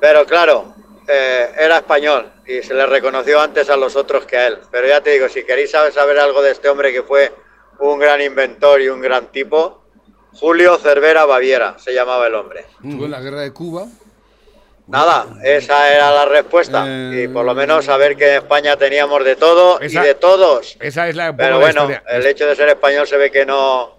pero 0.00 0.24
claro, 0.26 0.74
eh, 1.08 1.50
era 1.58 1.78
español 1.78 2.32
y 2.46 2.62
se 2.62 2.74
le 2.74 2.86
reconoció 2.86 3.40
antes 3.40 3.68
a 3.70 3.76
los 3.76 3.96
otros 3.96 4.24
que 4.26 4.36
a 4.36 4.46
él. 4.48 4.58
Pero 4.70 4.86
ya 4.88 5.00
te 5.00 5.10
digo, 5.10 5.28
si 5.28 5.44
queréis 5.44 5.70
saber, 5.70 5.92
saber 5.92 6.18
algo 6.18 6.42
de 6.42 6.52
este 6.52 6.68
hombre 6.68 6.92
que 6.92 7.02
fue 7.02 7.32
un 7.78 7.98
gran 7.98 8.20
inventor 8.20 8.80
y 8.80 8.88
un 8.88 9.00
gran 9.00 9.26
tipo, 9.32 9.82
Julio 10.32 10.76
Cervera 10.78 11.24
Baviera 11.24 11.76
se 11.78 11.92
llamaba 11.94 12.26
el 12.26 12.34
hombre. 12.34 12.66
Estuvo 12.84 13.04
en 13.06 13.10
la 13.10 13.20
guerra 13.20 13.40
de 13.40 13.52
Cuba. 13.52 13.86
Nada, 14.88 15.26
esa 15.42 15.92
era 15.92 16.12
la 16.12 16.26
respuesta. 16.26 16.86
Y 16.86 17.26
por 17.28 17.44
lo 17.44 17.54
menos 17.54 17.84
saber 17.86 18.16
que 18.16 18.28
en 18.28 18.34
España 18.36 18.76
teníamos 18.76 19.24
de 19.24 19.34
todo 19.34 19.80
Esa- 19.80 20.00
y 20.00 20.06
de 20.06 20.14
todos. 20.14 20.76
Esa 20.80 21.08
es 21.08 21.16
la 21.16 21.36
Pero 21.36 21.50
la 21.50 21.56
bueno, 21.58 21.88
el 22.08 22.24
hecho 22.26 22.46
de 22.46 22.54
ser 22.54 22.68
español 22.68 23.04
se 23.06 23.16
ve 23.16 23.32
que 23.32 23.44
no, 23.44 23.95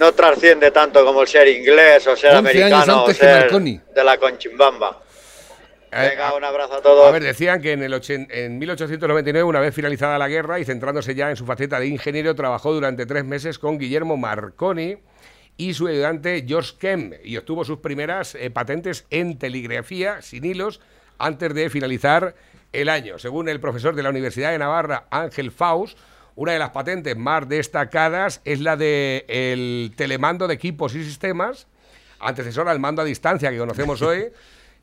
no 0.00 0.12
trasciende 0.12 0.70
tanto 0.70 1.04
como 1.04 1.22
el 1.22 1.28
ser 1.28 1.46
inglés 1.46 2.06
o 2.06 2.16
ser 2.16 2.34
11 2.34 2.64
años 2.64 2.88
americano 2.88 3.04
o 3.04 3.14
ser 3.14 3.50
de 3.94 4.04
la 4.04 4.16
conchimbamba. 4.18 5.02
Eh, 5.92 6.08
Venga, 6.10 6.34
un 6.34 6.44
abrazo 6.44 6.74
a 6.74 6.80
todos. 6.82 7.06
A 7.06 7.10
ver, 7.10 7.22
decían 7.22 7.60
que 7.60 7.72
en, 7.72 7.82
el 7.82 7.92
ochen- 7.92 8.28
en 8.30 8.58
1899, 8.58 9.42
una 9.44 9.60
vez 9.60 9.74
finalizada 9.74 10.18
la 10.18 10.28
guerra 10.28 10.58
y 10.58 10.64
centrándose 10.64 11.14
ya 11.14 11.30
en 11.30 11.36
su 11.36 11.44
faceta 11.44 11.78
de 11.80 11.88
ingeniero, 11.88 12.34
trabajó 12.34 12.72
durante 12.72 13.06
tres 13.06 13.24
meses 13.24 13.58
con 13.58 13.76
Guillermo 13.78 14.16
Marconi 14.16 14.96
y 15.56 15.74
su 15.74 15.86
ayudante 15.88 16.44
George 16.46 16.74
Kemp 16.78 17.14
y 17.24 17.36
obtuvo 17.36 17.64
sus 17.64 17.78
primeras 17.80 18.34
eh, 18.36 18.50
patentes 18.50 19.04
en 19.10 19.38
telegrafía 19.38 20.22
sin 20.22 20.44
hilos 20.44 20.80
antes 21.18 21.52
de 21.52 21.68
finalizar 21.68 22.34
el 22.72 22.88
año. 22.88 23.18
Según 23.18 23.48
el 23.48 23.60
profesor 23.60 23.94
de 23.96 24.02
la 24.04 24.10
Universidad 24.10 24.52
de 24.52 24.58
Navarra, 24.58 25.06
Ángel 25.10 25.50
Faust, 25.50 25.98
una 26.40 26.52
de 26.52 26.58
las 26.58 26.70
patentes 26.70 27.14
más 27.18 27.46
destacadas 27.50 28.40
es 28.46 28.60
la 28.60 28.78
de 28.78 29.26
el 29.28 29.92
telemando 29.94 30.48
de 30.48 30.54
equipos 30.54 30.94
y 30.94 31.04
sistemas 31.04 31.66
antecesora 32.18 32.70
al 32.70 32.80
mando 32.80 33.02
a 33.02 33.04
distancia 33.04 33.50
que 33.50 33.58
conocemos 33.58 34.00
hoy. 34.02 34.24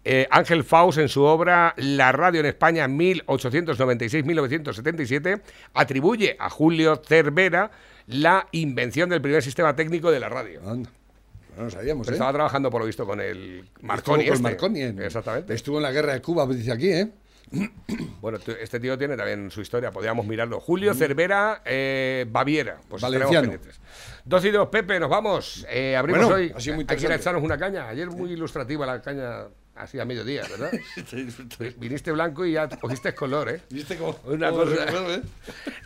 Eh, 0.10 0.26
Ángel 0.32 0.64
Faust, 0.64 1.00
en 1.00 1.10
su 1.10 1.24
obra 1.24 1.74
La 1.76 2.14
radio 2.14 2.40
en 2.40 2.46
España 2.46 2.88
1896-1977, 2.88 5.42
atribuye 5.74 6.38
a 6.40 6.50
Julio 6.50 7.02
Cervera 7.06 7.72
la 8.08 8.48
invención 8.54 9.10
del 9.10 9.20
primer 9.22 9.44
sistema 9.44 9.76
técnico 9.76 10.10
de 10.12 10.20
la 10.22 10.30
radio. 10.30 10.62
Anda. 10.66 10.90
No 11.58 11.64
lo 11.66 11.70
sabíamos, 11.72 12.08
Pero 12.08 12.14
¿eh? 12.14 12.18
estaba 12.18 12.32
trabajando 12.32 12.70
por 12.70 12.80
lo 12.82 12.88
visto 12.88 13.06
con 13.06 13.20
el 13.20 13.66
Marconi. 13.82 13.88
Estuvo 13.90 14.16
con 14.16 14.24
este. 14.36 14.44
Marconi 14.44 14.82
en- 14.84 15.02
Exactamente. 15.02 15.54
Estuvo 15.54 15.76
en 15.78 15.84
la 15.84 15.92
guerra 15.92 16.14
de 16.14 16.22
Cuba, 16.22 16.46
dice 16.48 16.72
aquí, 16.72 16.90
¿eh? 16.90 17.10
Bueno, 18.22 18.40
este 18.60 18.80
tío 18.80 18.98
tiene 18.98 19.16
también 19.16 19.50
su 19.52 19.62
historia, 19.62 19.92
podríamos 19.92 20.26
mirarlo. 20.26 20.60
Julio 20.60 20.94
Cervera, 20.94 21.62
eh, 21.66 22.26
Baviera. 22.30 22.78
Pues 22.90 23.02
Valenciano. 23.02 23.54
Dos 24.26 24.44
y 24.44 24.52
dos, 24.52 24.68
Pepe, 24.70 25.00
nos 25.00 25.10
vamos. 25.10 25.66
Eh, 25.70 25.96
abrimos 25.96 26.26
Bueno, 26.26 26.36
hoy. 26.36 26.52
ha 26.54 26.60
sido 26.60 26.76
muy 26.76 26.86
Hay 26.90 26.98
que 26.98 27.14
echarnos 27.14 27.44
una 27.44 27.58
caña. 27.58 27.88
Ayer 27.88 28.10
muy 28.10 28.32
ilustrativa 28.34 28.86
la 28.86 29.02
caña, 29.02 29.46
así 29.76 30.00
a 30.00 30.04
mediodía, 30.06 30.42
¿verdad? 30.50 30.72
Viniste 31.78 32.12
blanco 32.12 32.46
y 32.46 32.54
ya 32.54 32.68
cogiste 32.68 33.14
color, 33.16 33.50
¿eh? 33.50 33.62
¿Viste 33.70 33.96
cómo? 33.96 34.18
Una 34.26 34.52
cosa. 34.52 34.86
eh? 35.14 35.22